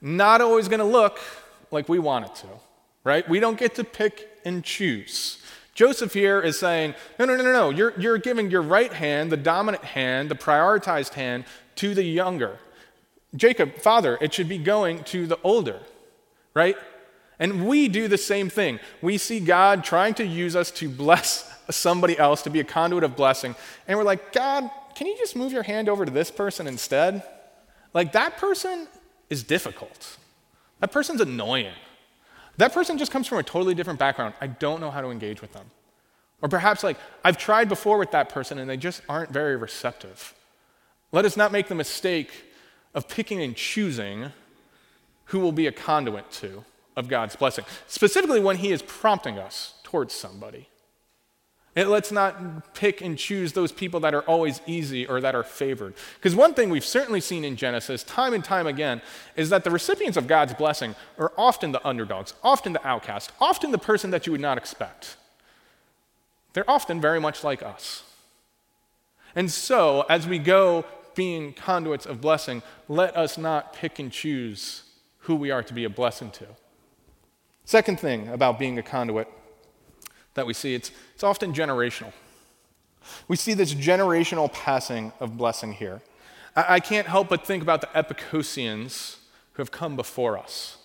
not 0.00 0.40
always 0.40 0.68
going 0.68 0.80
to 0.80 0.86
look 0.86 1.18
like 1.70 1.88
we 1.88 1.98
want 1.98 2.26
it 2.26 2.34
to, 2.36 2.46
right? 3.04 3.28
We 3.28 3.40
don't 3.40 3.58
get 3.58 3.74
to 3.76 3.84
pick 3.84 4.28
and 4.44 4.64
choose. 4.64 5.42
Joseph 5.78 6.12
here 6.12 6.40
is 6.40 6.58
saying, 6.58 6.96
no, 7.20 7.24
no, 7.24 7.36
no, 7.36 7.44
no, 7.44 7.52
no. 7.52 7.70
You're, 7.70 7.94
you're 8.00 8.18
giving 8.18 8.50
your 8.50 8.62
right 8.62 8.92
hand, 8.92 9.30
the 9.30 9.36
dominant 9.36 9.84
hand, 9.84 10.28
the 10.28 10.34
prioritized 10.34 11.14
hand, 11.14 11.44
to 11.76 11.94
the 11.94 12.02
younger. 12.02 12.58
Jacob, 13.36 13.76
father, 13.76 14.18
it 14.20 14.34
should 14.34 14.48
be 14.48 14.58
going 14.58 15.04
to 15.04 15.28
the 15.28 15.38
older, 15.44 15.78
right? 16.52 16.76
And 17.38 17.68
we 17.68 17.86
do 17.86 18.08
the 18.08 18.18
same 18.18 18.50
thing. 18.50 18.80
We 19.00 19.18
see 19.18 19.38
God 19.38 19.84
trying 19.84 20.14
to 20.14 20.26
use 20.26 20.56
us 20.56 20.72
to 20.72 20.88
bless 20.88 21.48
somebody 21.70 22.18
else, 22.18 22.42
to 22.42 22.50
be 22.50 22.58
a 22.58 22.64
conduit 22.64 23.04
of 23.04 23.14
blessing. 23.14 23.54
And 23.86 23.96
we're 23.96 24.04
like, 24.04 24.32
God, 24.32 24.68
can 24.96 25.06
you 25.06 25.16
just 25.16 25.36
move 25.36 25.52
your 25.52 25.62
hand 25.62 25.88
over 25.88 26.04
to 26.04 26.10
this 26.10 26.32
person 26.32 26.66
instead? 26.66 27.22
Like, 27.94 28.10
that 28.14 28.36
person 28.36 28.88
is 29.30 29.44
difficult. 29.44 30.16
That 30.80 30.90
person's 30.90 31.20
annoying. 31.20 31.74
That 32.58 32.72
person 32.72 32.98
just 32.98 33.10
comes 33.10 33.26
from 33.26 33.38
a 33.38 33.42
totally 33.42 33.74
different 33.74 33.98
background. 33.98 34.34
I 34.40 34.48
don't 34.48 34.80
know 34.80 34.90
how 34.90 35.00
to 35.00 35.08
engage 35.08 35.40
with 35.40 35.52
them. 35.52 35.70
Or 36.42 36.48
perhaps, 36.48 36.84
like, 36.84 36.98
I've 37.24 37.38
tried 37.38 37.68
before 37.68 37.98
with 37.98 38.10
that 38.10 38.28
person 38.28 38.58
and 38.58 38.68
they 38.68 38.76
just 38.76 39.00
aren't 39.08 39.30
very 39.30 39.56
receptive. 39.56 40.34
Let 41.10 41.24
us 41.24 41.36
not 41.36 41.52
make 41.52 41.68
the 41.68 41.74
mistake 41.74 42.30
of 42.94 43.08
picking 43.08 43.42
and 43.42 43.56
choosing 43.56 44.32
who 45.26 45.40
will 45.40 45.52
be 45.52 45.66
a 45.66 45.72
conduit 45.72 46.30
to 46.32 46.64
of 46.96 47.08
God's 47.08 47.36
blessing, 47.36 47.64
specifically 47.86 48.40
when 48.40 48.56
He 48.56 48.72
is 48.72 48.82
prompting 48.82 49.38
us 49.38 49.74
towards 49.84 50.12
somebody. 50.12 50.68
And 51.78 51.90
let's 51.90 52.10
not 52.10 52.74
pick 52.74 53.02
and 53.02 53.16
choose 53.16 53.52
those 53.52 53.70
people 53.70 54.00
that 54.00 54.12
are 54.12 54.22
always 54.22 54.60
easy 54.66 55.06
or 55.06 55.20
that 55.20 55.36
are 55.36 55.44
favored. 55.44 55.94
Because 56.16 56.34
one 56.34 56.52
thing 56.52 56.70
we've 56.70 56.84
certainly 56.84 57.20
seen 57.20 57.44
in 57.44 57.54
Genesis, 57.54 58.02
time 58.02 58.34
and 58.34 58.42
time 58.42 58.66
again, 58.66 59.00
is 59.36 59.50
that 59.50 59.62
the 59.62 59.70
recipients 59.70 60.16
of 60.16 60.26
God's 60.26 60.54
blessing 60.54 60.96
are 61.18 61.32
often 61.38 61.70
the 61.70 61.86
underdogs, 61.86 62.34
often 62.42 62.72
the 62.72 62.84
outcast, 62.84 63.30
often 63.40 63.70
the 63.70 63.78
person 63.78 64.10
that 64.10 64.26
you 64.26 64.32
would 64.32 64.40
not 64.40 64.58
expect. 64.58 65.18
They're 66.52 66.68
often 66.68 67.00
very 67.00 67.20
much 67.20 67.44
like 67.44 67.62
us. 67.62 68.02
And 69.36 69.48
so, 69.48 70.04
as 70.10 70.26
we 70.26 70.40
go 70.40 70.84
being 71.14 71.52
conduits 71.52 72.06
of 72.06 72.20
blessing, 72.20 72.64
let 72.88 73.16
us 73.16 73.38
not 73.38 73.72
pick 73.72 74.00
and 74.00 74.10
choose 74.10 74.82
who 75.20 75.36
we 75.36 75.52
are 75.52 75.62
to 75.62 75.74
be 75.74 75.84
a 75.84 75.90
blessing 75.90 76.32
to. 76.32 76.46
Second 77.64 78.00
thing 78.00 78.26
about 78.26 78.58
being 78.58 78.80
a 78.80 78.82
conduit 78.82 79.28
that 80.38 80.46
we 80.46 80.54
see, 80.54 80.74
it's, 80.74 80.90
it's 81.14 81.24
often 81.24 81.52
generational. 81.52 82.12
We 83.26 83.36
see 83.36 83.54
this 83.54 83.74
generational 83.74 84.52
passing 84.52 85.12
of 85.20 85.36
blessing 85.36 85.72
here. 85.72 86.00
I, 86.56 86.74
I 86.76 86.80
can't 86.80 87.06
help 87.06 87.28
but 87.28 87.46
think 87.46 87.62
about 87.62 87.80
the 87.80 87.88
Epikosians 87.88 89.16
who 89.52 89.62
have 89.62 89.70
come 89.70 89.96
before 89.96 90.38
us, 90.38 90.78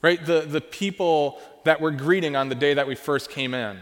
right? 0.00 0.24
The, 0.24 0.40
the 0.40 0.60
people 0.60 1.40
that 1.64 1.80
we're 1.80 1.92
greeting 1.92 2.36
on 2.36 2.48
the 2.48 2.54
day 2.54 2.74
that 2.74 2.86
we 2.86 2.94
first 2.94 3.30
came 3.30 3.54
in. 3.54 3.78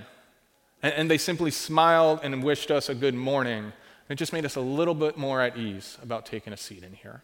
And, 0.83 0.95
and 0.95 1.11
they 1.11 1.19
simply 1.19 1.51
smiled 1.51 2.21
and 2.23 2.43
wished 2.43 2.71
us 2.71 2.89
a 2.89 2.95
good 2.95 3.15
morning. 3.15 3.73
It 4.09 4.17
just 4.17 4.33
made 4.33 4.45
us 4.45 4.57
a 4.57 4.61
little 4.61 4.95
bit 4.95 5.17
more 5.17 5.41
at 5.41 5.57
ease 5.57 5.99
about 6.03 6.27
taking 6.27 6.53
a 6.53 6.57
seat 6.57 6.83
in 6.83 6.93
here. 6.93 7.23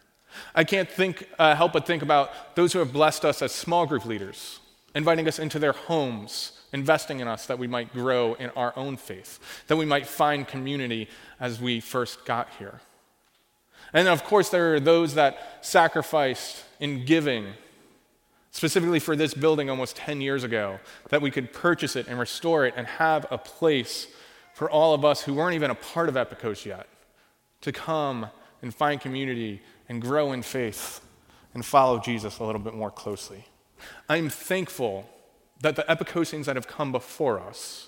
I 0.53 0.63
can't 0.63 0.89
think, 0.89 1.27
uh, 1.39 1.55
help 1.55 1.73
but 1.73 1.87
think 1.87 2.03
about 2.03 2.55
those 2.55 2.73
who 2.73 2.79
have 2.79 2.93
blessed 2.93 3.25
us 3.25 3.41
as 3.41 3.51
small 3.51 3.85
group 3.85 4.05
leaders 4.05 4.59
inviting 4.97 5.27
us 5.27 5.37
into 5.37 5.59
their 5.59 5.73
homes, 5.73 6.53
investing 6.73 7.19
in 7.19 7.27
us 7.27 7.45
that 7.45 7.59
we 7.59 7.67
might 7.67 7.93
grow 7.93 8.33
in 8.33 8.49
our 8.51 8.73
own 8.75 8.97
faith, 8.97 9.39
that 9.67 9.77
we 9.77 9.85
might 9.85 10.07
find 10.07 10.47
community 10.47 11.07
as 11.39 11.61
we 11.61 11.79
first 11.79 12.25
got 12.25 12.49
here. 12.57 12.81
And 13.93 14.07
of 14.07 14.23
course, 14.23 14.49
there 14.49 14.73
are 14.73 14.79
those 14.79 15.13
that 15.13 15.59
sacrificed 15.61 16.63
in 16.79 17.05
giving, 17.05 17.45
specifically 18.49 18.99
for 18.99 19.15
this 19.15 19.35
building 19.35 19.69
almost 19.69 19.95
10 19.97 20.19
years 20.19 20.43
ago, 20.43 20.79
that 21.09 21.21
we 21.21 21.29
could 21.29 21.53
purchase 21.53 21.95
it 21.95 22.07
and 22.07 22.17
restore 22.17 22.65
it 22.65 22.73
and 22.75 22.87
have 22.87 23.27
a 23.29 23.37
place 23.37 24.07
for 24.55 24.67
all 24.67 24.95
of 24.95 25.05
us 25.05 25.21
who 25.21 25.35
weren't 25.35 25.53
even 25.53 25.69
a 25.69 25.75
part 25.75 26.09
of 26.09 26.15
Epikos 26.15 26.65
yet 26.65 26.87
to 27.61 27.71
come 27.71 28.25
and 28.63 28.73
find 28.73 28.99
community 28.99 29.61
and 29.87 30.01
grow 30.01 30.33
in 30.33 30.41
faith 30.41 31.01
and 31.53 31.63
follow 31.63 31.99
Jesus 31.99 32.39
a 32.39 32.43
little 32.43 32.59
bit 32.59 32.73
more 32.73 32.89
closely. 32.89 33.45
I'm 34.09 34.29
thankful 34.29 35.09
that 35.61 35.75
the 35.75 35.83
Epikosians 35.83 36.45
that 36.45 36.55
have 36.55 36.67
come 36.67 36.91
before 36.91 37.39
us 37.39 37.87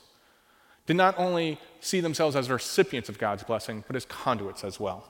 did 0.85 0.97
not 0.97 1.17
only 1.17 1.59
see 1.79 1.99
themselves 1.99 2.35
as 2.35 2.49
recipients 2.49 3.09
of 3.09 3.17
God's 3.17 3.43
blessing, 3.43 3.83
but 3.87 3.95
as 3.95 4.05
conduits 4.05 4.63
as 4.63 4.79
well. 4.79 5.07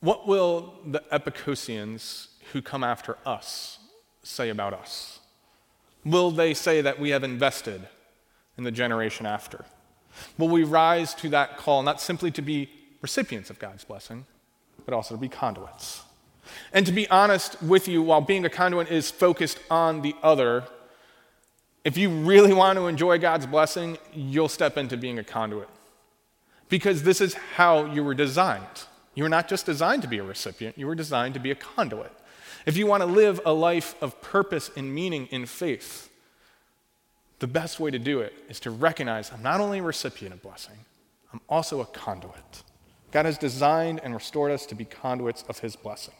What 0.00 0.26
will 0.26 0.74
the 0.84 1.02
Epikosians 1.12 2.28
who 2.52 2.60
come 2.60 2.84
after 2.84 3.16
us 3.24 3.78
say 4.22 4.50
about 4.50 4.74
us? 4.74 5.20
Will 6.04 6.30
they 6.30 6.54
say 6.54 6.80
that 6.80 6.98
we 6.98 7.10
have 7.10 7.24
invested 7.24 7.88
in 8.58 8.64
the 8.64 8.70
generation 8.70 9.26
after? 9.26 9.64
Will 10.38 10.48
we 10.48 10.64
rise 10.64 11.14
to 11.14 11.28
that 11.30 11.56
call, 11.56 11.82
not 11.82 12.00
simply 12.00 12.30
to 12.32 12.42
be 12.42 12.68
recipients 13.00 13.50
of 13.50 13.58
God's 13.58 13.84
blessing, 13.84 14.26
but 14.84 14.94
also 14.94 15.14
to 15.14 15.20
be 15.20 15.28
conduits? 15.28 16.02
And 16.72 16.86
to 16.86 16.92
be 16.92 17.08
honest 17.08 17.62
with 17.62 17.88
you, 17.88 18.02
while 18.02 18.20
being 18.20 18.44
a 18.44 18.50
conduit 18.50 18.90
is 18.90 19.10
focused 19.10 19.58
on 19.70 20.02
the 20.02 20.14
other, 20.22 20.64
if 21.84 21.96
you 21.96 22.10
really 22.10 22.52
want 22.52 22.78
to 22.78 22.86
enjoy 22.86 23.18
God's 23.18 23.46
blessing, 23.46 23.98
you'll 24.12 24.48
step 24.48 24.76
into 24.76 24.96
being 24.96 25.18
a 25.18 25.24
conduit. 25.24 25.68
Because 26.68 27.02
this 27.02 27.20
is 27.20 27.34
how 27.34 27.84
you 27.86 28.02
were 28.02 28.14
designed. 28.14 28.84
You 29.14 29.22
were 29.24 29.28
not 29.28 29.48
just 29.48 29.66
designed 29.66 30.02
to 30.02 30.08
be 30.08 30.18
a 30.18 30.24
recipient, 30.24 30.78
you 30.78 30.86
were 30.86 30.94
designed 30.94 31.34
to 31.34 31.40
be 31.40 31.50
a 31.50 31.54
conduit. 31.54 32.12
If 32.66 32.76
you 32.76 32.86
want 32.86 33.02
to 33.02 33.06
live 33.06 33.40
a 33.44 33.52
life 33.52 33.94
of 34.02 34.20
purpose 34.22 34.70
and 34.76 34.94
meaning 34.94 35.26
in 35.26 35.46
faith, 35.46 36.10
the 37.38 37.46
best 37.46 37.78
way 37.78 37.90
to 37.90 37.98
do 37.98 38.20
it 38.20 38.32
is 38.48 38.58
to 38.60 38.70
recognize 38.70 39.30
I'm 39.30 39.42
not 39.42 39.60
only 39.60 39.80
a 39.80 39.82
recipient 39.82 40.34
of 40.34 40.42
blessing, 40.42 40.76
I'm 41.32 41.40
also 41.48 41.80
a 41.80 41.86
conduit. 41.86 42.62
God 43.10 43.26
has 43.26 43.36
designed 43.36 44.00
and 44.02 44.14
restored 44.14 44.50
us 44.50 44.64
to 44.66 44.74
be 44.74 44.84
conduits 44.84 45.44
of 45.48 45.58
His 45.58 45.76
blessing. 45.76 46.14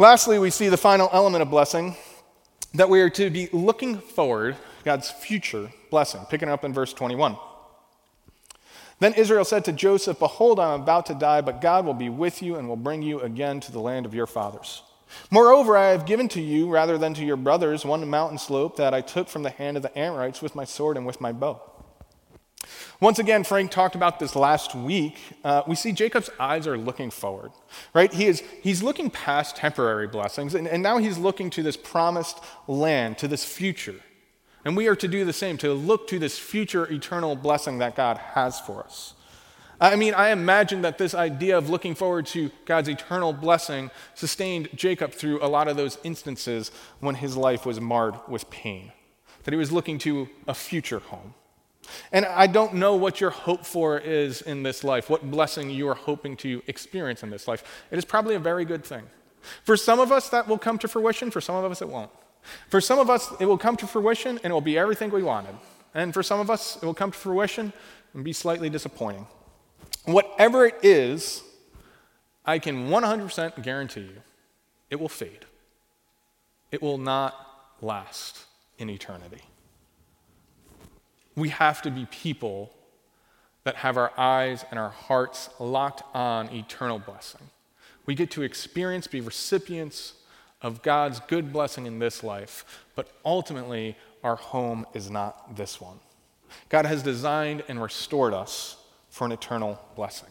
Lastly, 0.00 0.38
we 0.38 0.48
see 0.48 0.70
the 0.70 0.78
final 0.78 1.10
element 1.12 1.42
of 1.42 1.50
blessing 1.50 1.94
that 2.72 2.88
we 2.88 3.02
are 3.02 3.10
to 3.10 3.28
be 3.28 3.50
looking 3.52 3.98
forward 3.98 4.56
God's 4.82 5.10
future 5.10 5.70
blessing, 5.90 6.22
picking 6.30 6.48
up 6.48 6.64
in 6.64 6.72
verse 6.72 6.94
21. 6.94 7.36
Then 8.98 9.12
Israel 9.12 9.44
said 9.44 9.62
to 9.66 9.72
Joseph, 9.72 10.18
Behold, 10.18 10.58
I 10.58 10.72
am 10.72 10.80
about 10.80 11.04
to 11.06 11.14
die, 11.14 11.42
but 11.42 11.60
God 11.60 11.84
will 11.84 11.92
be 11.92 12.08
with 12.08 12.40
you 12.42 12.56
and 12.56 12.66
will 12.66 12.76
bring 12.76 13.02
you 13.02 13.20
again 13.20 13.60
to 13.60 13.72
the 13.72 13.78
land 13.78 14.06
of 14.06 14.14
your 14.14 14.26
fathers. 14.26 14.82
Moreover, 15.30 15.76
I 15.76 15.90
have 15.90 16.06
given 16.06 16.28
to 16.28 16.40
you, 16.40 16.70
rather 16.70 16.96
than 16.96 17.12
to 17.12 17.22
your 17.22 17.36
brothers, 17.36 17.84
one 17.84 18.08
mountain 18.08 18.38
slope 18.38 18.76
that 18.76 18.94
I 18.94 19.02
took 19.02 19.28
from 19.28 19.42
the 19.42 19.50
hand 19.50 19.76
of 19.76 19.82
the 19.82 19.98
Amorites 19.98 20.40
with 20.40 20.54
my 20.54 20.64
sword 20.64 20.96
and 20.96 21.04
with 21.04 21.20
my 21.20 21.32
bow. 21.32 21.60
Once 23.00 23.18
again, 23.18 23.42
Frank 23.42 23.70
talked 23.70 23.94
about 23.94 24.18
this 24.18 24.36
last 24.36 24.74
week. 24.74 25.16
Uh, 25.42 25.62
we 25.66 25.74
see 25.74 25.90
Jacob's 25.90 26.28
eyes 26.38 26.66
are 26.66 26.76
looking 26.76 27.10
forward, 27.10 27.50
right? 27.94 28.12
He 28.12 28.26
is, 28.26 28.42
he's 28.62 28.82
looking 28.82 29.08
past 29.08 29.56
temporary 29.56 30.06
blessings, 30.06 30.54
and, 30.54 30.68
and 30.68 30.82
now 30.82 30.98
he's 30.98 31.16
looking 31.16 31.48
to 31.50 31.62
this 31.62 31.78
promised 31.78 32.38
land, 32.66 33.16
to 33.18 33.26
this 33.26 33.42
future. 33.42 34.00
And 34.66 34.76
we 34.76 34.86
are 34.86 34.96
to 34.96 35.08
do 35.08 35.24
the 35.24 35.32
same, 35.32 35.56
to 35.58 35.72
look 35.72 36.08
to 36.08 36.18
this 36.18 36.38
future 36.38 36.92
eternal 36.92 37.36
blessing 37.36 37.78
that 37.78 37.96
God 37.96 38.18
has 38.18 38.60
for 38.60 38.84
us. 38.84 39.14
I 39.80 39.96
mean, 39.96 40.12
I 40.12 40.28
imagine 40.28 40.82
that 40.82 40.98
this 40.98 41.14
idea 41.14 41.56
of 41.56 41.70
looking 41.70 41.94
forward 41.94 42.26
to 42.26 42.50
God's 42.66 42.90
eternal 42.90 43.32
blessing 43.32 43.90
sustained 44.14 44.68
Jacob 44.74 45.12
through 45.12 45.42
a 45.42 45.48
lot 45.48 45.68
of 45.68 45.78
those 45.78 45.96
instances 46.04 46.70
when 46.98 47.14
his 47.14 47.34
life 47.34 47.64
was 47.64 47.80
marred 47.80 48.16
with 48.28 48.50
pain, 48.50 48.92
that 49.44 49.52
he 49.52 49.56
was 49.56 49.72
looking 49.72 49.96
to 50.00 50.28
a 50.46 50.52
future 50.52 50.98
home. 50.98 51.32
And 52.12 52.24
I 52.26 52.46
don't 52.46 52.74
know 52.74 52.94
what 52.94 53.20
your 53.20 53.30
hope 53.30 53.64
for 53.64 53.98
is 53.98 54.42
in 54.42 54.62
this 54.62 54.84
life, 54.84 55.10
what 55.10 55.30
blessing 55.30 55.70
you 55.70 55.88
are 55.88 55.94
hoping 55.94 56.36
to 56.38 56.62
experience 56.66 57.22
in 57.22 57.30
this 57.30 57.48
life. 57.48 57.84
It 57.90 57.98
is 57.98 58.04
probably 58.04 58.34
a 58.34 58.40
very 58.40 58.64
good 58.64 58.84
thing. 58.84 59.04
For 59.64 59.76
some 59.76 60.00
of 60.00 60.12
us, 60.12 60.28
that 60.30 60.48
will 60.48 60.58
come 60.58 60.78
to 60.78 60.88
fruition, 60.88 61.30
for 61.30 61.40
some 61.40 61.56
of 61.56 61.70
us, 61.70 61.82
it 61.82 61.88
won't. 61.88 62.10
For 62.68 62.80
some 62.80 62.98
of 62.98 63.10
us, 63.10 63.32
it 63.40 63.46
will 63.46 63.58
come 63.58 63.76
to 63.76 63.86
fruition 63.86 64.38
and 64.42 64.46
it 64.46 64.52
will 64.52 64.60
be 64.60 64.78
everything 64.78 65.10
we 65.10 65.22
wanted. 65.22 65.54
And 65.94 66.14
for 66.14 66.22
some 66.22 66.40
of 66.40 66.50
us, 66.50 66.76
it 66.76 66.84
will 66.84 66.94
come 66.94 67.10
to 67.10 67.18
fruition 67.18 67.72
and 68.14 68.24
be 68.24 68.32
slightly 68.32 68.70
disappointing. 68.70 69.26
Whatever 70.04 70.66
it 70.66 70.76
is, 70.82 71.42
I 72.44 72.58
can 72.58 72.88
100% 72.88 73.62
guarantee 73.62 74.00
you 74.00 74.22
it 74.90 74.98
will 74.98 75.08
fade. 75.08 75.44
It 76.70 76.82
will 76.82 76.98
not 76.98 77.34
last 77.80 78.44
in 78.78 78.90
eternity. 78.90 79.42
We 81.36 81.50
have 81.50 81.82
to 81.82 81.90
be 81.90 82.06
people 82.06 82.72
that 83.64 83.76
have 83.76 83.96
our 83.96 84.12
eyes 84.18 84.64
and 84.70 84.78
our 84.78 84.90
hearts 84.90 85.50
locked 85.58 86.02
on 86.14 86.48
eternal 86.48 86.98
blessing. 86.98 87.50
We 88.06 88.14
get 88.14 88.30
to 88.32 88.42
experience, 88.42 89.06
be 89.06 89.20
recipients 89.20 90.14
of 90.62 90.82
God's 90.82 91.20
good 91.20 91.52
blessing 91.52 91.86
in 91.86 91.98
this 91.98 92.22
life, 92.22 92.84
but 92.94 93.08
ultimately, 93.24 93.96
our 94.22 94.36
home 94.36 94.86
is 94.92 95.10
not 95.10 95.56
this 95.56 95.80
one. 95.80 96.00
God 96.68 96.84
has 96.86 97.02
designed 97.02 97.62
and 97.68 97.80
restored 97.80 98.34
us 98.34 98.76
for 99.08 99.24
an 99.24 99.32
eternal 99.32 99.80
blessing. 99.96 100.28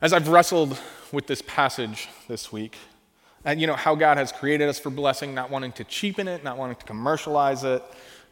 As 0.00 0.12
I've 0.12 0.28
wrestled 0.28 0.78
with 1.12 1.26
this 1.26 1.42
passage 1.42 2.08
this 2.28 2.52
week, 2.52 2.76
and 3.44 3.60
you 3.60 3.66
know 3.66 3.74
how 3.74 3.94
God 3.94 4.16
has 4.16 4.32
created 4.32 4.68
us 4.68 4.78
for 4.78 4.90
blessing, 4.90 5.34
not 5.34 5.50
wanting 5.50 5.72
to 5.72 5.84
cheapen 5.84 6.28
it, 6.28 6.44
not 6.44 6.56
wanting 6.56 6.76
to 6.76 6.84
commercialize 6.84 7.64
it, 7.64 7.82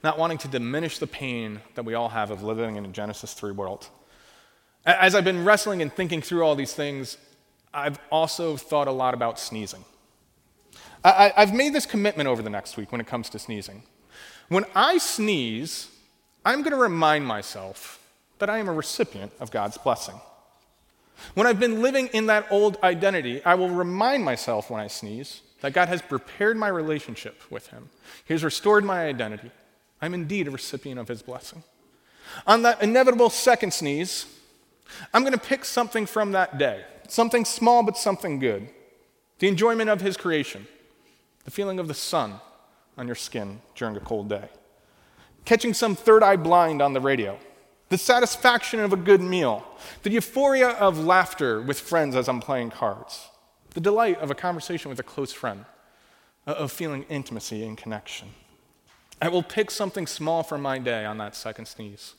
not 0.03 0.19
wanting 0.19 0.39
to 0.39 0.49
diminish 0.49 0.99
the 0.99 1.07
pain 1.07 1.61
that 1.75 1.85
we 1.85 1.95
all 1.95 2.09
have 2.09 2.31
of 2.31 2.43
living 2.43 2.77
in 2.77 2.85
a 2.85 2.89
Genesis 2.89 3.35
3 3.35 3.53
world. 3.53 3.89
As 4.85 5.15
I've 5.15 5.25
been 5.25 5.45
wrestling 5.45 5.81
and 5.81 5.93
thinking 5.93 6.21
through 6.23 6.43
all 6.43 6.57
these 6.57 6.75
things, 6.75 7.17
I've 7.73 7.99
also 8.11 8.57
thought 8.57 8.89
a 8.89 8.93
lot 8.93 9.15
about 9.15 9.39
sneezing. 9.39 9.85
I, 11.05 11.33
have 11.37 11.55
made 11.55 11.73
this 11.73 11.87
commitment 11.87 12.29
over 12.29 12.43
the 12.43 12.51
next 12.51 12.77
week 12.77 12.93
when 12.93 13.01
it 13.01 13.07
comes 13.07 13.29
to 13.31 13.39
sneezing. 13.39 13.83
When 14.49 14.65
I 14.75 14.99
sneeze, 14.99 15.89
I'm 16.45 16.63
going 16.63 16.73
to 16.73 16.77
remind 16.77 17.27
myself 17.27 18.01
that 18.39 18.51
I 18.51 18.59
am 18.59 18.69
a 18.69 18.73
recipient 18.73 19.33
of 19.41 19.51
God's 19.51 19.79
blessing. 19.79 20.21
When 21.35 21.47
I've 21.47 21.61
been 21.61 21.83
living 21.83 22.09
in 22.09 22.27
that 22.27 22.47
old 22.51 22.77
identity, 22.83 23.45
I 23.45 23.55
will 23.55 23.71
remind 23.71 24.25
myself 24.25 24.71
when 24.71 24.81
I 24.81 24.89
sneeze 24.89 25.43
that 25.61 25.73
God 25.73 25.89
has 25.89 26.03
prepared 26.03 26.57
my 26.57 26.69
relationship 26.69 27.41
with 27.51 27.69
Him. 27.69 27.89
He 28.25 28.35
has 28.35 28.43
restored 28.43 28.85
my 28.85 29.07
identity. 29.07 29.51
I'm 30.03 30.15
indeed 30.15 30.49
a 30.49 30.51
recipient 30.51 30.99
of 30.99 31.09
His 31.09 31.23
blessing. 31.23 31.63
On 32.47 32.63
that 32.63 32.83
inevitable 32.83 33.31
second 33.31 33.73
sneeze, 33.73 34.27
I'm 35.15 35.23
going 35.23 35.33
to 35.33 35.39
pick 35.39 35.65
something 35.65 36.07
from 36.07 36.33
that 36.33 36.59
day. 36.59 36.85
Something 37.09 37.45
small 37.45 37.83
but 37.83 37.97
something 37.97 38.39
good. 38.39 38.69
The 39.39 39.49
enjoyment 39.49 39.89
of 39.89 40.01
His 40.01 40.17
creation, 40.17 40.67
the 41.45 41.51
feeling 41.51 41.79
of 41.79 41.89
the 41.89 41.95
sun 41.95 42.41
on 42.99 43.07
your 43.07 43.17
skin 43.17 43.61
during 43.77 43.97
a 43.97 44.01
cold 44.01 44.29
day, 44.29 44.49
catching 45.45 45.73
some 45.73 45.95
third 45.95 46.23
eye 46.23 46.37
blind 46.37 46.83
on 46.83 46.93
the 46.93 47.01
radio, 47.01 47.39
the 47.89 47.99
satisfaction 47.99 48.81
of 48.81 48.93
a 48.93 48.97
good 48.97 49.21
meal, 49.21 49.65
the 50.03 50.11
euphoria 50.11 50.71
of 50.71 50.99
laughter 51.05 51.61
with 51.61 51.79
friends 51.79 52.17
as 52.17 52.29
I'm 52.29 52.41
playing 52.41 52.71
cards, 52.71 53.29
the 53.71 53.81
delight 53.81 54.19
of 54.19 54.31
a 54.31 54.35
conversation 54.35 54.89
with 54.89 54.99
a 54.99 55.05
close 55.05 55.33
friend, 55.33 55.65
uh, 56.47 56.53
of 56.53 56.73
feeling 56.73 57.05
intimacy 57.09 57.65
and 57.65 57.77
connection. 57.77 58.29
I 59.23 59.29
will 59.29 59.45
pick 59.45 59.71
something 59.71 60.09
small 60.09 60.43
from 60.43 60.63
my 60.63 60.79
day 60.79 61.05
on 61.05 61.17
that 61.19 61.37
second 61.37 61.67
sneeze, 61.67 62.15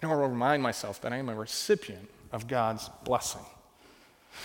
and 0.00 0.10
I 0.10 0.14
will 0.14 0.28
remind 0.28 0.62
myself 0.62 1.00
that 1.00 1.10
I 1.10 1.16
am 1.16 1.30
a 1.30 1.34
recipient 1.34 2.10
of 2.30 2.46
God's 2.46 2.90
blessing. 3.04 3.40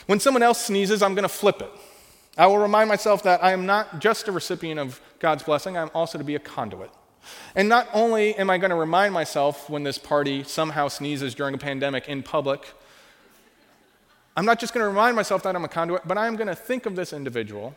When 0.05 0.21
someone 0.21 0.41
else 0.41 0.65
sneezes, 0.65 1.01
I'm 1.01 1.15
going 1.15 1.23
to 1.23 1.29
flip 1.29 1.61
it. 1.61 1.69
I 2.37 2.47
will 2.47 2.59
remind 2.59 2.87
myself 2.87 3.23
that 3.23 3.43
I 3.43 3.51
am 3.51 3.65
not 3.65 3.99
just 3.99 4.29
a 4.29 4.31
recipient 4.31 4.79
of 4.79 5.01
God's 5.19 5.43
blessing, 5.43 5.77
I'm 5.77 5.91
also 5.93 6.17
to 6.17 6.23
be 6.23 6.35
a 6.35 6.39
conduit. 6.39 6.91
And 7.55 7.67
not 7.67 7.89
only 7.93 8.35
am 8.37 8.49
I 8.49 8.57
going 8.57 8.69
to 8.69 8.77
remind 8.77 9.13
myself 9.13 9.69
when 9.69 9.83
this 9.83 9.97
party 9.97 10.43
somehow 10.43 10.87
sneezes 10.87 11.35
during 11.35 11.55
a 11.55 11.57
pandemic 11.57 12.07
in 12.07 12.23
public, 12.23 12.71
I'm 14.37 14.45
not 14.45 14.59
just 14.59 14.73
going 14.73 14.83
to 14.83 14.87
remind 14.87 15.17
myself 15.17 15.43
that 15.43 15.57
I'm 15.57 15.65
a 15.65 15.67
conduit, 15.67 16.07
but 16.07 16.17
I'm 16.17 16.37
going 16.37 16.47
to 16.47 16.55
think 16.55 16.85
of 16.85 16.95
this 16.95 17.11
individual 17.11 17.75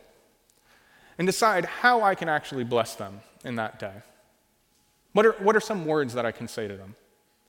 and 1.19 1.27
decide 1.27 1.65
how 1.65 2.03
I 2.03 2.15
can 2.15 2.29
actually 2.29 2.63
bless 2.63 2.95
them 2.95 3.23
in 3.45 3.57
that 3.57 3.81
day. 3.81 3.95
What 5.13 5.27
are, 5.27 5.33
what 5.33 5.57
are 5.57 5.61
some 5.61 5.87
words 5.87 6.15
that 6.15 6.25
I 6.25 6.33
can 6.33 6.49
say 6.49 6.69
to 6.69 6.77
them? 6.77 6.95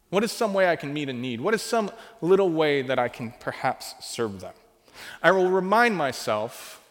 What 0.10 0.24
is 0.24 0.32
some 0.32 0.54
way 0.54 0.70
I 0.70 0.76
can 0.76 0.94
meet 0.94 1.10
a 1.10 1.14
need? 1.14 1.40
What 1.40 1.54
is 1.54 1.62
some 1.62 1.90
little 2.22 2.50
way 2.50 2.82
that 2.82 3.00
I 3.00 3.08
can 3.08 3.34
perhaps 3.40 3.96
serve 4.02 4.42
them? 4.42 4.54
I 5.24 5.32
will 5.32 5.50
remind 5.50 5.96
myself 5.96 6.82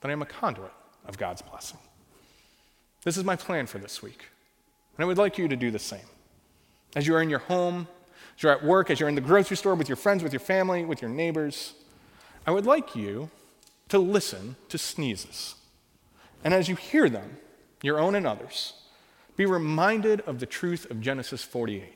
that 0.00 0.08
I 0.08 0.12
am 0.12 0.22
a 0.22 0.26
conduit 0.26 0.72
of 1.06 1.18
God's 1.18 1.42
blessing. 1.42 1.78
This 3.04 3.16
is 3.16 3.24
my 3.24 3.36
plan 3.36 3.66
for 3.66 3.78
this 3.78 4.02
week. 4.02 4.28
And 4.96 5.04
I 5.04 5.06
would 5.06 5.18
like 5.18 5.36
you 5.36 5.46
to 5.48 5.56
do 5.56 5.70
the 5.70 5.78
same. 5.78 6.06
As 6.96 7.06
you 7.06 7.14
are 7.14 7.22
in 7.22 7.28
your 7.28 7.40
home, 7.40 7.88
as 8.36 8.42
you're 8.42 8.52
at 8.52 8.64
work, 8.64 8.90
as 8.90 8.98
you're 8.98 9.08
in 9.08 9.14
the 9.14 9.20
grocery 9.20 9.56
store 9.56 9.74
with 9.74 9.88
your 9.88 9.96
friends, 9.96 10.22
with 10.22 10.32
your 10.32 10.40
family, 10.40 10.84
with 10.84 11.02
your 11.02 11.10
neighbors, 11.10 11.74
I 12.46 12.50
would 12.50 12.64
like 12.64 12.96
you 12.96 13.30
to 13.90 13.98
listen 13.98 14.56
to 14.70 14.78
sneezes. 14.78 15.56
And 16.42 16.54
as 16.54 16.68
you 16.68 16.76
hear 16.76 17.08
them, 17.10 17.38
your 17.82 17.98
own 17.98 18.14
and 18.14 18.26
others, 18.26 18.74
be 19.36 19.46
reminded 19.46 20.20
of 20.22 20.40
the 20.40 20.46
truth 20.46 20.90
of 20.90 21.00
Genesis 21.00 21.42
48. 21.42 21.94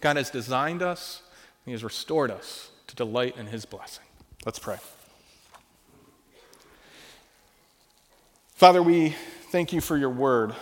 God 0.00 0.16
has 0.16 0.30
designed 0.30 0.82
us, 0.82 1.22
He 1.64 1.72
has 1.72 1.82
restored 1.82 2.30
us 2.30 2.70
to 2.86 2.94
delight 2.94 3.36
in 3.36 3.46
His 3.46 3.64
blessing. 3.64 4.04
Let's 4.44 4.58
pray. 4.58 4.76
Father, 8.54 8.82
we 8.82 9.14
thank 9.50 9.72
you 9.72 9.80
for 9.80 9.96
your 9.96 10.10
word. 10.10 10.54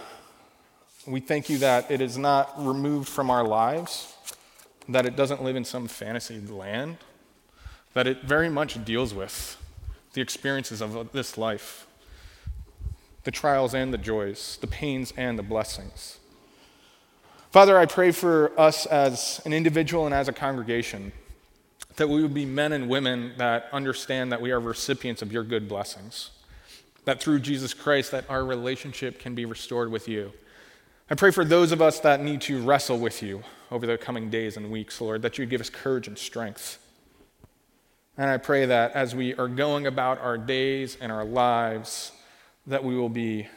We 1.07 1.21
thank 1.21 1.51
you 1.51 1.59
that 1.59 1.91
it 1.91 2.01
is 2.01 2.17
not 2.17 2.53
removed 2.57 3.09
from 3.09 3.29
our 3.29 3.45
lives, 3.45 4.15
that 4.89 5.05
it 5.05 5.17
doesn't 5.17 5.43
live 5.43 5.57
in 5.57 5.65
some 5.65 5.89
fantasy 5.89 6.41
land, 6.41 6.99
that 7.95 8.07
it 8.07 8.23
very 8.23 8.49
much 8.49 8.85
deals 8.85 9.13
with 9.13 9.57
the 10.15 10.21
experiences 10.21 10.81
of 10.81 11.13
this 11.13 11.37
life, 11.37 11.87
the 13.25 13.31
trials 13.31 13.75
and 13.75 13.93
the 13.93 13.99
joys, 13.99 14.59
the 14.61 14.67
pains 14.67 15.13
and 15.17 15.39
the 15.39 15.43
blessings. 15.43 16.19
Father, 17.51 17.79
I 17.79 17.87
pray 17.87 18.13
for 18.13 18.59
us 18.59 18.87
as 18.87 19.41
an 19.45 19.53
individual 19.53 20.07
and 20.07 20.15
as 20.15 20.29
a 20.29 20.33
congregation 20.33 21.13
that 21.97 22.09
we 22.09 22.23
would 22.23 22.33
be 22.33 22.47
men 22.47 22.73
and 22.73 22.89
women 22.89 23.33
that 23.37 23.69
understand 23.73 24.33
that 24.33 24.41
we 24.41 24.51
are 24.51 24.61
recipients 24.61 25.21
of 25.21 25.33
your 25.33 25.45
good 25.45 25.69
blessings 25.69 26.31
that 27.05 27.21
through 27.21 27.41
Jesus 27.41 27.75
Christ 27.75 28.11
that 28.13 28.29
our 28.31 28.45
relationship 28.45 29.19
can 29.19 29.35
be 29.35 29.45
restored 29.45 29.91
with 29.91 30.09
you. 30.09 30.33
I 31.11 31.15
pray 31.15 31.31
for 31.31 31.45
those 31.45 31.73
of 31.73 31.83
us 31.83 32.01
that 32.01 32.23
need 32.23 32.41
to 32.43 32.63
wrestle 32.63 32.99
with 32.99 33.23
you 33.23 33.43
over 33.71 33.87
the 33.87 33.99
coming 33.99 34.31
days 34.31 34.57
and 34.57 34.71
weeks, 34.71 35.01
Lord, 35.01 35.23
that 35.23 35.37
you 35.37 35.43
would 35.43 35.51
give 35.51 35.61
us 35.61 35.69
courage 35.69 36.07
and 36.07 36.17
strength. 36.17 36.79
And 38.17 38.31
I 38.31 38.37
pray 38.37 38.67
that 38.67 38.93
as 38.93 39.15
we 39.15 39.35
are 39.35 39.49
going 39.49 39.87
about 39.87 40.21
our 40.21 40.39
days 40.39 40.97
and 41.01 41.11
our 41.11 41.25
lives, 41.25 42.13
that 42.67 42.85
we 42.85 42.97
will 42.97 43.09
be 43.09 43.49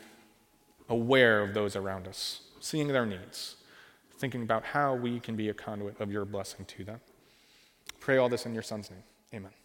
aware 0.90 1.42
of 1.42 1.54
those 1.54 1.76
around 1.76 2.08
us, 2.08 2.42
seeing 2.60 2.88
their 2.88 3.06
needs, 3.06 3.56
thinking 4.18 4.42
about 4.42 4.64
how 4.64 4.96
we 4.96 5.20
can 5.20 5.36
be 5.36 5.50
a 5.50 5.54
conduit 5.54 6.00
of 6.00 6.12
your 6.12 6.26
blessing 6.26 6.66
to 6.66 6.84
them. 6.84 7.00
Pray 8.00 8.18
all 8.18 8.30
this 8.30 8.46
in 8.46 8.54
your 8.54 8.64
Son's 8.64 8.90
name. 8.90 9.04
Amen. 9.34 9.65